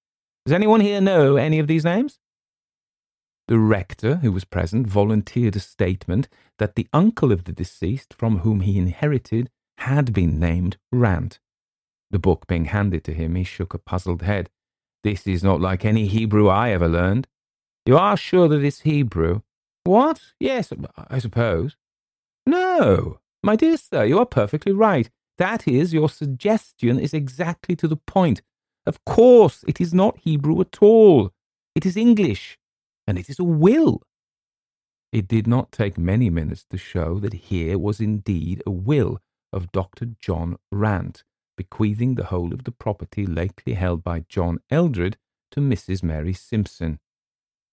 Does 0.44 0.52
anyone 0.52 0.80
here 0.80 1.00
know 1.00 1.36
any 1.36 1.58
of 1.58 1.68
these 1.68 1.86
names? 1.86 2.18
The 3.48 3.58
rector, 3.58 4.16
who 4.16 4.30
was 4.30 4.44
present, 4.44 4.86
volunteered 4.88 5.56
a 5.56 5.60
statement 5.60 6.28
that 6.58 6.74
the 6.74 6.86
uncle 6.92 7.32
of 7.32 7.44
the 7.44 7.52
deceased, 7.52 8.12
from 8.12 8.40
whom 8.40 8.60
he 8.60 8.76
inherited, 8.76 9.48
had 9.78 10.12
been 10.12 10.38
named 10.38 10.76
Rant. 10.92 11.38
The 12.10 12.18
book 12.18 12.46
being 12.46 12.66
handed 12.66 13.04
to 13.04 13.14
him, 13.14 13.34
he 13.34 13.44
shook 13.44 13.74
a 13.74 13.78
puzzled 13.78 14.22
head. 14.22 14.50
This 15.02 15.26
is 15.26 15.42
not 15.42 15.60
like 15.60 15.84
any 15.84 16.06
Hebrew 16.06 16.48
I 16.48 16.70
ever 16.70 16.88
learned. 16.88 17.28
You 17.84 17.96
are 17.96 18.16
sure 18.16 18.48
that 18.48 18.64
it's 18.64 18.80
Hebrew? 18.80 19.42
What? 19.84 20.20
Yes, 20.40 20.72
I 20.96 21.18
suppose. 21.18 21.76
No, 22.44 23.20
my 23.42 23.56
dear 23.56 23.76
sir, 23.76 24.04
you 24.04 24.18
are 24.18 24.26
perfectly 24.26 24.72
right. 24.72 25.10
That 25.38 25.68
is, 25.68 25.92
your 25.92 26.08
suggestion 26.08 26.98
is 26.98 27.12
exactly 27.12 27.76
to 27.76 27.86
the 27.86 27.96
point. 27.96 28.42
Of 28.86 29.04
course, 29.04 29.64
it 29.68 29.80
is 29.80 29.92
not 29.92 30.18
Hebrew 30.18 30.60
at 30.60 30.78
all. 30.80 31.32
It 31.74 31.84
is 31.84 31.96
English, 31.96 32.58
and 33.06 33.18
it 33.18 33.28
is 33.28 33.38
a 33.38 33.44
will. 33.44 34.02
It 35.12 35.28
did 35.28 35.46
not 35.46 35.72
take 35.72 35.98
many 35.98 36.30
minutes 36.30 36.64
to 36.70 36.78
show 36.78 37.18
that 37.20 37.34
here 37.34 37.78
was 37.78 38.00
indeed 38.00 38.62
a 38.66 38.70
will 38.70 39.20
of 39.52 39.72
Dr. 39.72 40.06
John 40.18 40.56
Rant, 40.70 41.24
bequeathing 41.56 42.14
the 42.14 42.26
whole 42.26 42.52
of 42.52 42.64
the 42.64 42.72
property 42.72 43.26
lately 43.26 43.74
held 43.74 44.04
by 44.04 44.24
John 44.28 44.58
Eldred 44.70 45.16
to 45.52 45.60
Mrs. 45.60 46.02
Mary 46.02 46.32
Simpson. 46.32 46.98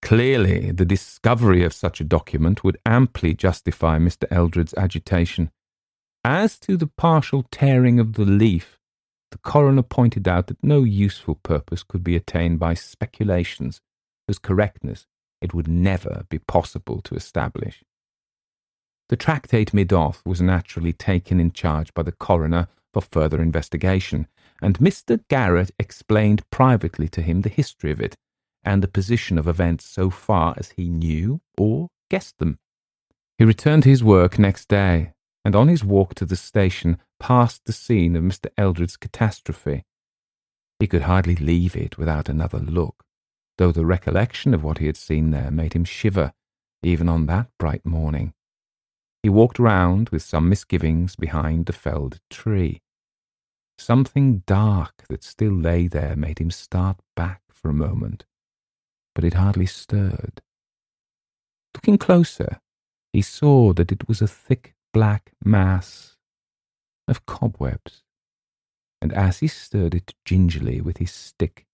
Clearly, 0.02 0.72
the 0.72 0.86
discovery 0.86 1.64
of 1.64 1.74
such 1.74 2.02
a 2.02 2.04
document 2.06 2.64
would 2.64 2.78
amply 2.86 3.34
justify 3.34 3.98
Mr. 3.98 4.26
Eldred's 4.30 4.74
agitation. 4.76 5.50
As 6.26 6.60
to 6.60 6.78
the 6.78 6.88
partial 6.88 7.46
tearing 7.52 8.00
of 8.00 8.14
the 8.14 8.26
leaf, 8.26 8.78
the 9.32 9.38
coroner 9.38 9.82
pointed 9.82 10.28
out 10.28 10.48
that 10.48 10.64
no 10.64 10.84
useful 10.84 11.36
purpose 11.36 11.84
could 11.84 12.04
be 12.04 12.16
attained 12.16 12.60
by 12.60 12.74
speculations, 12.74 13.82
whose 14.28 14.40
correctness 14.40 15.08
it 15.42 15.54
would 15.54 15.68
never 15.68 16.26
be 16.30 16.40
possible 16.40 17.02
to 17.02 17.16
establish. 17.16 17.84
The 19.10 19.18
tractate 19.18 19.74
Middoth 19.74 20.22
was 20.26 20.42
naturally 20.42 20.94
taken 20.94 21.40
in 21.40 21.52
charge 21.52 21.94
by 21.94 22.04
the 22.04 22.12
coroner 22.12 22.68
for 22.94 23.02
further 23.02 23.42
investigation, 23.42 24.28
and 24.62 24.80
Mr. 24.80 25.24
Garrett 25.28 25.72
explained 25.78 26.50
privately 26.50 27.10
to 27.10 27.22
him 27.22 27.42
the 27.42 27.50
history 27.50 27.92
of 27.92 28.00
it 28.00 28.16
and 28.64 28.82
the 28.82 28.88
position 28.88 29.38
of 29.38 29.48
events 29.48 29.86
so 29.86 30.10
far 30.10 30.54
as 30.58 30.72
he 30.72 30.90
knew 30.90 31.42
or 31.58 31.90
guessed 32.10 32.38
them. 32.40 32.60
He 33.38 33.44
returned 33.44 33.84
to 33.84 33.90
his 33.90 34.04
work 34.04 34.40
next 34.40 34.68
day, 34.70 35.12
and 35.44 35.56
on 35.56 35.68
his 35.68 35.84
walk 35.84 36.16
to 36.16 36.26
the 36.26 36.36
station 36.36 36.98
passed 37.20 37.66
the 37.66 37.74
scene 37.74 38.16
of 38.16 38.24
Mr. 38.24 38.48
Eldred's 38.58 38.96
catastrophe. 38.96 39.84
He 40.80 40.88
could 40.88 41.04
hardly 41.04 41.36
leave 41.36 41.76
it 41.76 41.98
without 41.98 42.30
another 42.30 42.60
look, 42.60 43.04
though 43.58 43.72
the 43.72 43.86
recollection 43.86 44.54
of 44.54 44.64
what 44.64 44.78
he 44.78 44.86
had 44.86 44.98
seen 44.98 45.32
there 45.32 45.52
made 45.52 45.74
him 45.74 45.84
shiver, 45.84 46.34
even 46.82 47.10
on 47.10 47.26
that 47.26 47.48
bright 47.58 47.86
morning. 47.86 48.34
He 49.24 49.30
walked 49.30 49.58
round 49.58 50.10
with 50.10 50.22
some 50.22 50.50
misgivings 50.50 51.16
behind 51.16 51.66
the 51.66 51.74
felled 51.74 52.20
tree. 52.30 52.82
Something 53.78 54.44
dark 54.46 55.06
that 55.10 55.24
still 55.24 55.54
lay 55.54 55.88
there 55.88 56.16
made 56.16 56.40
him 56.40 56.52
start 56.52 56.98
back 57.16 57.42
for 57.50 57.70
a 57.70 57.74
moment 57.74 58.26
but 59.16 59.24
it 59.24 59.34
hardly 59.34 59.66
stirred. 59.66 60.42
Looking 61.76 61.98
closer, 61.98 62.60
he 63.12 63.22
saw 63.22 63.74
that 63.74 63.92
it 63.92 64.08
was 64.08 64.22
a 64.22 64.28
thick 64.28 64.76
black 64.94 65.34
mass 65.44 66.18
of 67.08 67.26
cobwebs, 67.26 68.04
and 69.02 69.12
as 69.14 69.40
he 69.40 69.48
stirred 69.48 69.96
it 69.96 70.14
gingerly 70.26 70.82
with 70.82 70.98
his 70.98 71.12
stick, 71.12 71.66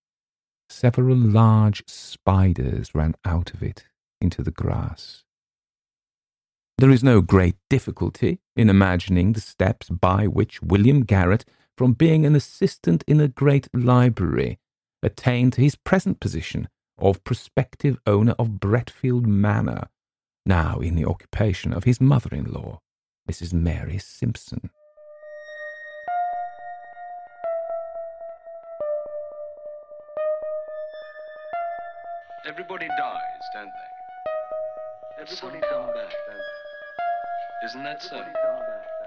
several 0.70 1.18
large 1.18 1.84
spiders 1.88 2.95
ran 2.95 3.16
out 3.26 3.54
of 3.54 3.64
it 3.64 3.86
into 4.22 4.41
the 4.41 4.52
grass. 4.52 5.24
There 6.80 6.92
is 6.92 7.04
no 7.04 7.20
great 7.20 7.58
difficulty 7.70 8.40
in 8.56 8.70
imagining 8.70 9.34
the 9.34 9.42
steps 9.42 9.90
by 9.90 10.28
which 10.28 10.62
William 10.62 11.02
Garrett, 11.02 11.44
from 11.78 11.92
being 11.92 12.26
an 12.26 12.38
assistant 12.38 13.04
in 13.06 13.20
a 13.20 13.28
great 13.28 13.68
library, 13.74 14.60
attained 15.04 15.52
to 15.54 15.62
his 15.62 15.76
present 15.76 16.22
position 16.22 16.70
of 16.98 17.22
prospective 17.26 17.98
owner 18.08 18.34
of 18.40 18.62
Bretfield 18.62 19.28
Manor, 19.28 19.90
now 20.46 20.80
in 20.80 20.96
the 20.96 21.04
occupation 21.04 21.74
of 21.74 21.84
his 21.84 22.00
mother 22.00 22.30
in 22.32 22.46
law, 22.46 22.80
Mrs. 23.30 23.52
Mary 23.52 23.98
Simpson. 23.98 24.70
Everybody 32.48 32.88
dies, 32.88 33.44
don't 33.54 33.66
they? 33.66 34.00
Everybody 35.24 35.60
come 35.70 35.88
back, 35.88 35.96
don't 35.96 36.28
they? 36.28 36.29
Isn't 37.66 37.84
that 37.84 38.01
so? 38.01 38.24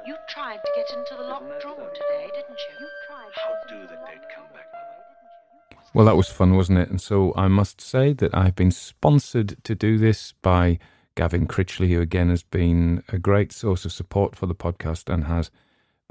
You 0.07 0.17
tried 0.29 0.59
to 0.59 0.71
get 0.77 0.99
into 0.99 1.15
the 1.17 1.23
locked 1.23 1.63
drawer 1.63 1.91
today, 1.95 2.29
didn't 2.35 2.59
you? 2.59 2.81
You 2.81 2.89
tried. 3.09 3.31
How 3.35 3.55
do 3.69 3.83
the 3.83 3.95
dead 3.95 4.27
come 4.35 4.45
back, 4.53 4.67
Mother? 4.73 5.83
Well, 5.95 6.05
that 6.05 6.17
was 6.17 6.29
fun, 6.29 6.55
wasn't 6.55 6.79
it? 6.79 6.91
And 6.91 7.01
so 7.01 7.33
I 7.35 7.49
must 7.49 7.81
say 7.81 8.13
that 8.15 8.35
I've 8.35 8.55
been 8.55 8.71
sponsored 8.71 9.57
to 9.65 9.75
do 9.75 9.97
this 9.97 10.35
by 10.43 10.79
Gavin 11.15 11.47
Critchley, 11.47 11.89
who 11.89 12.01
again 12.01 12.29
has 12.29 12.43
been 12.43 13.03
a 13.09 13.19
great 13.19 13.53
source 13.53 13.87
of 13.87 13.93
support 13.93 14.37
for 14.37 14.47
the 14.47 14.55
podcast 14.55 15.13
and 15.13 15.25
has 15.25 15.51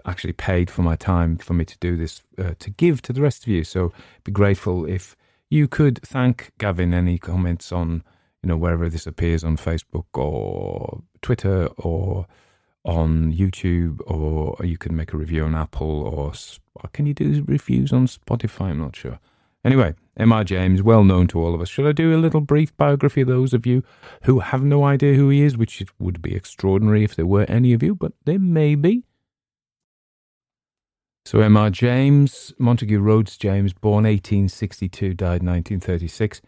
actually 0.06 0.34
paid 0.34 0.72
for 0.72 0.82
my 0.82 0.96
time 0.96 1.38
for 1.38 1.54
me 1.54 1.66
to 1.66 1.78
do 1.80 1.96
this 1.96 2.24
uh, 2.40 2.54
to 2.58 2.72
give 2.72 3.04
to 3.04 3.14
the 3.14 3.22
rest 3.22 3.44
of 3.44 3.50
you. 3.50 3.64
So 3.64 3.92
be 4.24 4.32
grateful 4.32 4.86
if 4.86 5.16
you 5.50 5.68
could 5.68 6.00
thank 6.02 6.52
Gavin. 6.58 6.94
Any 6.94 7.20
comments 7.20 7.72
on 7.72 8.04
you 8.44 8.48
know 8.48 8.58
wherever 8.58 8.90
this 8.90 9.06
appears 9.06 9.44
on 9.44 9.58
Facebook 9.58 10.06
or 10.14 11.04
Twitter 11.22 11.68
or 11.78 12.26
on 12.84 13.32
YouTube, 13.32 14.00
or 14.08 14.58
you 14.66 14.78
can 14.78 14.96
make 14.96 15.14
a 15.14 15.18
review 15.18 15.46
on 15.46 15.54
Apple, 15.54 16.02
or 16.02 16.34
can 16.94 17.06
you 17.06 17.14
do 17.14 17.44
reviews 17.48 17.94
on 17.94 18.08
Spotify? 18.08 18.70
I'm 18.72 18.80
not 18.80 18.96
sure. 18.96 19.20
Anyway, 19.64 19.94
M.R. 20.18 20.44
James, 20.44 20.82
well 20.82 21.04
known 21.04 21.28
to 21.28 21.40
all 21.40 21.54
of 21.54 21.62
us. 21.62 21.70
Should 21.70 21.86
I 21.86 21.92
do 21.92 22.16
a 22.16 22.18
little 22.18 22.42
brief 22.42 22.76
biography 22.78 23.22
of 23.22 23.28
those 23.28 23.54
of 23.54 23.68
you 23.68 23.84
who 24.24 24.40
have 24.40 24.64
no 24.64 24.84
idea 24.84 25.14
who 25.14 25.30
he 25.30 25.44
is, 25.44 25.56
which 25.56 25.84
would 26.00 26.20
be 26.20 26.36
extraordinary 26.36 27.04
if 27.04 27.16
there 27.16 27.28
were 27.28 27.46
any 27.48 27.74
of 27.74 27.84
you, 27.84 27.94
but 27.94 28.14
there 28.26 28.40
may 28.40 28.74
be. 28.74 29.04
So, 31.24 31.42
M.R. 31.42 31.70
James, 31.70 32.52
Montague 32.58 33.00
Rhodes 33.00 33.38
James, 33.38 33.74
born 33.74 34.06
1862, 34.06 35.14
died 35.14 35.44
1936, 35.44 36.42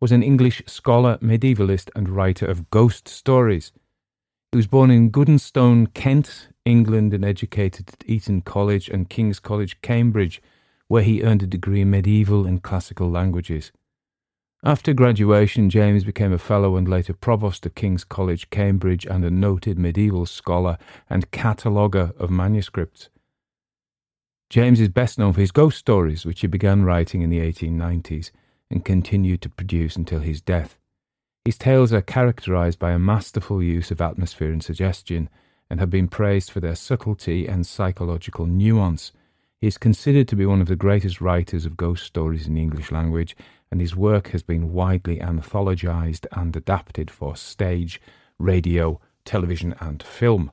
was 0.00 0.12
an 0.12 0.22
English 0.22 0.62
scholar, 0.66 1.18
medievalist, 1.18 1.90
and 1.96 2.08
writer 2.08 2.46
of 2.46 2.70
ghost 2.70 3.08
stories. 3.08 3.72
He 4.52 4.56
was 4.56 4.66
born 4.66 4.90
in 4.90 5.10
Goodnestone, 5.10 5.88
Kent, 5.88 6.48
England, 6.64 7.12
and 7.12 7.24
educated 7.24 7.90
at 7.90 8.08
Eton 8.08 8.42
College 8.42 8.88
and 8.88 9.10
King's 9.10 9.40
College, 9.40 9.80
Cambridge, 9.82 10.40
where 10.86 11.02
he 11.02 11.22
earned 11.22 11.42
a 11.42 11.46
degree 11.46 11.82
in 11.82 11.90
medieval 11.90 12.46
and 12.46 12.62
classical 12.62 13.10
languages. 13.10 13.72
After 14.64 14.92
graduation, 14.92 15.70
James 15.70 16.04
became 16.04 16.32
a 16.32 16.38
fellow 16.38 16.76
and 16.76 16.88
later 16.88 17.12
provost 17.12 17.66
of 17.66 17.74
King's 17.74 18.04
College, 18.04 18.50
Cambridge, 18.50 19.04
and 19.04 19.24
a 19.24 19.30
noted 19.30 19.78
medieval 19.78 20.26
scholar 20.26 20.78
and 21.10 21.30
cataloguer 21.30 22.12
of 22.18 22.30
manuscripts. 22.30 23.08
James 24.50 24.80
is 24.80 24.88
best 24.88 25.18
known 25.18 25.32
for 25.32 25.40
his 25.40 25.52
ghost 25.52 25.78
stories, 25.78 26.24
which 26.24 26.40
he 26.40 26.46
began 26.46 26.84
writing 26.84 27.22
in 27.22 27.30
the 27.30 27.40
1890s 27.40 28.30
and 28.70 28.84
continued 28.84 29.42
to 29.42 29.48
produce 29.48 29.96
until 29.96 30.20
his 30.20 30.40
death. 30.40 30.76
His 31.44 31.56
tales 31.56 31.92
are 31.92 32.02
characterized 32.02 32.78
by 32.78 32.92
a 32.92 32.98
masterful 32.98 33.62
use 33.62 33.90
of 33.90 34.00
atmosphere 34.00 34.52
and 34.52 34.62
suggestion 34.62 35.30
and 35.70 35.80
have 35.80 35.90
been 35.90 36.08
praised 36.08 36.50
for 36.50 36.60
their 36.60 36.74
subtlety 36.74 37.46
and 37.46 37.66
psychological 37.66 38.46
nuance. 38.46 39.12
He 39.60 39.66
is 39.66 39.78
considered 39.78 40.28
to 40.28 40.36
be 40.36 40.46
one 40.46 40.60
of 40.60 40.68
the 40.68 40.76
greatest 40.76 41.20
writers 41.20 41.64
of 41.64 41.76
ghost 41.76 42.04
stories 42.04 42.46
in 42.46 42.54
the 42.54 42.60
English 42.60 42.92
language, 42.92 43.36
and 43.70 43.80
his 43.80 43.96
work 43.96 44.28
has 44.28 44.42
been 44.42 44.72
widely 44.72 45.18
anthologized 45.18 46.26
and 46.32 46.54
adapted 46.54 47.10
for 47.10 47.36
stage, 47.36 48.00
radio, 48.38 49.00
television, 49.24 49.74
and 49.80 50.02
film. 50.02 50.50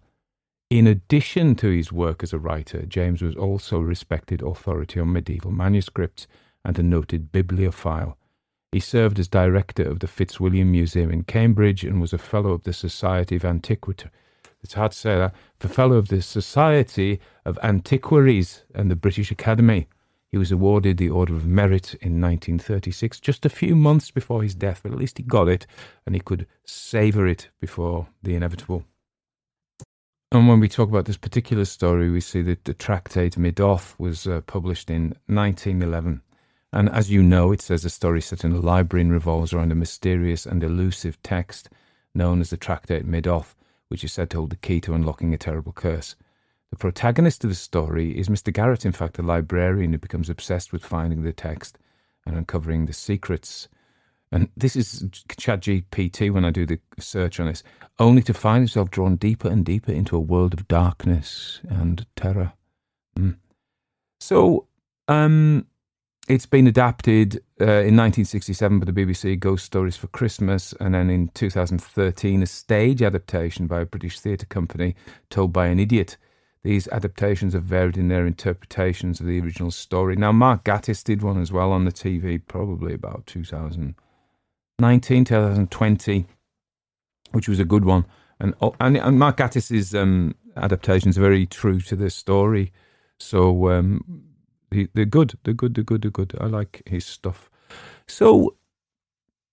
In 0.69 0.87
addition 0.87 1.55
to 1.55 1.69
his 1.69 1.91
work 1.91 2.23
as 2.23 2.33
a 2.33 2.39
writer, 2.39 2.85
James 2.85 3.21
was 3.21 3.35
also 3.35 3.77
a 3.77 3.83
respected 3.83 4.41
authority 4.41 4.99
on 4.99 5.13
medieval 5.13 5.51
manuscripts 5.51 6.27
and 6.65 6.77
a 6.77 6.83
noted 6.83 7.31
bibliophile. 7.31 8.17
He 8.71 8.79
served 8.81 9.19
as 9.19 9.29
director 9.29 9.83
of 9.83 9.99
the 9.99 10.07
Fitzwilliam 10.07 10.71
Museum 10.71 11.09
in 11.09 11.23
Cambridge 11.23 11.85
and 11.85 12.01
was 12.01 12.11
a 12.11 12.17
fellow 12.17 12.51
of 12.51 12.63
the 12.63 12.73
Society 12.73 13.37
of 13.37 13.45
Antiquity. 13.45 14.09
It's 14.61 14.73
hard 14.73 14.91
to 14.91 14.97
say 14.97 15.15
that. 15.15 15.33
A 15.61 15.67
fellow 15.69 15.95
of 15.95 16.09
the 16.09 16.21
Society 16.21 17.19
of 17.45 17.57
Antiquaries 17.61 18.63
and 18.73 18.91
the 18.91 18.95
British 18.95 19.31
Academy. 19.31 19.87
He 20.29 20.37
was 20.37 20.51
awarded 20.51 20.97
the 20.97 21.09
Order 21.09 21.35
of 21.35 21.45
Merit 21.45 21.93
in 22.01 22.19
1936, 22.19 23.19
just 23.21 23.45
a 23.45 23.49
few 23.49 23.75
months 23.75 24.11
before 24.11 24.43
his 24.43 24.55
death, 24.55 24.81
but 24.83 24.91
at 24.91 24.97
least 24.97 25.17
he 25.17 25.23
got 25.23 25.47
it 25.47 25.65
and 26.05 26.13
he 26.13 26.19
could 26.19 26.47
savour 26.65 27.27
it 27.27 27.47
before 27.61 28.07
the 28.23 28.35
inevitable. 28.35 28.83
And 30.31 30.49
when 30.49 30.59
we 30.59 30.67
talk 30.67 30.89
about 30.89 31.05
this 31.05 31.15
particular 31.15 31.63
story, 31.63 32.09
we 32.09 32.19
see 32.19 32.41
that 32.41 32.65
the 32.65 32.73
tractate 32.73 33.37
Middoth 33.37 33.97
was 33.97 34.27
uh, 34.27 34.41
published 34.41 34.89
in 34.89 35.15
1911. 35.27 36.21
And 36.75 36.89
as 36.89 37.09
you 37.09 37.23
know, 37.23 37.51
it 37.51 37.61
says 37.61 37.85
a 37.85 37.89
story 37.89 38.21
set 38.21 38.43
in 38.43 38.51
a 38.51 38.59
library 38.59 39.01
and 39.01 39.11
revolves 39.11 39.53
around 39.53 39.71
a 39.71 39.75
mysterious 39.75 40.45
and 40.45 40.63
elusive 40.63 41.21
text 41.23 41.69
known 42.13 42.41
as 42.41 42.51
the 42.51 42.57
tractate 42.57 43.07
Middoth, 43.07 43.55
which 43.87 44.03
is 44.03 44.13
said 44.13 44.29
to 44.29 44.37
hold 44.37 44.51
the 44.51 44.57
key 44.57 44.79
to 44.81 44.93
unlocking 44.93 45.33
a 45.33 45.37
terrible 45.37 45.71
curse. 45.71 46.15
The 46.69 46.75
protagonist 46.75 47.43
of 47.43 47.49
the 47.49 47.55
story 47.55 48.15
is 48.15 48.29
Mr. 48.29 48.53
Garrett, 48.53 48.85
in 48.85 48.91
fact, 48.91 49.17
a 49.17 49.23
librarian 49.23 49.93
who 49.93 49.97
becomes 49.97 50.29
obsessed 50.29 50.71
with 50.71 50.85
finding 50.85 51.23
the 51.23 51.33
text 51.33 51.79
and 52.25 52.37
uncovering 52.37 52.85
the 52.85 52.93
secrets 52.93 53.67
and 54.31 54.49
this 54.57 54.75
is 54.75 55.03
ChatGPT 55.29 56.31
when 56.31 56.45
I 56.45 56.49
do 56.49 56.65
the 56.65 56.79
search 56.99 57.39
on 57.39 57.47
this, 57.47 57.63
only 57.99 58.21
to 58.23 58.33
find 58.33 58.61
himself 58.61 58.89
drawn 58.89 59.15
deeper 59.15 59.47
and 59.47 59.63
deeper 59.63 59.91
into 59.91 60.17
a 60.17 60.19
world 60.19 60.53
of 60.53 60.67
darkness 60.67 61.61
and 61.69 62.05
terror. 62.15 62.53
Mm. 63.17 63.37
So, 64.19 64.67
um, 65.07 65.67
it's 66.27 66.45
been 66.45 66.67
adapted 66.67 67.37
uh, 67.61 67.85
in 67.85 67.95
1967 67.95 68.79
by 68.79 68.85
the 68.85 68.91
BBC 68.91 69.39
Ghost 69.39 69.65
Stories 69.65 69.95
for 69.95 70.07
Christmas, 70.07 70.73
and 70.79 70.95
then 70.95 71.09
in 71.09 71.29
2013, 71.29 72.41
a 72.41 72.45
stage 72.45 73.01
adaptation 73.01 73.67
by 73.67 73.81
a 73.81 73.85
British 73.85 74.19
theatre 74.19 74.45
company 74.45 74.95
told 75.29 75.53
by 75.53 75.67
an 75.67 75.79
idiot. 75.79 76.17
These 76.63 76.87
adaptations 76.87 77.53
have 77.53 77.63
varied 77.63 77.97
in 77.97 78.07
their 78.07 78.25
interpretations 78.25 79.19
of 79.19 79.27
the 79.27 79.39
original 79.39 79.69
story. 79.69 80.15
Now, 80.15 80.31
Mark 80.31 80.63
Gatiss 80.63 81.03
did 81.03 81.21
one 81.21 81.39
as 81.39 81.51
well 81.51 81.71
on 81.71 81.85
the 81.85 81.91
TV, 81.91 82.41
probably 82.47 82.95
about 82.95 83.27
2019, 83.27 85.25
2020, 85.25 86.25
which 87.33 87.47
was 87.47 87.59
a 87.59 87.65
good 87.65 87.85
one. 87.85 88.05
And 88.39 88.55
oh, 88.61 88.73
and, 88.79 88.97
and 88.97 89.19
Mark 89.19 89.37
Gatiss's 89.37 89.93
um, 89.93 90.33
adaptations 90.57 91.19
are 91.19 91.21
very 91.21 91.45
true 91.45 91.79
to 91.81 91.95
the 91.95 92.09
story. 92.09 92.73
So 93.19 93.69
um, 93.69 94.23
they're 94.93 95.05
good. 95.05 95.37
They're 95.43 95.53
good. 95.53 95.75
They're 95.75 95.83
good. 95.83 96.01
They're 96.03 96.11
good. 96.11 96.35
I 96.39 96.45
like 96.45 96.81
his 96.85 97.05
stuff. 97.05 97.49
So 98.07 98.55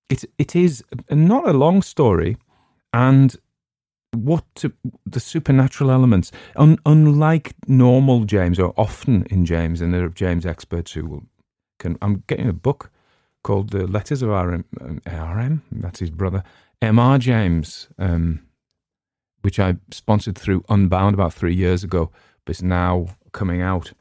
it 0.08 0.24
it 0.38 0.54
is 0.54 0.84
not 1.10 1.48
a 1.48 1.52
long 1.52 1.82
story, 1.82 2.36
and 2.92 3.36
what 4.14 4.44
to, 4.56 4.72
the 5.06 5.20
supernatural 5.20 5.90
elements, 5.90 6.32
un, 6.56 6.78
unlike 6.84 7.54
normal 7.66 8.24
James 8.24 8.58
or 8.58 8.74
often 8.76 9.24
in 9.30 9.46
James, 9.46 9.80
and 9.80 9.94
there 9.94 10.04
are 10.04 10.10
James 10.10 10.44
experts 10.44 10.92
who 10.92 11.06
will 11.06 11.24
can. 11.78 11.96
I'm 12.02 12.22
getting 12.26 12.48
a 12.48 12.52
book 12.52 12.90
called 13.42 13.70
The 13.70 13.86
Letters 13.86 14.22
of 14.22 14.28
RM, 14.30 14.64
RM 15.06 15.62
that's 15.72 16.00
his 16.00 16.10
brother, 16.10 16.44
M.R. 16.80 17.18
James, 17.18 17.88
um, 17.98 18.40
which 19.42 19.58
I 19.58 19.76
sponsored 19.90 20.38
through 20.38 20.64
Unbound 20.68 21.14
about 21.14 21.34
three 21.34 21.54
years 21.54 21.82
ago, 21.82 22.10
but 22.44 22.52
it's 22.52 22.62
now 22.62 23.06
coming 23.32 23.62
out. 23.62 23.92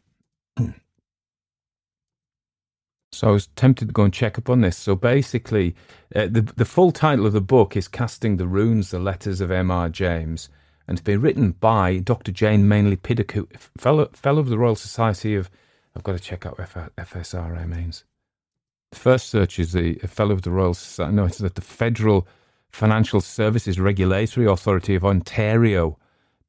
So 3.12 3.28
I 3.28 3.32
was 3.32 3.48
tempted 3.56 3.88
to 3.88 3.94
go 3.94 4.04
and 4.04 4.14
check 4.14 4.38
up 4.38 4.50
on 4.50 4.62
this. 4.62 4.78
So 4.78 4.96
basically, 4.96 5.76
uh, 6.16 6.28
the 6.28 6.42
the 6.42 6.66
full 6.66 6.92
title 6.92 7.26
of 7.26 7.34
the 7.34 7.42
book 7.42 7.76
is 7.76 7.88
"Casting 7.88 8.38
the 8.38 8.48
Runes: 8.48 8.92
The 8.92 9.00
Letters 9.00 9.42
of 9.42 9.52
M.R. 9.52 9.90
James," 9.90 10.50
and 10.88 10.98
it's 10.98 11.06
been 11.06 11.22
written 11.22 11.52
by 11.52 11.98
Dr. 11.98 12.32
Jane 12.32 12.68
Mainley 12.68 12.96
Piddock, 12.96 13.58
fellow 13.78 14.06
fellow 14.14 14.40
of 14.40 14.50
the 14.50 14.58
Royal 14.58 14.76
Society 14.76 15.36
of. 15.36 15.50
I've 15.94 16.04
got 16.04 16.14
to 16.14 16.20
check 16.20 16.46
out 16.46 16.58
what 16.58 16.70
FSRA 16.96 17.68
means. 17.68 18.06
The 18.92 19.00
first 19.00 19.30
search 19.30 19.60
is 19.60 19.74
the 19.74 19.96
fellow 19.96 20.32
of 20.32 20.44
the 20.44 20.52
Royal 20.52 20.74
Society. 20.74 21.14
No, 21.14 21.26
it's 21.26 21.40
that 21.40 21.56
the 21.56 21.62
Federal 21.62 22.26
Financial 22.72 23.20
Services 23.20 23.78
Regulatory 23.78 24.46
Authority 24.48 24.96
of 24.96 25.04
Ontario. 25.04 25.98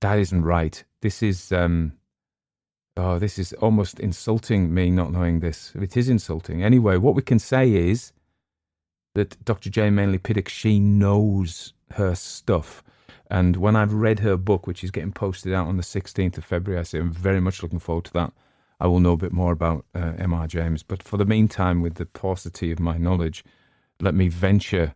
That 0.00 0.20
isn't 0.20 0.44
right. 0.44 0.82
This 1.00 1.24
is 1.24 1.50
um, 1.50 1.92
oh, 2.96 3.18
this 3.18 3.38
is 3.38 3.52
almost 3.54 4.00
insulting 4.00 4.72
me 4.72 4.90
not 4.90 5.12
knowing 5.12 5.40
this. 5.40 5.72
It 5.74 5.96
is 5.96 6.08
insulting. 6.08 6.62
Anyway, 6.62 6.96
what 6.96 7.14
we 7.14 7.22
can 7.22 7.38
say 7.38 7.72
is 7.72 8.12
that 9.14 9.42
Dr. 9.44 9.70
Jane 9.70 9.94
Mainley 9.94 10.18
Piddock, 10.18 10.48
she 10.48 10.78
knows 10.78 11.74
her 11.92 12.14
stuff. 12.14 12.82
And 13.30 13.56
when 13.56 13.76
I've 13.76 13.94
read 13.94 14.20
her 14.20 14.36
book, 14.36 14.66
which 14.66 14.84
is 14.84 14.90
getting 14.90 15.12
posted 15.12 15.52
out 15.52 15.66
on 15.66 15.76
the 15.76 15.82
16th 15.82 16.38
of 16.38 16.44
February, 16.44 16.80
I 16.80 16.82
say 16.82 16.98
I'm 16.98 17.12
very 17.12 17.40
much 17.40 17.62
looking 17.62 17.78
forward 17.78 18.04
to 18.06 18.12
that. 18.14 18.32
I 18.80 18.86
will 18.86 19.00
know 19.00 19.12
a 19.12 19.16
bit 19.16 19.32
more 19.32 19.52
about 19.52 19.86
uh, 19.94 20.12
M.R. 20.18 20.46
James. 20.46 20.82
But 20.82 21.02
for 21.02 21.16
the 21.16 21.24
meantime, 21.24 21.82
with 21.82 21.94
the 21.94 22.06
paucity 22.06 22.72
of 22.72 22.80
my 22.80 22.98
knowledge, 22.98 23.44
let 24.00 24.14
me 24.14 24.28
venture 24.28 24.94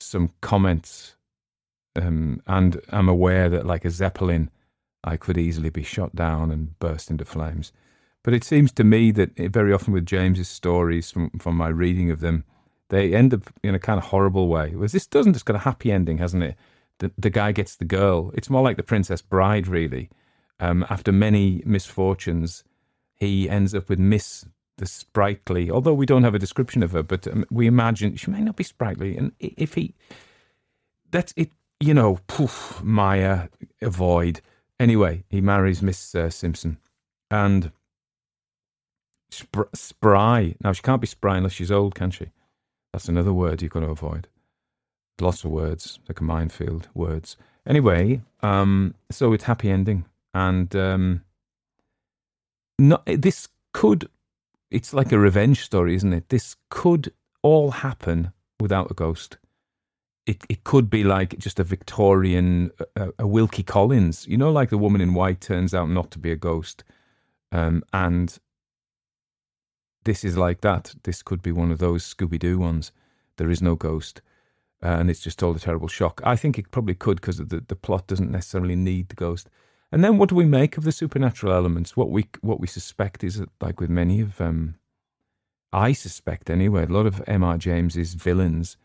some 0.00 0.30
comments. 0.40 1.16
Um, 1.96 2.40
and 2.46 2.80
I'm 2.90 3.08
aware 3.08 3.48
that, 3.48 3.66
like 3.66 3.84
a 3.84 3.90
Zeppelin, 3.90 4.50
I 5.04 5.16
could 5.16 5.38
easily 5.38 5.70
be 5.70 5.82
shot 5.82 6.14
down 6.14 6.50
and 6.50 6.78
burst 6.78 7.10
into 7.10 7.24
flames. 7.24 7.72
But 8.22 8.34
it 8.34 8.44
seems 8.44 8.72
to 8.72 8.84
me 8.84 9.10
that 9.12 9.36
very 9.36 9.72
often 9.72 9.92
with 9.92 10.06
James's 10.06 10.48
stories, 10.48 11.10
from, 11.10 11.30
from 11.38 11.56
my 11.56 11.68
reading 11.68 12.10
of 12.10 12.20
them, 12.20 12.44
they 12.88 13.14
end 13.14 13.32
up 13.32 13.42
in 13.62 13.74
a 13.74 13.78
kind 13.78 13.98
of 13.98 14.04
horrible 14.06 14.48
way. 14.48 14.74
Whereas 14.74 14.92
this 14.92 15.06
doesn't, 15.06 15.36
it's 15.36 15.42
got 15.42 15.56
a 15.56 15.60
happy 15.60 15.92
ending, 15.92 16.18
hasn't 16.18 16.42
it? 16.42 16.56
The, 16.98 17.12
the 17.16 17.30
guy 17.30 17.52
gets 17.52 17.76
the 17.76 17.84
girl. 17.84 18.32
It's 18.34 18.50
more 18.50 18.62
like 18.62 18.76
the 18.76 18.82
Princess 18.82 19.22
Bride, 19.22 19.68
really. 19.68 20.10
Um, 20.58 20.84
after 20.90 21.12
many 21.12 21.62
misfortunes, 21.64 22.64
he 23.14 23.48
ends 23.48 23.74
up 23.74 23.88
with 23.88 23.98
Miss 23.98 24.44
the 24.78 24.86
sprightly, 24.86 25.70
although 25.70 25.92
we 25.94 26.06
don't 26.06 26.24
have 26.24 26.34
a 26.34 26.38
description 26.38 26.82
of 26.82 26.92
her, 26.92 27.02
but 27.02 27.26
um, 27.26 27.44
we 27.50 27.66
imagine 27.66 28.16
she 28.16 28.30
may 28.30 28.40
not 28.40 28.56
be 28.56 28.64
sprightly. 28.64 29.16
And 29.16 29.32
if 29.38 29.74
he, 29.74 29.94
that's 31.10 31.34
it, 31.36 31.50
you 31.80 31.94
know, 31.94 32.20
poof, 32.26 32.80
Maya, 32.82 33.48
avoid. 33.82 34.40
Anyway, 34.80 35.24
he 35.28 35.40
marries 35.40 35.82
Miss 35.82 36.14
uh, 36.14 36.30
Simpson 36.30 36.78
and 37.30 37.72
sp- 39.30 39.74
spry. 39.74 40.54
Now, 40.62 40.72
she 40.72 40.82
can't 40.82 41.00
be 41.00 41.06
spry 41.06 41.36
unless 41.36 41.52
she's 41.52 41.72
old, 41.72 41.94
can 41.94 42.10
she? 42.10 42.26
That's 42.92 43.08
another 43.08 43.32
word 43.32 43.60
you've 43.60 43.72
got 43.72 43.80
to 43.80 43.86
avoid. 43.86 44.28
Lots 45.20 45.44
of 45.44 45.50
words, 45.50 45.98
like 46.08 46.20
a 46.20 46.24
minefield, 46.24 46.88
words. 46.94 47.36
Anyway, 47.66 48.22
um, 48.40 48.94
so 49.10 49.32
it's 49.32 49.44
happy 49.44 49.70
ending. 49.70 50.04
And, 50.32 50.74
um, 50.76 51.24
not, 52.78 53.02
this 53.06 53.48
could, 53.72 54.08
it's 54.70 54.94
like 54.94 55.10
a 55.10 55.18
revenge 55.18 55.64
story, 55.64 55.96
isn't 55.96 56.12
it? 56.12 56.28
This 56.28 56.54
could 56.70 57.12
all 57.42 57.72
happen 57.72 58.32
without 58.60 58.90
a 58.90 58.94
ghost. 58.94 59.38
It, 60.28 60.44
it 60.50 60.64
could 60.64 60.90
be 60.90 61.04
like 61.04 61.38
just 61.38 61.58
a 61.58 61.64
Victorian, 61.64 62.70
a, 62.96 63.08
a 63.20 63.26
Wilkie 63.26 63.62
Collins, 63.62 64.26
you 64.26 64.36
know, 64.36 64.52
like 64.52 64.68
the 64.68 64.76
woman 64.76 65.00
in 65.00 65.14
white 65.14 65.40
turns 65.40 65.72
out 65.72 65.88
not 65.88 66.10
to 66.10 66.18
be 66.18 66.30
a 66.30 66.36
ghost. 66.36 66.84
Um, 67.50 67.82
and 67.94 68.38
this 70.04 70.24
is 70.24 70.36
like 70.36 70.60
that. 70.60 70.94
This 71.04 71.22
could 71.22 71.40
be 71.40 71.50
one 71.50 71.72
of 71.72 71.78
those 71.78 72.02
Scooby 72.04 72.38
Doo 72.38 72.58
ones. 72.58 72.92
There 73.38 73.50
is 73.50 73.62
no 73.62 73.74
ghost. 73.74 74.20
Uh, 74.82 74.98
and 75.00 75.10
it's 75.10 75.20
just 75.20 75.42
all 75.42 75.56
a 75.56 75.58
terrible 75.58 75.88
shock. 75.88 76.20
I 76.24 76.36
think 76.36 76.58
it 76.58 76.70
probably 76.70 76.94
could 76.94 77.20
because 77.20 77.38
the, 77.38 77.64
the 77.66 77.74
plot 77.74 78.06
doesn't 78.06 78.30
necessarily 78.30 78.76
need 78.76 79.08
the 79.08 79.16
ghost. 79.16 79.48
And 79.90 80.04
then 80.04 80.18
what 80.18 80.28
do 80.28 80.34
we 80.34 80.44
make 80.44 80.76
of 80.76 80.84
the 80.84 80.92
supernatural 80.92 81.52
elements? 81.52 81.96
What 81.96 82.10
we 82.10 82.28
what 82.42 82.60
we 82.60 82.66
suspect 82.66 83.24
is 83.24 83.38
that, 83.38 83.48
like 83.60 83.80
with 83.80 83.90
many 83.90 84.20
of 84.20 84.40
um, 84.40 84.74
I 85.72 85.92
suspect 85.92 86.50
anyway, 86.50 86.84
a 86.84 86.92
lot 86.92 87.06
of 87.06 87.22
M.R. 87.26 87.58
James's 87.58 88.14
villains, 88.14 88.76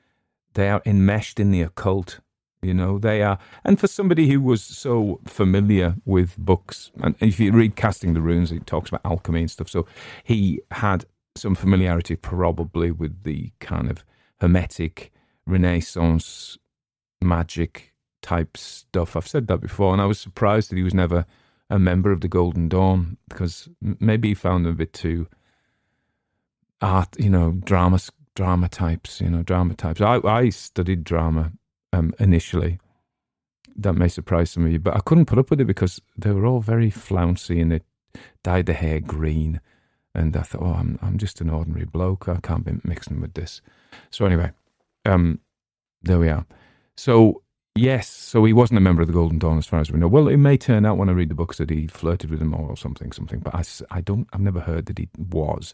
they 0.53 0.69
are 0.69 0.81
enmeshed 0.85 1.39
in 1.39 1.51
the 1.51 1.61
occult. 1.61 2.19
You 2.61 2.73
know, 2.73 2.97
they 2.97 3.21
are, 3.21 3.39
and 3.65 3.77
for 3.77 3.87
somebody 3.87 4.29
who 4.29 4.39
was 4.39 4.63
so 4.63 5.19
familiar 5.25 5.95
with 6.05 6.37
books, 6.37 6.91
and 7.01 7.13
if 7.19 7.37
you 7.37 7.51
read 7.51 7.75
Casting 7.75 8.13
the 8.13 8.21
Runes, 8.21 8.53
it 8.53 8.65
talks 8.65 8.89
about 8.89 9.01
alchemy 9.03 9.41
and 9.41 9.51
stuff. 9.51 9.69
So 9.69 9.85
he 10.23 10.61
had 10.71 11.05
some 11.35 11.55
familiarity, 11.55 12.15
probably, 12.15 12.89
with 12.89 13.23
the 13.23 13.51
kind 13.59 13.91
of 13.91 14.05
hermetic 14.39 15.11
Renaissance 15.45 16.57
magic 17.21 17.93
type 18.21 18.55
stuff. 18.55 19.17
I've 19.17 19.27
said 19.27 19.47
that 19.47 19.59
before, 19.59 19.91
and 19.91 20.01
I 20.01 20.05
was 20.05 20.19
surprised 20.19 20.71
that 20.71 20.77
he 20.77 20.83
was 20.83 20.93
never 20.93 21.25
a 21.69 21.79
member 21.79 22.11
of 22.11 22.21
the 22.21 22.27
Golden 22.29 22.69
Dawn 22.69 23.17
because 23.27 23.67
maybe 23.81 24.29
he 24.29 24.33
found 24.35 24.65
them 24.65 24.73
a 24.73 24.75
bit 24.75 24.93
too 24.93 25.27
art, 26.81 27.15
you 27.17 27.29
know, 27.29 27.51
drama 27.63 27.99
drama 28.35 28.69
types, 28.69 29.21
you 29.21 29.29
know, 29.29 29.43
drama 29.43 29.75
types. 29.75 30.01
I 30.01 30.19
I 30.23 30.49
studied 30.49 31.03
drama 31.03 31.51
um, 31.91 32.13
initially. 32.19 32.79
That 33.75 33.93
may 33.93 34.07
surprise 34.07 34.51
some 34.51 34.65
of 34.65 34.71
you, 34.71 34.79
but 34.79 34.95
I 34.95 34.99
couldn't 34.99 35.25
put 35.25 35.39
up 35.39 35.49
with 35.49 35.59
it 35.59 35.65
because 35.65 35.99
they 36.17 36.31
were 36.31 36.45
all 36.45 36.59
very 36.59 36.91
flouncy 36.91 37.59
and 37.59 37.71
they 37.71 37.81
dyed 38.43 38.67
the 38.67 38.73
hair 38.73 38.99
green. 38.99 39.61
And 40.13 40.35
I 40.37 40.41
thought, 40.41 40.61
oh, 40.61 40.73
I'm 40.73 40.99
I'm 41.01 41.17
just 41.17 41.41
an 41.41 41.49
ordinary 41.49 41.85
bloke. 41.85 42.29
I 42.29 42.37
can't 42.37 42.65
be 42.65 42.73
mixing 42.83 43.19
with 43.19 43.33
this. 43.33 43.61
So 44.11 44.25
anyway, 44.25 44.51
um, 45.05 45.39
there 46.03 46.19
we 46.19 46.29
are. 46.29 46.45
So 46.95 47.41
Yes, 47.75 48.07
so 48.07 48.45
he 48.45 48.53
wasn't 48.53 48.77
a 48.77 48.81
member 48.81 49.01
of 49.01 49.07
the 49.07 49.15
Golden 49.15 49.39
Dawn, 49.39 49.57
as 49.57 49.65
far 49.65 49.79
as 49.79 49.91
we 49.91 49.97
know. 49.97 50.07
Well, 50.07 50.27
it 50.27 50.37
may 50.37 50.57
turn 50.57 50.85
out 50.85 50.97
when 50.97 51.09
I 51.09 51.13
read 51.13 51.29
the 51.29 51.35
books 51.35 51.57
that 51.57 51.71
he 51.71 51.87
flirted 51.87 52.29
with 52.29 52.37
them 52.37 52.53
or 52.53 52.77
something, 52.77 53.11
something. 53.11 53.39
But 53.39 53.55
I, 53.55 53.63
I 53.89 53.99
don't, 53.99 54.27
I've 54.31 54.41
never 54.41 54.59
heard 54.59 54.85
that 54.85 54.99
he 54.99 55.09
was. 55.17 55.73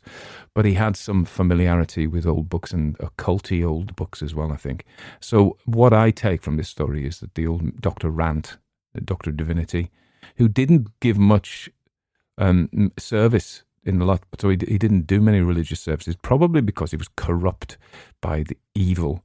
But 0.54 0.64
he 0.64 0.76
had 0.76 0.95
some 0.95 1.26
familiarity 1.26 2.08
with 2.08 2.26
old 2.26 2.47
books 2.47 2.72
and 2.72 2.97
occulty 3.00 3.68
old 3.68 3.97
books 3.97 4.22
as 4.22 4.34
well. 4.34 4.54
I 4.54 4.56
think. 4.56 4.86
So 5.20 5.58
what 5.66 5.91
I 5.91 6.10
take 6.12 6.41
from 6.41 6.56
this 6.56 6.70
story 6.70 7.06
is 7.06 7.20
that 7.20 7.36
the 7.36 7.45
old 7.45 7.82
Doctor 7.82 8.10
Rant 8.10 8.58
Doctor 9.04 9.32
Divinity, 9.32 9.91
who 10.38 10.47
didn't 10.47 10.88
give 11.02 11.18
much 11.18 11.70
um, 12.38 12.93
service 12.97 13.64
in 13.84 14.00
the 14.00 14.06
lot, 14.06 14.24
so 14.39 14.47
he, 14.47 14.58
he 14.66 14.78
didn't 14.78 15.06
do 15.06 15.20
many 15.20 15.41
religious 15.41 15.82
services, 15.82 16.16
probably 16.16 16.62
because 16.62 16.91
he 16.91 16.97
was 16.97 17.10
corrupt 17.18 17.78
by 18.22 18.43
the 18.43 18.58
evil. 18.74 19.22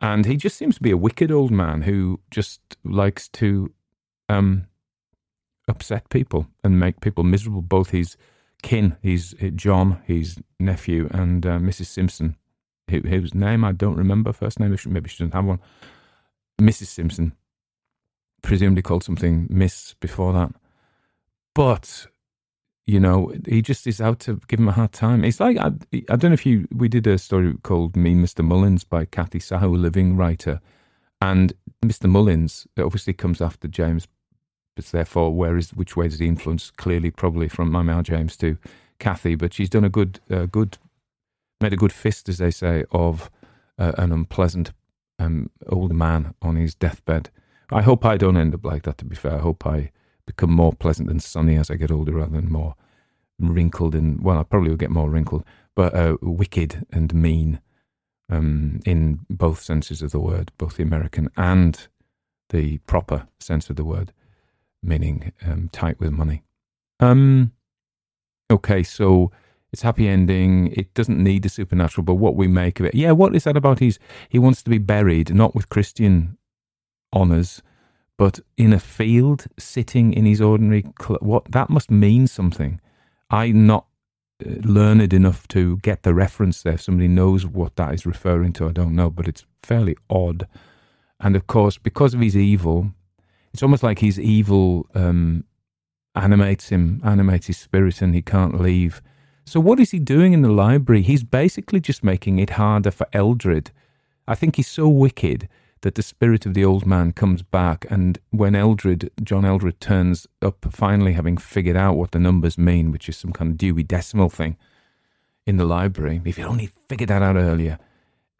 And 0.00 0.26
he 0.26 0.36
just 0.36 0.56
seems 0.56 0.76
to 0.76 0.82
be 0.82 0.90
a 0.90 0.96
wicked 0.96 1.30
old 1.30 1.50
man 1.50 1.82
who 1.82 2.20
just 2.30 2.60
likes 2.84 3.28
to 3.30 3.72
um, 4.28 4.66
upset 5.68 6.08
people 6.10 6.46
and 6.62 6.78
make 6.78 7.00
people 7.00 7.24
miserable, 7.24 7.62
both 7.62 7.90
his 7.90 8.16
kin, 8.62 8.96
his 9.00 9.34
John, 9.54 10.02
his 10.04 10.38
nephew, 10.60 11.08
and 11.12 11.46
uh, 11.46 11.58
Mrs. 11.58 11.86
Simpson, 11.86 12.36
whose 12.88 13.34
name 13.34 13.64
I 13.64 13.72
don't 13.72 13.96
remember, 13.96 14.32
first 14.32 14.60
name, 14.60 14.76
maybe 14.86 15.08
she 15.08 15.18
doesn't 15.18 15.34
have 15.34 15.44
one. 15.44 15.60
Mrs. 16.60 16.86
Simpson, 16.86 17.32
presumably 18.42 18.82
called 18.82 19.04
something 19.04 19.46
Miss 19.50 19.94
before 19.94 20.32
that. 20.32 20.52
But 21.54 22.06
you 22.86 23.00
know, 23.00 23.32
he 23.48 23.62
just 23.62 23.86
is 23.86 24.00
out 24.00 24.20
to 24.20 24.40
give 24.46 24.60
him 24.60 24.68
a 24.68 24.72
hard 24.72 24.92
time. 24.92 25.24
It's 25.24 25.40
like 25.40 25.56
I, 25.58 25.72
I 26.08 26.16
don't 26.16 26.30
know 26.30 26.34
if 26.34 26.46
you 26.46 26.68
we 26.72 26.88
did 26.88 27.06
a 27.06 27.18
story 27.18 27.54
called 27.62 27.96
"Me, 27.96 28.14
Mr. 28.14 28.44
Mullins" 28.44 28.84
by 28.84 29.04
Kathy 29.04 29.42
a 29.50 29.66
living 29.66 30.16
writer, 30.16 30.60
and 31.20 31.52
Mr. 31.84 32.08
Mullins 32.08 32.66
obviously 32.78 33.12
comes 33.12 33.40
after 33.40 33.66
James, 33.66 34.06
but 34.76 34.84
therefore, 34.86 35.34
where 35.34 35.56
is 35.56 35.74
which 35.74 35.96
way 35.96 36.06
is 36.06 36.18
the 36.18 36.28
influence? 36.28 36.70
Clearly, 36.70 37.10
probably 37.10 37.48
from 37.48 37.72
my 37.72 37.82
Mama 37.82 38.04
James 38.04 38.36
to 38.38 38.56
Kathy, 39.00 39.34
but 39.34 39.52
she's 39.52 39.70
done 39.70 39.84
a 39.84 39.90
good, 39.90 40.20
uh, 40.30 40.46
good, 40.46 40.78
made 41.60 41.72
a 41.72 41.76
good 41.76 41.92
fist, 41.92 42.28
as 42.28 42.38
they 42.38 42.52
say, 42.52 42.84
of 42.92 43.30
uh, 43.78 43.92
an 43.98 44.12
unpleasant 44.12 44.72
um, 45.18 45.50
old 45.68 45.92
man 45.92 46.34
on 46.40 46.54
his 46.56 46.74
deathbed. 46.74 47.30
I 47.72 47.82
hope 47.82 48.04
I 48.04 48.16
don't 48.16 48.36
end 48.36 48.54
up 48.54 48.64
like 48.64 48.84
that. 48.84 48.98
To 48.98 49.04
be 49.04 49.16
fair, 49.16 49.34
I 49.34 49.38
hope 49.38 49.66
I 49.66 49.90
become 50.26 50.50
more 50.50 50.72
pleasant 50.72 51.10
and 51.10 51.22
sunny 51.22 51.56
as 51.56 51.70
I 51.70 51.76
get 51.76 51.90
older 51.90 52.12
rather 52.12 52.32
than 52.32 52.50
more 52.50 52.74
wrinkled 53.38 53.94
and, 53.94 54.22
well, 54.22 54.38
I 54.38 54.42
probably 54.42 54.70
will 54.70 54.76
get 54.76 54.90
more 54.90 55.10
wrinkled, 55.10 55.44
but 55.74 55.94
uh, 55.94 56.16
wicked 56.20 56.86
and 56.92 57.14
mean 57.14 57.60
um, 58.28 58.80
in 58.84 59.20
both 59.30 59.62
senses 59.62 60.02
of 60.02 60.10
the 60.10 60.20
word, 60.20 60.52
both 60.58 60.76
the 60.76 60.82
American 60.82 61.28
and 61.36 61.86
the 62.50 62.78
proper 62.78 63.28
sense 63.40 63.70
of 63.70 63.76
the 63.76 63.84
word, 63.84 64.12
meaning 64.82 65.32
um, 65.46 65.68
tight 65.72 66.00
with 66.00 66.10
money. 66.12 66.42
Um, 67.00 67.52
okay, 68.50 68.82
so 68.82 69.30
it's 69.72 69.82
happy 69.82 70.08
ending. 70.08 70.72
It 70.72 70.94
doesn't 70.94 71.22
need 71.22 71.42
the 71.42 71.48
supernatural, 71.48 72.04
but 72.04 72.14
what 72.14 72.36
we 72.36 72.46
make 72.46 72.80
of 72.80 72.86
it. 72.86 72.94
Yeah, 72.94 73.12
what 73.12 73.34
is 73.34 73.44
that 73.44 73.56
about? 73.56 73.78
He's 73.78 73.98
he 74.28 74.38
wants 74.38 74.62
to 74.62 74.70
be 74.70 74.78
buried 74.78 75.34
not 75.34 75.54
with 75.54 75.68
Christian 75.68 76.38
honors, 77.12 77.62
but 78.18 78.40
in 78.56 78.72
a 78.72 78.80
field, 78.80 79.46
sitting 79.58 80.12
in 80.12 80.24
his 80.24 80.40
ordinary 80.40 80.84
cl- 81.00 81.18
what 81.20 81.50
that 81.52 81.68
must 81.70 81.90
mean 81.90 82.26
something. 82.26 82.80
I'm 83.30 83.66
not 83.66 83.86
uh, 84.44 84.50
learned 84.62 85.12
enough 85.12 85.46
to 85.48 85.76
get 85.78 86.02
the 86.02 86.14
reference 86.14 86.62
there. 86.62 86.74
If 86.74 86.82
somebody 86.82 87.08
knows 87.08 87.46
what 87.46 87.76
that 87.76 87.92
is 87.94 88.06
referring 88.06 88.52
to, 88.54 88.68
I 88.68 88.72
don't 88.72 88.94
know, 88.94 89.10
but 89.10 89.28
it's 89.28 89.44
fairly 89.62 89.96
odd. 90.08 90.46
And 91.20 91.36
of 91.36 91.46
course, 91.46 91.78
because 91.78 92.14
of 92.14 92.20
his 92.20 92.36
evil, 92.36 92.92
it's 93.52 93.62
almost 93.62 93.82
like 93.82 93.98
his 93.98 94.18
evil 94.20 94.86
um, 94.94 95.44
animates 96.14 96.68
him, 96.68 97.00
animates 97.04 97.46
his 97.46 97.58
spirit, 97.58 98.00
and 98.00 98.14
he 98.14 98.22
can't 98.22 98.60
leave. 98.60 99.02
So, 99.44 99.60
what 99.60 99.78
is 99.78 99.92
he 99.92 99.98
doing 99.98 100.32
in 100.32 100.42
the 100.42 100.50
library? 100.50 101.02
He's 101.02 101.22
basically 101.22 101.80
just 101.80 102.02
making 102.02 102.38
it 102.38 102.50
harder 102.50 102.90
for 102.90 103.06
Eldred. 103.12 103.70
I 104.26 104.34
think 104.34 104.56
he's 104.56 104.68
so 104.68 104.88
wicked 104.88 105.48
that 105.82 105.94
the 105.94 106.02
spirit 106.02 106.46
of 106.46 106.54
the 106.54 106.64
old 106.64 106.86
man 106.86 107.12
comes 107.12 107.42
back. 107.42 107.86
And 107.90 108.18
when 108.30 108.54
Eldred, 108.54 109.10
John 109.22 109.44
Eldred, 109.44 109.80
turns 109.80 110.26
up, 110.42 110.66
finally 110.70 111.12
having 111.12 111.36
figured 111.36 111.76
out 111.76 111.96
what 111.96 112.12
the 112.12 112.18
numbers 112.18 112.56
mean, 112.58 112.90
which 112.90 113.08
is 113.08 113.16
some 113.16 113.32
kind 113.32 113.52
of 113.52 113.58
Dewey 113.58 113.82
Decimal 113.82 114.30
thing 114.30 114.56
in 115.46 115.58
the 115.58 115.64
library, 115.64 116.20
if 116.24 116.36
he'd 116.36 116.44
only 116.44 116.70
figured 116.88 117.10
that 117.10 117.22
out 117.22 117.36
earlier. 117.36 117.78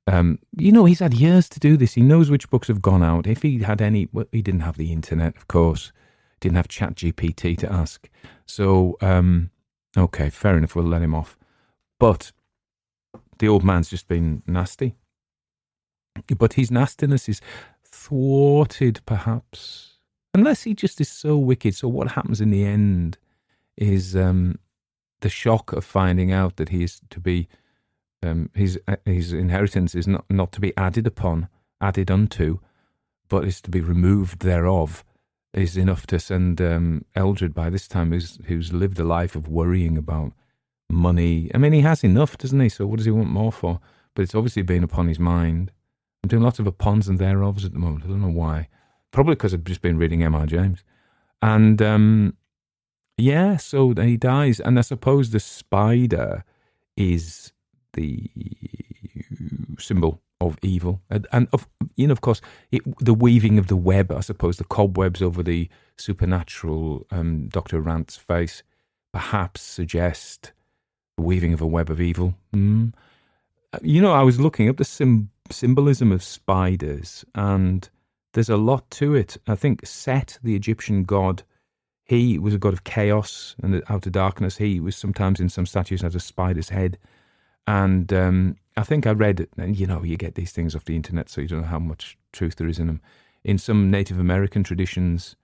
Um, 0.09 0.39
you 0.57 0.72
know, 0.72 0.84
he's 0.84 1.01
had 1.01 1.14
years 1.14 1.49
to 1.51 1.61
do 1.61 1.76
this. 1.76 1.95
He 1.95 2.03
knows 2.03 2.30
which 2.30 2.51
books 2.51 2.68
have 2.68 2.82
gone 2.82 3.03
out. 3.03 3.26
If 3.26 3.43
he 3.43 3.59
had 3.59 3.82
any, 3.82 4.09
well, 4.12 4.26
he 4.32 4.43
didn't 4.43 4.61
have 4.61 4.76
the 4.76 4.93
internet, 4.93 5.37
of 5.37 5.49
course. 5.49 5.93
Didn't 6.41 6.57
have 6.57 6.68
Chat 6.68 6.95
GPT 6.97 7.57
to 7.59 7.72
ask. 7.72 8.09
So, 8.45 8.97
um, 9.01 9.51
okay, 9.97 10.30
fair 10.30 10.57
enough. 10.57 10.76
We'll 10.76 10.84
let 10.84 11.03
him 11.03 11.14
off. 11.14 11.37
But 11.99 12.32
the 13.39 13.49
old 13.49 13.64
man's 13.64 13.89
just 13.89 14.07
been 14.07 14.43
nasty. 14.47 14.95
But 16.39 16.55
his 16.55 16.71
nastiness 16.71 17.29
is 17.29 17.41
thwarted, 17.85 19.01
perhaps, 19.07 19.99
unless 20.35 20.62
he 20.62 20.75
just 20.75 21.01
is 21.01 21.09
so 21.09 21.37
wicked. 21.37 21.75
So 21.75 21.89
what 21.89 22.12
happens 22.12 22.41
in 22.41 22.51
the 22.51 22.64
end 22.64 23.19
is 23.77 24.17
um, 24.17 24.59
the 25.21 25.29
shock 25.29 25.73
of 25.73 25.85
finding 25.85 26.33
out 26.33 26.57
that 26.57 26.71
he 26.71 26.83
is 26.83 27.01
to 27.11 27.21
be 27.21 27.49
um, 28.23 28.51
his 28.55 28.79
uh, 28.89 28.97
his 29.05 29.33
inheritance 29.33 29.95
is 29.95 30.07
not 30.07 30.25
not 30.31 30.53
to 30.53 30.61
be 30.61 30.77
added 30.77 31.07
upon, 31.07 31.49
added 31.81 32.11
unto, 32.11 32.59
but 33.29 33.45
is 33.45 33.61
to 33.62 33.71
be 33.71 33.81
removed 33.81 34.41
thereof. 34.41 35.05
Is 35.53 35.77
enough 35.79 36.07
to 36.09 36.21
send 36.21 36.61
um, 36.61 37.07
Eldred 37.14 37.55
by 37.55 37.71
this 37.71 37.89
time, 37.89 38.12
who's 38.12 38.39
who's 38.47 38.73
lived 38.75 38.99
a 38.99 39.05
life 39.05 39.35
of 39.35 39.49
worrying 39.49 39.97
about 39.97 40.33
money. 40.91 41.51
I 41.55 41.59
mean, 41.59 41.73
he 41.73 41.81
has 41.81 42.05
enough, 42.05 42.37
doesn't 42.37 42.61
he? 42.61 42.69
So 42.69 42.87
what 42.87 42.97
does 42.99 43.07
he 43.07 43.11
want 43.11 43.31
more 43.31 43.53
for? 43.53 43.81
But 44.14 44.23
it's 44.23 44.35
obviously 44.35 44.62
been 44.62 44.85
upon 44.85 45.09
his 45.09 45.19
mind. 45.19 45.73
I'm 46.27 46.29
doing 46.29 46.43
lots 46.43 46.59
of 46.59 46.66
upons 46.66 47.09
and 47.09 47.20
thereofs 47.20 47.64
at 47.64 47.72
the 47.72 47.79
moment. 47.79 48.03
I 48.05 48.09
don't 48.09 48.20
know 48.20 48.27
why. 48.27 48.66
Probably 49.12 49.37
because 49.37 49.55
I've 49.55 49.62
just 49.62 49.81
been 49.81 49.97
reading 49.97 50.24
M.R. 50.24 50.45
James. 50.45 50.83
And 51.41 51.81
um, 51.81 52.35
yeah, 53.16 53.59
so 53.59 53.95
he 53.95 54.16
dies. 54.16 54.59
And 54.59 54.77
I 54.77 54.83
suppose 54.83 55.31
the 55.31 55.39
spider 55.39 56.43
is 56.97 57.53
the 57.93 58.29
symbol 59.79 60.20
of 60.41 60.59
evil. 60.62 61.01
And, 61.11 61.29
and 61.31 61.47
of, 61.53 61.68
you 61.95 62.09
know, 62.09 62.12
of 62.12 62.22
course, 62.22 62.41
it, 62.72 62.83
the 62.99 63.14
weaving 63.14 63.57
of 63.57 63.68
the 63.68 63.77
web, 63.77 64.11
I 64.11 64.18
suppose, 64.18 64.57
the 64.57 64.64
cobwebs 64.64 65.22
over 65.22 65.45
the 65.45 65.68
supernatural 65.97 67.07
um, 67.12 67.47
Dr. 67.47 67.81
Rant's 67.81 68.16
face 68.16 68.64
perhaps 69.12 69.62
suggest 69.62 70.51
the 71.16 71.22
weaving 71.22 71.53
of 71.53 71.61
a 71.61 71.68
web 71.68 71.89
of 71.89 72.01
evil. 72.01 72.35
Mm. 72.53 72.95
You 73.81 74.03
know, 74.03 74.12
I 74.12 74.24
was 74.24 74.41
looking 74.41 74.68
up 74.68 74.79
the 74.79 74.85
sim- 74.85 75.31
symbolism 75.51 76.13
of 76.13 76.23
spiders, 76.23 77.25
and 77.35 77.89
there's 78.33 78.51
a 78.51 78.57
lot 78.57 78.89
to 78.93 79.15
it. 79.15 79.37
I 79.47 79.55
think 79.55 79.87
Set, 79.87 80.39
the 80.43 80.55
Egyptian 80.55 81.05
god, 81.05 81.43
he 82.05 82.39
was 82.39 82.55
a 82.55 82.59
god 82.59 82.73
of 82.73 82.85
chaos 82.85 83.57
and 83.63 83.83
outer 83.89 84.11
darkness. 84.11 84.57
He 84.57 84.79
was 84.79 84.97
sometimes 84.97 85.41
in 85.41 85.49
some 85.49 85.67
statues 85.67 86.03
has 86.03 86.15
a 86.15 86.21
spider's 86.21 86.69
head. 86.69 86.99
And 87.67 88.13
um, 88.13 88.57
I 88.77 88.85
think 88.85 89.07
I 89.07 89.11
read, 89.11 89.49
and 89.57 89.79
you 89.79 89.87
know, 89.87 90.05
you 90.05 90.17
get 90.17 90.37
these 90.37 90.53
things 90.53 90.77
off 90.77 90.85
the 90.85 90.95
internet, 90.95 91.29
so 91.29 91.41
you 91.41 91.49
don't 91.49 91.63
know 91.63 91.67
how 91.67 91.81
much 91.81 92.17
truth 92.33 92.57
there 92.57 92.69
is 92.69 92.79
in 92.79 92.87
them. 92.87 93.01
In 93.43 93.59
some 93.59 93.91
Native 93.91 94.21
American 94.21 94.63
traditions, 94.63 95.35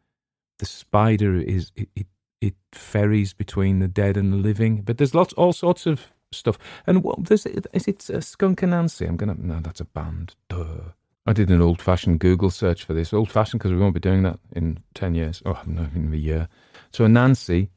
the 0.58 0.66
spider 0.66 1.36
is 1.36 1.72
it, 1.74 1.88
it, 1.96 2.06
it 2.40 2.54
ferries 2.72 3.32
between 3.32 3.80
the 3.80 3.88
dead 3.88 4.16
and 4.16 4.32
the 4.32 4.36
living. 4.36 4.82
But 4.82 4.98
there's 4.98 5.14
lots, 5.14 5.32
all 5.32 5.52
sorts 5.52 5.86
of 5.86 6.12
stuff. 6.34 6.58
And 6.86 7.02
what 7.02 7.30
is 7.30 7.46
it 7.46 8.10
uh, 8.10 8.20
Skunk 8.20 8.60
Anansie? 8.60 9.08
I'm 9.08 9.16
gonna 9.16 9.36
no, 9.38 9.60
that's 9.60 9.80
a 9.80 9.84
band. 9.84 10.34
Duh. 10.48 10.92
I 11.24 11.32
did 11.32 11.50
an 11.50 11.62
old-fashioned 11.62 12.18
Google 12.18 12.50
search 12.50 12.82
for 12.84 12.94
this. 12.94 13.12
Old-fashioned 13.12 13.60
because 13.60 13.72
we 13.72 13.78
won't 13.78 13.94
be 13.94 14.00
doing 14.00 14.24
that 14.24 14.40
in 14.56 14.80
ten 14.92 15.14
years. 15.14 15.40
Oh, 15.46 15.60
no, 15.66 15.86
in 15.94 16.12
a 16.12 16.16
year. 16.16 16.48
So 16.90 17.04
Anansi 17.04 17.68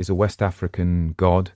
is 0.00 0.08
a 0.08 0.16
West 0.16 0.42
African 0.42 1.14
god, 1.16 1.52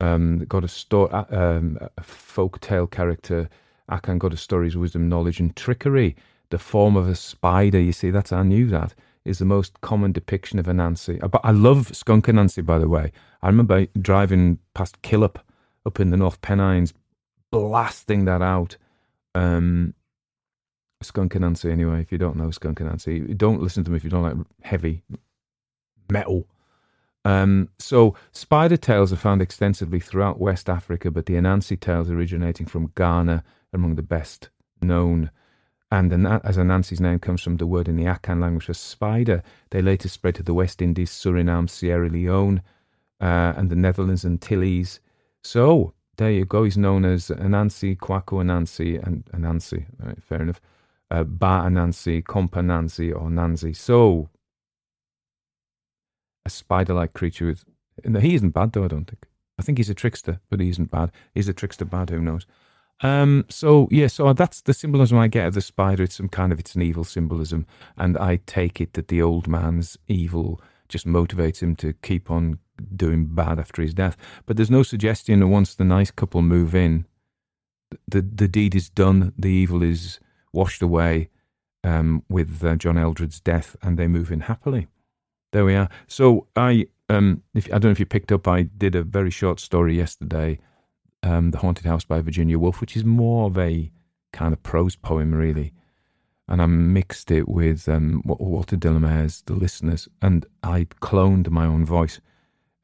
um, 0.00 0.46
god 0.48 0.64
of 0.64 0.70
sto- 0.70 1.08
uh, 1.08 1.26
um, 1.28 1.78
a 1.98 2.02
folk 2.02 2.60
tale 2.60 2.86
character. 2.86 3.50
Akan, 3.90 4.18
god 4.18 4.32
of 4.32 4.40
stories, 4.40 4.76
wisdom, 4.76 5.08
knowledge, 5.08 5.40
and 5.40 5.54
trickery. 5.56 6.16
The 6.50 6.58
form 6.58 6.96
of 6.96 7.06
a 7.06 7.14
spider. 7.14 7.80
You 7.80 7.92
see, 7.92 8.10
that's 8.10 8.32
I 8.32 8.42
knew 8.42 8.66
that 8.68 8.94
is 9.24 9.38
the 9.38 9.44
most 9.44 9.80
common 9.82 10.12
depiction 10.12 10.58
of 10.58 10.66
Anansi. 10.66 11.18
But 11.30 11.42
I 11.44 11.50
love 11.50 11.94
Skunk 11.94 12.26
Anansie, 12.26 12.64
by 12.64 12.78
the 12.78 12.88
way. 12.88 13.12
I 13.42 13.48
remember 13.48 13.86
driving 14.00 14.58
past 14.72 15.02
Killhope 15.02 15.40
up 15.88 15.98
in 15.98 16.10
the 16.10 16.16
North 16.16 16.40
Pennines, 16.40 16.94
blasting 17.50 18.26
that 18.26 18.42
out. 18.42 18.76
Um, 19.34 19.94
Skunk 21.02 21.32
Anansie, 21.32 21.70
anyway, 21.70 22.00
if 22.00 22.12
you 22.12 22.18
don't 22.18 22.36
know 22.36 22.50
Skunk 22.50 22.78
Anansie, 22.78 23.36
don't 23.36 23.62
listen 23.62 23.82
to 23.84 23.90
me 23.90 23.96
if 23.96 24.04
you 24.04 24.10
don't 24.10 24.22
like 24.22 24.36
heavy 24.62 25.02
metal. 26.10 26.46
Um, 27.24 27.68
so, 27.78 28.14
spider 28.32 28.76
tales 28.76 29.12
are 29.12 29.16
found 29.16 29.42
extensively 29.42 30.00
throughout 30.00 30.40
West 30.40 30.68
Africa, 30.68 31.10
but 31.10 31.26
the 31.26 31.34
Anansi 31.34 31.78
tales 31.78 32.10
originating 32.10 32.66
from 32.66 32.92
Ghana 32.94 33.42
among 33.72 33.96
the 33.96 34.02
best 34.02 34.50
known. 34.80 35.30
And 35.90 36.12
as 36.12 36.58
Anansi's 36.58 37.00
name 37.00 37.18
comes 37.18 37.40
from 37.42 37.56
the 37.56 37.66
word 37.66 37.88
in 37.88 37.96
the 37.96 38.04
Akan 38.04 38.40
language 38.40 38.66
for 38.66 38.74
spider, 38.74 39.42
they 39.70 39.80
later 39.80 40.08
spread 40.08 40.34
to 40.36 40.42
the 40.42 40.54
West 40.54 40.82
Indies, 40.82 41.10
Suriname, 41.10 41.68
Sierra 41.68 42.08
Leone, 42.08 42.62
uh, 43.20 43.54
and 43.56 43.70
the 43.70 43.76
Netherlands 43.76 44.24
and 44.24 44.34
Antilles. 44.34 45.00
So 45.44 45.94
there 46.16 46.30
you 46.30 46.44
go. 46.44 46.64
He's 46.64 46.76
known 46.76 47.04
as 47.04 47.28
Anansi, 47.28 47.96
Kwaku 47.96 48.42
Anansi, 48.42 49.04
and 49.04 49.24
Anansi. 49.26 49.86
Fair 50.22 50.42
enough. 50.42 50.60
Uh, 51.10 51.24
ba 51.24 51.62
Anansi, 51.64 52.22
Kompa 52.22 52.60
Nansi, 52.62 53.12
or 53.14 53.28
Nansi. 53.28 53.74
So 53.74 54.28
a 56.44 56.50
spider-like 56.50 57.12
creature 57.12 57.46
with. 57.46 57.64
No, 58.04 58.20
he 58.20 58.34
isn't 58.34 58.50
bad 58.50 58.72
though. 58.72 58.84
I 58.84 58.88
don't 58.88 59.06
think. 59.06 59.26
I 59.58 59.62
think 59.62 59.78
he's 59.78 59.90
a 59.90 59.94
trickster, 59.94 60.40
but 60.50 60.60
he 60.60 60.68
isn't 60.68 60.90
bad. 60.90 61.10
He's 61.34 61.48
a 61.48 61.54
trickster 61.54 61.84
bad. 61.84 62.10
Who 62.10 62.20
knows? 62.20 62.46
Um, 63.00 63.44
so 63.48 63.88
yeah, 63.90 64.08
so 64.08 64.32
that's 64.32 64.60
the 64.62 64.74
symbolism 64.74 65.18
I 65.18 65.28
get 65.28 65.46
of 65.46 65.54
the 65.54 65.60
spider. 65.60 66.02
It's 66.02 66.16
some 66.16 66.28
kind 66.28 66.52
of 66.52 66.58
it's 66.58 66.74
an 66.74 66.82
evil 66.82 67.04
symbolism, 67.04 67.66
and 67.96 68.18
I 68.18 68.40
take 68.46 68.80
it 68.80 68.94
that 68.94 69.08
the 69.08 69.22
old 69.22 69.46
man's 69.46 69.96
evil 70.08 70.60
just 70.88 71.06
motivates 71.06 71.60
him 71.60 71.76
to 71.76 71.92
keep 72.02 72.30
on 72.30 72.58
doing 72.96 73.26
bad 73.26 73.58
after 73.58 73.82
his 73.82 73.94
death. 73.94 74.16
But 74.46 74.56
there's 74.56 74.70
no 74.70 74.82
suggestion 74.82 75.40
that 75.40 75.46
once 75.48 75.74
the 75.74 75.84
nice 75.84 76.10
couple 76.10 76.42
move 76.42 76.74
in, 76.74 77.06
the 78.06 78.22
the 78.22 78.48
deed 78.48 78.74
is 78.74 78.88
done, 78.88 79.32
the 79.38 79.50
evil 79.50 79.82
is 79.82 80.20
washed 80.52 80.82
away 80.82 81.30
um, 81.84 82.22
with 82.28 82.62
uh, 82.64 82.76
John 82.76 82.98
Eldred's 82.98 83.40
death, 83.40 83.76
and 83.82 83.98
they 83.98 84.08
move 84.08 84.30
in 84.30 84.40
happily. 84.40 84.88
There 85.52 85.64
we 85.64 85.74
are. 85.74 85.88
So 86.06 86.46
I, 86.56 86.88
um, 87.08 87.42
if, 87.54 87.66
I 87.68 87.78
don't 87.78 87.84
know 87.84 87.90
if 87.90 88.00
you 88.00 88.06
picked 88.06 88.32
up, 88.32 88.46
I 88.46 88.62
did 88.62 88.94
a 88.94 89.02
very 89.02 89.30
short 89.30 89.60
story 89.60 89.96
yesterday, 89.96 90.58
um, 91.22 91.50
"The 91.50 91.58
Haunted 91.58 91.86
House" 91.86 92.04
by 92.04 92.20
Virginia 92.20 92.58
Woolf, 92.58 92.80
which 92.80 92.96
is 92.96 93.04
more 93.04 93.46
of 93.46 93.56
a 93.56 93.90
kind 94.32 94.52
of 94.52 94.62
prose 94.62 94.96
poem, 94.96 95.34
really. 95.34 95.72
And 96.46 96.62
I 96.62 96.66
mixed 96.66 97.30
it 97.30 97.48
with 97.48 97.88
um, 97.88 98.22
Walter 98.24 98.76
de 98.76 98.90
"The 98.90 99.54
Listeners," 99.54 100.08
and 100.20 100.46
I 100.62 100.84
cloned 101.00 101.48
my 101.50 101.66
own 101.66 101.84
voice, 101.84 102.20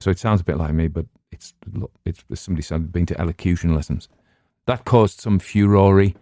so 0.01 0.11
it 0.11 0.18
sounds 0.18 0.40
a 0.40 0.45
bit 0.45 0.57
like 0.57 0.74
me, 0.74 0.88
but 0.88 1.07
it's 1.30 1.55
it's 2.05 2.24
somebody 2.34 2.62
said 2.62 2.92
been 2.92 3.07
to 3.07 3.20
elocution 3.20 3.74
lessons. 3.74 4.09
That 4.66 4.84
caused 4.84 5.20
some 5.20 5.38
furore. 5.38 6.12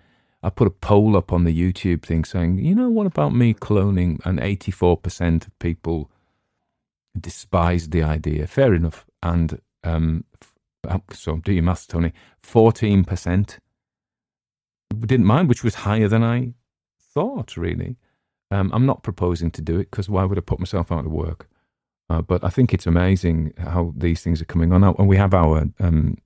I 0.45 0.51
put 0.51 0.66
a 0.66 0.70
poll 0.70 1.16
up 1.16 1.33
on 1.33 1.45
the 1.45 1.57
YouTube 1.57 2.03
thing 2.03 2.25
saying, 2.25 2.59
you 2.59 2.75
know, 2.75 2.89
what 2.89 3.07
about 3.07 3.33
me 3.33 3.55
cloning? 3.55 4.20
And 4.25 4.41
84% 4.41 5.47
of 5.47 5.59
people 5.61 6.11
despised 7.18 7.93
the 7.93 8.03
idea. 8.03 8.49
Fair 8.49 8.75
enough. 8.75 9.07
And 9.23 9.61
um, 9.85 10.25
so 11.12 11.37
do 11.37 11.53
your 11.53 11.62
maths, 11.62 11.87
Tony. 11.87 12.12
14% 12.43 13.59
didn't 15.01 15.27
mind, 15.27 15.49
which 15.49 15.62
was 15.62 15.75
higher 15.77 16.09
than 16.09 16.25
I 16.25 16.55
thought, 16.99 17.57
really. 17.57 17.97
Um, 18.51 18.70
I'm 18.75 18.85
not 18.85 19.03
proposing 19.03 19.51
to 19.53 19.62
do 19.62 19.79
it 19.79 19.91
because 19.91 20.09
why 20.09 20.25
would 20.25 20.39
I 20.39 20.43
put 20.43 20.59
myself 20.59 20.93
out 20.93 21.07
of 21.07 21.12
work? 21.12 21.49
Uh, 22.13 22.21
but 22.21 22.45
I 22.45 22.51
think 22.51 22.75
it's 22.75 22.87
amazing 22.87 23.55
how 23.57 23.95
these 23.97 24.21
things 24.23 24.43
are 24.43 24.45
coming 24.53 24.71
on. 24.71 24.85
And 24.85 25.09
we 25.09 25.17
have 25.17 25.33
our 25.33 25.65
um, 25.81 26.19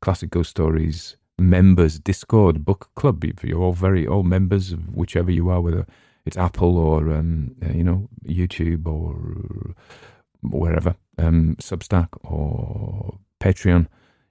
classic 0.00 0.30
ghost 0.30 0.50
stories 0.50 1.16
members 1.36 1.98
Discord 1.98 2.64
book 2.64 2.90
club. 2.94 3.24
You're 3.42 3.60
all 3.60 3.72
very 3.72 4.06
all 4.06 4.22
members 4.22 4.70
of 4.70 4.94
whichever 4.94 5.32
you 5.32 5.48
are, 5.48 5.60
whether 5.60 5.84
it's 6.24 6.36
Apple 6.36 6.78
or 6.78 7.12
um, 7.12 7.56
uh, 7.64 7.72
you 7.72 7.82
know 7.82 8.08
YouTube 8.24 8.86
or 8.86 9.74
wherever, 10.42 10.94
um, 11.18 11.56
Substack 11.60 12.08
or 12.22 13.18
Patreon. 13.40 13.88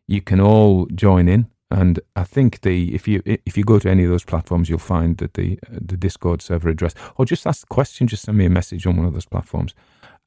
You 0.07 0.22
can 0.22 0.39
all 0.39 0.86
join 0.95 1.28
in, 1.28 1.47
and 1.70 1.99
I 2.16 2.24
think 2.24 2.62
the 2.62 2.95
if 2.95 3.05
you 3.05 3.22
if 3.26 3.57
you 3.57 3.66
go 3.66 3.80
to 3.80 3.89
any 3.89 4.05
of 4.05 4.09
those 4.09 4.24
platforms, 4.24 4.70
you'll 4.70 4.80
find 4.80 5.18
that 5.18 5.34
the 5.34 5.59
the 5.70 5.97
Discord 5.97 6.41
server 6.41 6.70
address, 6.70 6.93
or 7.18 7.26
just 7.26 7.45
ask 7.45 7.62
the 7.62 7.74
question, 7.76 8.07
just 8.07 8.24
send 8.24 8.38
me 8.38 8.45
a 8.45 8.49
message 8.49 8.88
on 8.88 8.95
one 8.95 9.05
of 9.05 9.14
those 9.14 9.26
platforms, 9.26 9.74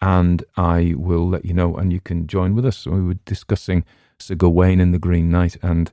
and 0.05 0.45
I 0.57 0.95
will 0.97 1.29
let 1.29 1.45
you 1.45 1.55
know, 1.55 1.77
and 1.77 1.93
you 1.93 2.01
can 2.01 2.27
join 2.27 2.55
with 2.55 2.67
us. 2.67 2.87
We 2.87 3.03
were 3.03 3.19
discussing 3.25 3.85
Sir 4.19 4.35
Gawain 4.35 4.81
and 4.81 4.93
the 4.93 4.99
Green 4.99 5.31
Knight, 5.31 5.57
and 5.63 5.91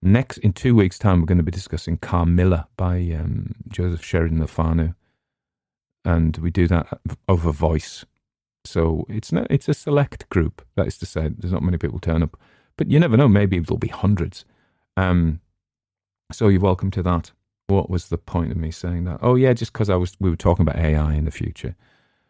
Next, 0.00 0.38
in 0.38 0.52
two 0.52 0.76
weeks' 0.76 0.98
time, 0.98 1.20
we're 1.20 1.26
going 1.26 1.38
to 1.38 1.44
be 1.44 1.50
discussing 1.50 1.96
Carmilla 1.98 2.68
by 2.76 2.98
um, 3.18 3.56
Joseph 3.68 4.04
Sheridan 4.04 4.38
Le 4.40 4.46
and 6.04 6.36
we 6.38 6.50
do 6.50 6.68
that 6.68 6.86
over 7.28 7.50
voice. 7.50 8.04
So 8.64 9.06
it's 9.08 9.32
not, 9.32 9.48
it's 9.50 9.68
a 9.68 9.74
select 9.74 10.28
group. 10.28 10.64
That 10.76 10.86
is 10.86 10.98
to 10.98 11.06
say, 11.06 11.30
there's 11.36 11.52
not 11.52 11.62
many 11.62 11.78
people 11.78 11.98
turn 11.98 12.22
up, 12.22 12.38
but 12.76 12.90
you 12.90 13.00
never 13.00 13.16
know. 13.16 13.28
Maybe 13.28 13.58
there'll 13.58 13.78
be 13.78 13.88
hundreds. 13.88 14.44
Um, 14.96 15.40
so 16.30 16.48
you're 16.48 16.60
welcome 16.60 16.90
to 16.92 17.02
that. 17.02 17.32
What 17.66 17.90
was 17.90 18.08
the 18.08 18.18
point 18.18 18.52
of 18.52 18.56
me 18.56 18.70
saying 18.70 19.04
that? 19.04 19.18
Oh 19.20 19.34
yeah, 19.34 19.52
just 19.52 19.72
because 19.72 19.90
I 19.90 19.96
was 19.96 20.16
we 20.20 20.30
were 20.30 20.36
talking 20.36 20.62
about 20.62 20.82
AI 20.82 21.14
in 21.14 21.24
the 21.24 21.30
future, 21.30 21.76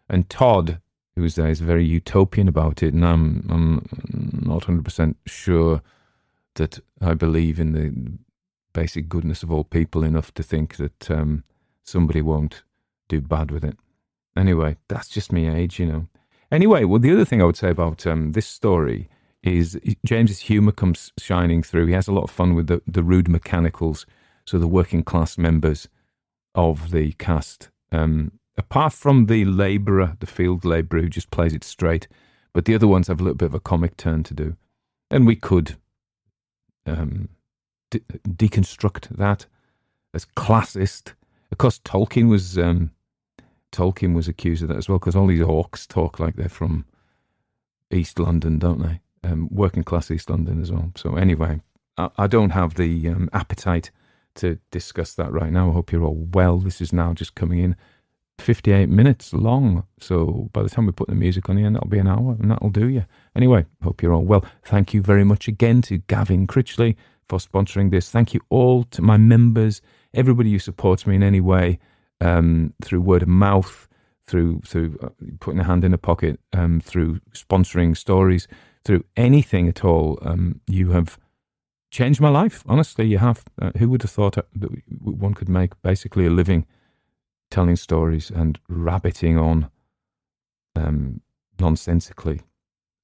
and 0.09 0.29
Todd, 0.29 0.81
who 1.19 1.25
was 1.25 1.35
there, 1.35 1.49
is 1.49 1.59
very 1.59 1.85
utopian 1.85 2.47
about 2.47 2.81
it, 2.81 2.95
and 2.95 3.05
I'm 3.05 3.45
I'm 3.51 4.43
not 4.47 4.64
hundred 4.64 4.85
percent 4.85 5.16
sure 5.27 5.83
that 6.55 6.79
I 7.01 7.14
believe 7.14 7.59
in 7.59 7.73
the 7.73 7.93
basic 8.73 9.09
goodness 9.09 9.43
of 9.43 9.51
all 9.51 9.64
people 9.64 10.05
enough 10.05 10.33
to 10.35 10.45
think 10.45 10.77
that 10.77 11.11
um, 11.11 11.43
somebody 11.83 12.23
won't 12.23 12.62
do 13.09 13.21
bad 13.21 13.51
with 13.51 13.64
it. 13.64 13.77
Anyway, 14.37 14.77
that's 14.87 15.09
just 15.09 15.33
me 15.33 15.49
age, 15.49 15.81
you 15.81 15.87
know. 15.87 16.07
Anyway, 16.53 16.85
well, 16.85 17.01
the 17.01 17.12
other 17.12 17.25
thing 17.25 17.43
I 17.43 17.47
would 17.47 17.57
say 17.57 17.71
about 17.71 18.07
um, 18.07 18.33
this 18.33 18.47
story 18.47 19.09
is 19.43 19.77
James's 20.07 20.41
humour 20.41 20.73
comes 20.73 21.12
shining 21.19 21.64
through. 21.64 21.87
He 21.87 21.95
has 21.95 22.07
a 22.07 22.12
lot 22.12 22.25
of 22.25 22.31
fun 22.31 22.55
with 22.55 22.69
the, 22.69 22.81
the 22.87 23.03
rude 23.03 23.29
mechanicals, 23.29 24.07
so 24.45 24.57
the 24.59 24.69
working 24.69 25.03
class 25.03 25.37
members 25.37 25.89
of 26.55 26.93
the 26.93 27.12
cast. 27.14 27.71
Um, 27.91 28.39
apart 28.59 28.93
from 28.93 29.27
the 29.27 29.45
labourer, 29.45 30.17
the 30.21 30.27
field 30.27 30.65
labourer 30.65 31.03
who 31.03 31.09
just 31.09 31.31
plays 31.31 31.55
it 31.55 31.65
straight, 31.65 32.09
but 32.53 32.65
the 32.65 32.75
other 32.75 32.89
ones 32.89 33.07
have 33.07 33.21
a 33.21 33.23
little 33.23 33.37
bit 33.37 33.47
of 33.47 33.55
a 33.55 33.61
comic 33.61 33.97
turn 33.97 34.25
to 34.25 34.35
do. 34.35 34.57
And 35.11 35.27
we 35.27 35.37
could 35.37 35.77
um, 36.85 37.29
de- 37.91 38.01
deconstruct 38.29 39.17
that 39.17 39.47
as 40.13 40.27
classist. 40.37 41.15
Of 41.53 41.59
course, 41.59 41.79
Tolkien 41.79 42.29
was 42.29 42.59
um, 42.59 42.91
Tolkien 43.73 44.15
was 44.15 44.29
accused 44.29 44.63
of 44.63 44.69
that 44.69 44.77
as 44.77 44.89
well 44.89 44.99
because 44.99 45.17
all 45.17 45.29
these 45.29 45.41
orcs 45.41 45.87
talk 45.87 46.19
like 46.19 46.37
they're 46.37 46.49
from 46.49 46.85
East 47.91 48.19
London, 48.19 48.59
don't 48.59 48.83
they? 48.83 49.01
Um, 49.25 49.49
working 49.51 49.85
class 49.85 50.11
East 50.11 50.31
London 50.31 50.61
as 50.61 50.73
well. 50.73 50.93
So 50.97 51.17
anyway, 51.17 51.61
I, 51.97 52.11
I 52.19 52.27
don't 52.27 52.51
have 52.51 52.75
the 52.75 53.09
um, 53.09 53.31
appetite 53.33 53.91
to 54.37 54.59
discuss 54.71 55.15
that 55.15 55.33
right 55.33 55.53
now. 55.53 55.71
I 55.71 55.73
hope 55.73 55.93
you're 55.93 56.05
all 56.05 56.29
well. 56.33 56.59
This 56.59 56.81
is 56.81 56.93
now 56.93 57.13
just 57.13 57.35
coming 57.35 57.61
in 57.61 57.77
58 58.41 58.89
minutes 58.89 59.32
long. 59.32 59.84
So 60.01 60.49
by 60.53 60.62
the 60.62 60.68
time 60.68 60.86
we 60.86 60.93
put 60.93 61.09
the 61.09 61.14
music 61.14 61.49
on 61.49 61.57
the 61.57 61.64
end, 61.64 61.76
that'll 61.76 61.89
be 61.89 61.99
an 61.99 62.09
hour 62.09 62.36
and 62.39 62.51
that'll 62.51 62.70
do 62.70 62.89
you. 62.89 63.05
Anyway, 63.36 63.66
hope 63.82 64.03
you're 64.03 64.14
all 64.14 64.24
well. 64.24 64.45
Thank 64.64 64.95
you 64.95 65.03
very 65.03 65.24
much 65.24 65.49
again 65.49 65.82
to 65.82 65.99
Gavin 65.99 66.47
Critchley 66.47 66.97
for 67.28 67.39
sponsoring 67.39 67.91
this. 67.91 68.11
Thank 68.11 68.34
you 68.34 68.41
all 68.49 68.84
to 68.84 69.03
my 69.03 69.16
members, 69.16 69.82
everybody 70.14 70.53
who 70.53 70.59
supports 70.59 71.07
me 71.07 71.16
in 71.16 71.22
any 71.22 71.41
way 71.41 71.78
um, 72.20 72.74
through 72.82 73.01
word 73.01 73.22
of 73.22 73.28
mouth, 73.28 73.89
through 74.26 74.61
through 74.64 74.99
uh, 75.03 75.09
putting 75.41 75.61
a 75.61 75.64
hand 75.64 75.84
in 75.84 75.95
a 75.95 75.99
pocket, 75.99 76.41
um, 76.53 76.80
through 76.80 77.20
sponsoring 77.32 77.97
stories, 77.97 78.49
through 78.84 79.05
anything 79.16 79.68
at 79.68 79.84
all. 79.84 80.18
Um, 80.22 80.61
you 80.66 80.91
have 80.91 81.18
changed 81.91 82.20
my 82.20 82.28
life. 82.28 82.62
Honestly, 82.66 83.07
you 83.07 83.18
have. 83.18 83.45
Uh, 83.61 83.70
who 83.78 83.89
would 83.89 84.03
have 84.03 84.11
thought 84.11 84.34
that 84.34 84.47
one 85.01 85.34
could 85.34 85.49
make 85.49 85.80
basically 85.82 86.26
a 86.26 86.30
living 86.30 86.66
telling 87.51 87.76
stories 87.76 88.30
and 88.30 88.59
rabbiting 88.68 89.38
on 89.38 89.70
um, 90.76 91.20
nonsensically, 91.59 92.40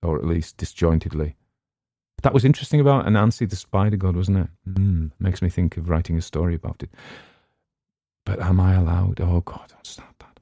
or 0.02 0.18
at 0.18 0.24
least 0.24 0.56
disjointedly. 0.56 1.36
That 2.22 2.34
was 2.34 2.44
interesting 2.44 2.80
about 2.80 3.06
Anansi 3.06 3.48
the 3.48 3.56
spider 3.56 3.96
god, 3.96 4.16
wasn't 4.16 4.38
it? 4.38 4.48
Mm, 4.68 5.10
makes 5.18 5.42
me 5.42 5.50
think 5.50 5.76
of 5.76 5.88
writing 5.88 6.16
a 6.16 6.22
story 6.22 6.54
about 6.54 6.82
it. 6.82 6.90
But 8.24 8.40
am 8.40 8.60
I 8.60 8.74
allowed? 8.74 9.20
Oh 9.20 9.40
God, 9.40 9.68
don't 9.68 9.86
start 9.86 10.14
that. 10.20 10.40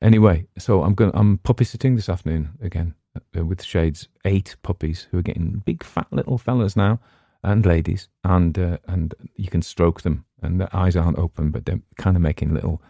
Anyway, 0.00 0.46
so 0.58 0.82
I'm 0.82 0.94
going. 0.94 1.12
I'm 1.14 1.38
puppy 1.38 1.64
sitting 1.64 1.94
this 1.94 2.08
afternoon 2.08 2.50
again 2.60 2.94
uh, 3.38 3.44
with 3.44 3.62
Shades. 3.62 4.08
Eight 4.24 4.56
puppies 4.62 5.06
who 5.10 5.18
are 5.18 5.22
getting 5.22 5.62
big, 5.64 5.84
fat 5.84 6.08
little 6.10 6.38
fellas 6.38 6.74
now, 6.74 6.98
and 7.44 7.64
ladies, 7.64 8.08
and 8.24 8.58
uh, 8.58 8.78
and 8.88 9.14
you 9.36 9.48
can 9.48 9.62
stroke 9.62 10.02
them, 10.02 10.24
and 10.42 10.60
their 10.60 10.74
eyes 10.74 10.96
aren't 10.96 11.18
open, 11.18 11.50
but 11.50 11.66
they're 11.66 11.82
kind 11.96 12.16
of 12.16 12.22
making 12.22 12.52
little 12.52 12.82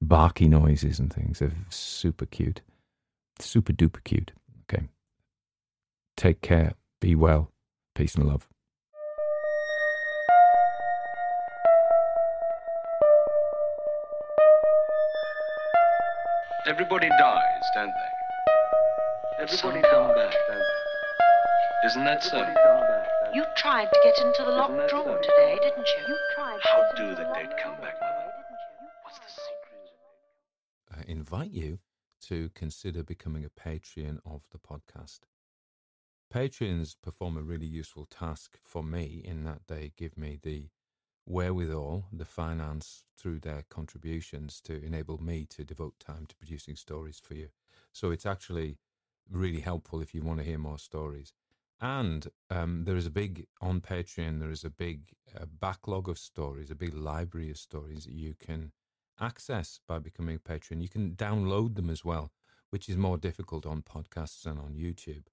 barky 0.00 0.48
noises 0.48 0.98
and 0.98 1.12
things. 1.12 1.38
They're 1.38 1.52
super 1.68 2.26
cute. 2.26 2.62
Super 3.38 3.72
duper 3.72 4.02
cute. 4.04 4.32
Okay. 4.62 4.88
Take 6.16 6.40
care. 6.40 6.74
Be 7.00 7.14
well. 7.14 7.50
Peace 7.94 8.14
and 8.14 8.26
love. 8.26 8.46
Everybody 16.66 17.08
dies, 17.08 17.62
don't 17.74 17.86
they? 17.86 19.42
Everybody 19.42 19.80
come 19.90 20.14
back, 20.14 20.34
don't 20.48 20.58
they? 20.58 21.86
Isn't 21.86 22.04
that 22.04 22.22
so? 22.22 22.38
You 23.34 23.44
tried 23.56 23.86
to 23.86 24.00
get 24.04 24.18
into 24.18 24.44
the 24.44 24.50
locked 24.50 24.90
drawer 24.90 25.18
today, 25.22 25.58
didn't 25.62 25.86
you? 25.86 26.08
You 26.08 26.18
tried. 26.34 26.58
How 26.62 26.84
do 26.96 27.14
the 27.14 27.24
dead 27.34 27.56
come 27.62 27.76
back, 27.80 27.98
invite 31.10 31.50
you 31.50 31.80
to 32.22 32.50
consider 32.54 33.02
becoming 33.02 33.44
a 33.44 33.50
patron 33.50 34.20
of 34.24 34.42
the 34.52 34.58
podcast. 34.58 35.20
Patrons 36.30 36.94
perform 36.94 37.36
a 37.36 37.42
really 37.42 37.66
useful 37.66 38.06
task 38.06 38.58
for 38.62 38.84
me 38.84 39.20
in 39.24 39.42
that 39.44 39.62
they 39.66 39.92
give 39.96 40.16
me 40.16 40.38
the 40.40 40.68
wherewithal, 41.26 42.04
the 42.12 42.24
finance 42.24 43.04
through 43.18 43.40
their 43.40 43.64
contributions 43.68 44.60
to 44.60 44.84
enable 44.84 45.18
me 45.18 45.44
to 45.50 45.64
devote 45.64 45.94
time 45.98 46.26
to 46.26 46.36
producing 46.36 46.76
stories 46.76 47.20
for 47.22 47.34
you. 47.34 47.48
So 47.92 48.12
it's 48.12 48.26
actually 48.26 48.78
really 49.28 49.60
helpful 49.60 50.00
if 50.00 50.14
you 50.14 50.22
want 50.22 50.38
to 50.38 50.44
hear 50.44 50.58
more 50.58 50.78
stories. 50.78 51.32
And 51.80 52.28
um, 52.50 52.84
there 52.84 52.96
is 52.96 53.06
a 53.06 53.10
big, 53.10 53.46
on 53.60 53.80
Patreon, 53.80 54.38
there 54.38 54.50
is 54.50 54.64
a 54.64 54.70
big 54.70 55.14
uh, 55.34 55.46
backlog 55.60 56.08
of 56.08 56.18
stories, 56.18 56.70
a 56.70 56.74
big 56.74 56.94
library 56.94 57.50
of 57.50 57.56
stories 57.58 58.04
that 58.04 58.12
you 58.12 58.34
can 58.38 58.72
access 59.20 59.80
by 59.86 59.98
becoming 59.98 60.36
a 60.36 60.38
patron. 60.38 60.80
You 60.80 60.88
can 60.88 61.12
download 61.12 61.74
them 61.74 61.90
as 61.90 62.04
well, 62.04 62.32
which 62.70 62.88
is 62.88 62.96
more 62.96 63.18
difficult 63.18 63.66
on 63.66 63.82
podcasts 63.82 64.46
and 64.46 64.58
on 64.58 64.74
YouTube. 64.74 65.24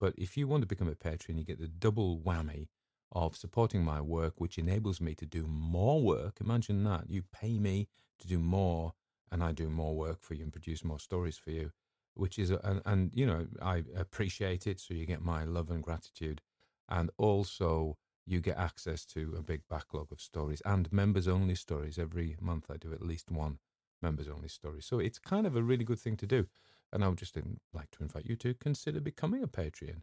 But 0.00 0.14
if 0.16 0.36
you 0.36 0.48
want 0.48 0.62
to 0.62 0.66
become 0.66 0.88
a 0.88 0.94
patron, 0.94 1.38
you 1.38 1.44
get 1.44 1.60
the 1.60 1.68
double 1.68 2.18
whammy 2.18 2.68
of 3.12 3.36
supporting 3.36 3.84
my 3.84 4.00
work, 4.00 4.34
which 4.38 4.58
enables 4.58 5.00
me 5.00 5.14
to 5.14 5.26
do 5.26 5.46
more 5.46 6.02
work. 6.02 6.38
Imagine 6.40 6.82
that. 6.84 7.08
You 7.08 7.22
pay 7.32 7.58
me 7.58 7.88
to 8.18 8.26
do 8.26 8.38
more, 8.38 8.94
and 9.30 9.42
I 9.44 9.52
do 9.52 9.68
more 9.68 9.94
work 9.94 10.22
for 10.22 10.34
you 10.34 10.44
and 10.44 10.52
produce 10.52 10.84
more 10.84 10.98
stories 10.98 11.38
for 11.38 11.50
you, 11.50 11.72
which 12.14 12.38
is, 12.38 12.50
and, 12.50 12.82
and 12.84 13.10
you 13.14 13.26
know, 13.26 13.46
I 13.60 13.84
appreciate 13.96 14.66
it. 14.66 14.80
So 14.80 14.94
you 14.94 15.06
get 15.06 15.22
my 15.22 15.44
love 15.44 15.70
and 15.70 15.82
gratitude. 15.82 16.40
And 16.88 17.10
also, 17.16 17.96
you 18.26 18.40
get 18.40 18.56
access 18.56 19.04
to 19.06 19.34
a 19.36 19.42
big 19.42 19.62
backlog 19.68 20.12
of 20.12 20.20
stories 20.20 20.62
and 20.64 20.92
members 20.92 21.26
only 21.26 21.54
stories. 21.54 21.98
Every 21.98 22.36
month, 22.40 22.70
I 22.70 22.76
do 22.76 22.92
at 22.92 23.02
least 23.02 23.30
one 23.30 23.58
members 24.00 24.28
only 24.28 24.48
story. 24.48 24.80
So 24.82 24.98
it's 24.98 25.18
kind 25.18 25.46
of 25.46 25.56
a 25.56 25.62
really 25.62 25.84
good 25.84 26.00
thing 26.00 26.16
to 26.18 26.26
do. 26.26 26.46
And 26.92 27.02
I 27.02 27.08
would 27.08 27.18
just 27.18 27.36
like 27.72 27.90
to 27.92 28.02
invite 28.02 28.26
you 28.26 28.36
to 28.36 28.54
consider 28.54 29.00
becoming 29.00 29.42
a 29.42 29.48
Patreon. 29.48 30.02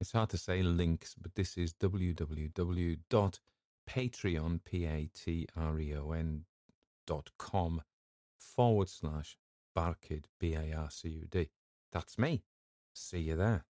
It's 0.00 0.12
hard 0.12 0.30
to 0.30 0.38
say 0.38 0.62
links, 0.62 1.16
but 1.20 1.34
this 1.34 1.56
is 1.58 1.74
www.patreon, 1.74 3.00
P-A-T-R-E-O-N 4.64 6.44
dot 7.06 7.30
com 7.38 7.82
forward 8.38 8.88
slash 8.88 9.36
Barcud, 9.76 10.24
B-A-R-C-U-D. 10.38 11.50
That's 11.90 12.18
me. 12.18 12.44
See 12.94 13.20
you 13.20 13.34
there. 13.36 13.64